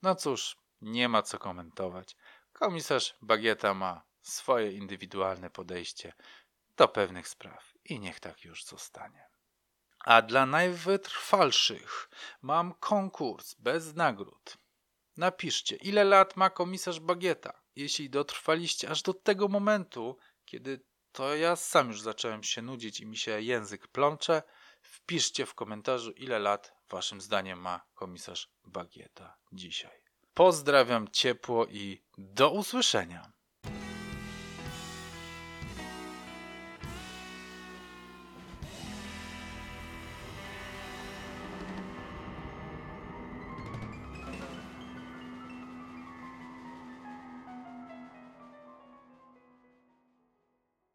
No 0.03 0.15
cóż, 0.15 0.57
nie 0.83 1.09
ma 1.09 1.23
co 1.23 1.39
komentować. 1.39 2.17
Komisarz 2.53 3.15
Bagieta 3.23 3.75
ma 3.75 4.03
swoje 4.23 4.73
indywidualne 4.73 5.51
podejście 5.51 6.13
do 6.77 6.89
pewnych 6.89 7.29
spraw 7.29 7.75
i 7.85 8.01
niech 8.01 8.21
tak 8.21 8.45
już 8.45 8.65
zostanie. 8.65 9.31
A 10.05 10.23
dla 10.23 10.47
najwytrwalszych 10.47 12.09
mam 12.43 12.75
konkurs 12.75 13.55
bez 13.55 13.95
nagród. 13.95 14.57
Napiszcie, 15.17 15.77
ile 15.77 16.05
lat 16.05 16.37
ma 16.37 16.51
komisarz 16.51 17.01
Bagieta. 17.01 17.61
Jeśli 17.77 18.11
dotrwaliście 18.11 18.91
aż 18.91 19.03
do 19.03 19.15
tego 19.15 19.49
momentu, 19.49 20.19
kiedy 20.45 20.81
to 21.13 21.37
ja 21.37 21.57
sam 21.57 21.89
już 21.89 22.01
zacząłem 22.01 22.43
się 22.43 22.63
nudzić 22.63 23.01
i 23.01 23.07
mi 23.07 23.17
się 23.17 23.41
język 23.41 23.89
plącze, 23.89 24.43
wpiszcie 24.83 25.47
w 25.47 25.55
komentarzu, 25.55 26.11
ile 26.11 26.39
lat 26.39 26.73
waszym 26.89 27.21
zdaniem 27.21 27.61
ma 27.61 27.81
komisarz 27.95 28.51
Bagieta 28.65 29.37
dzisiaj. 29.53 30.03
Pozdrawiam 30.35 31.09
ciepło 31.09 31.67
i 31.67 32.05
do 32.19 32.51
usłyszenia. 32.51 33.33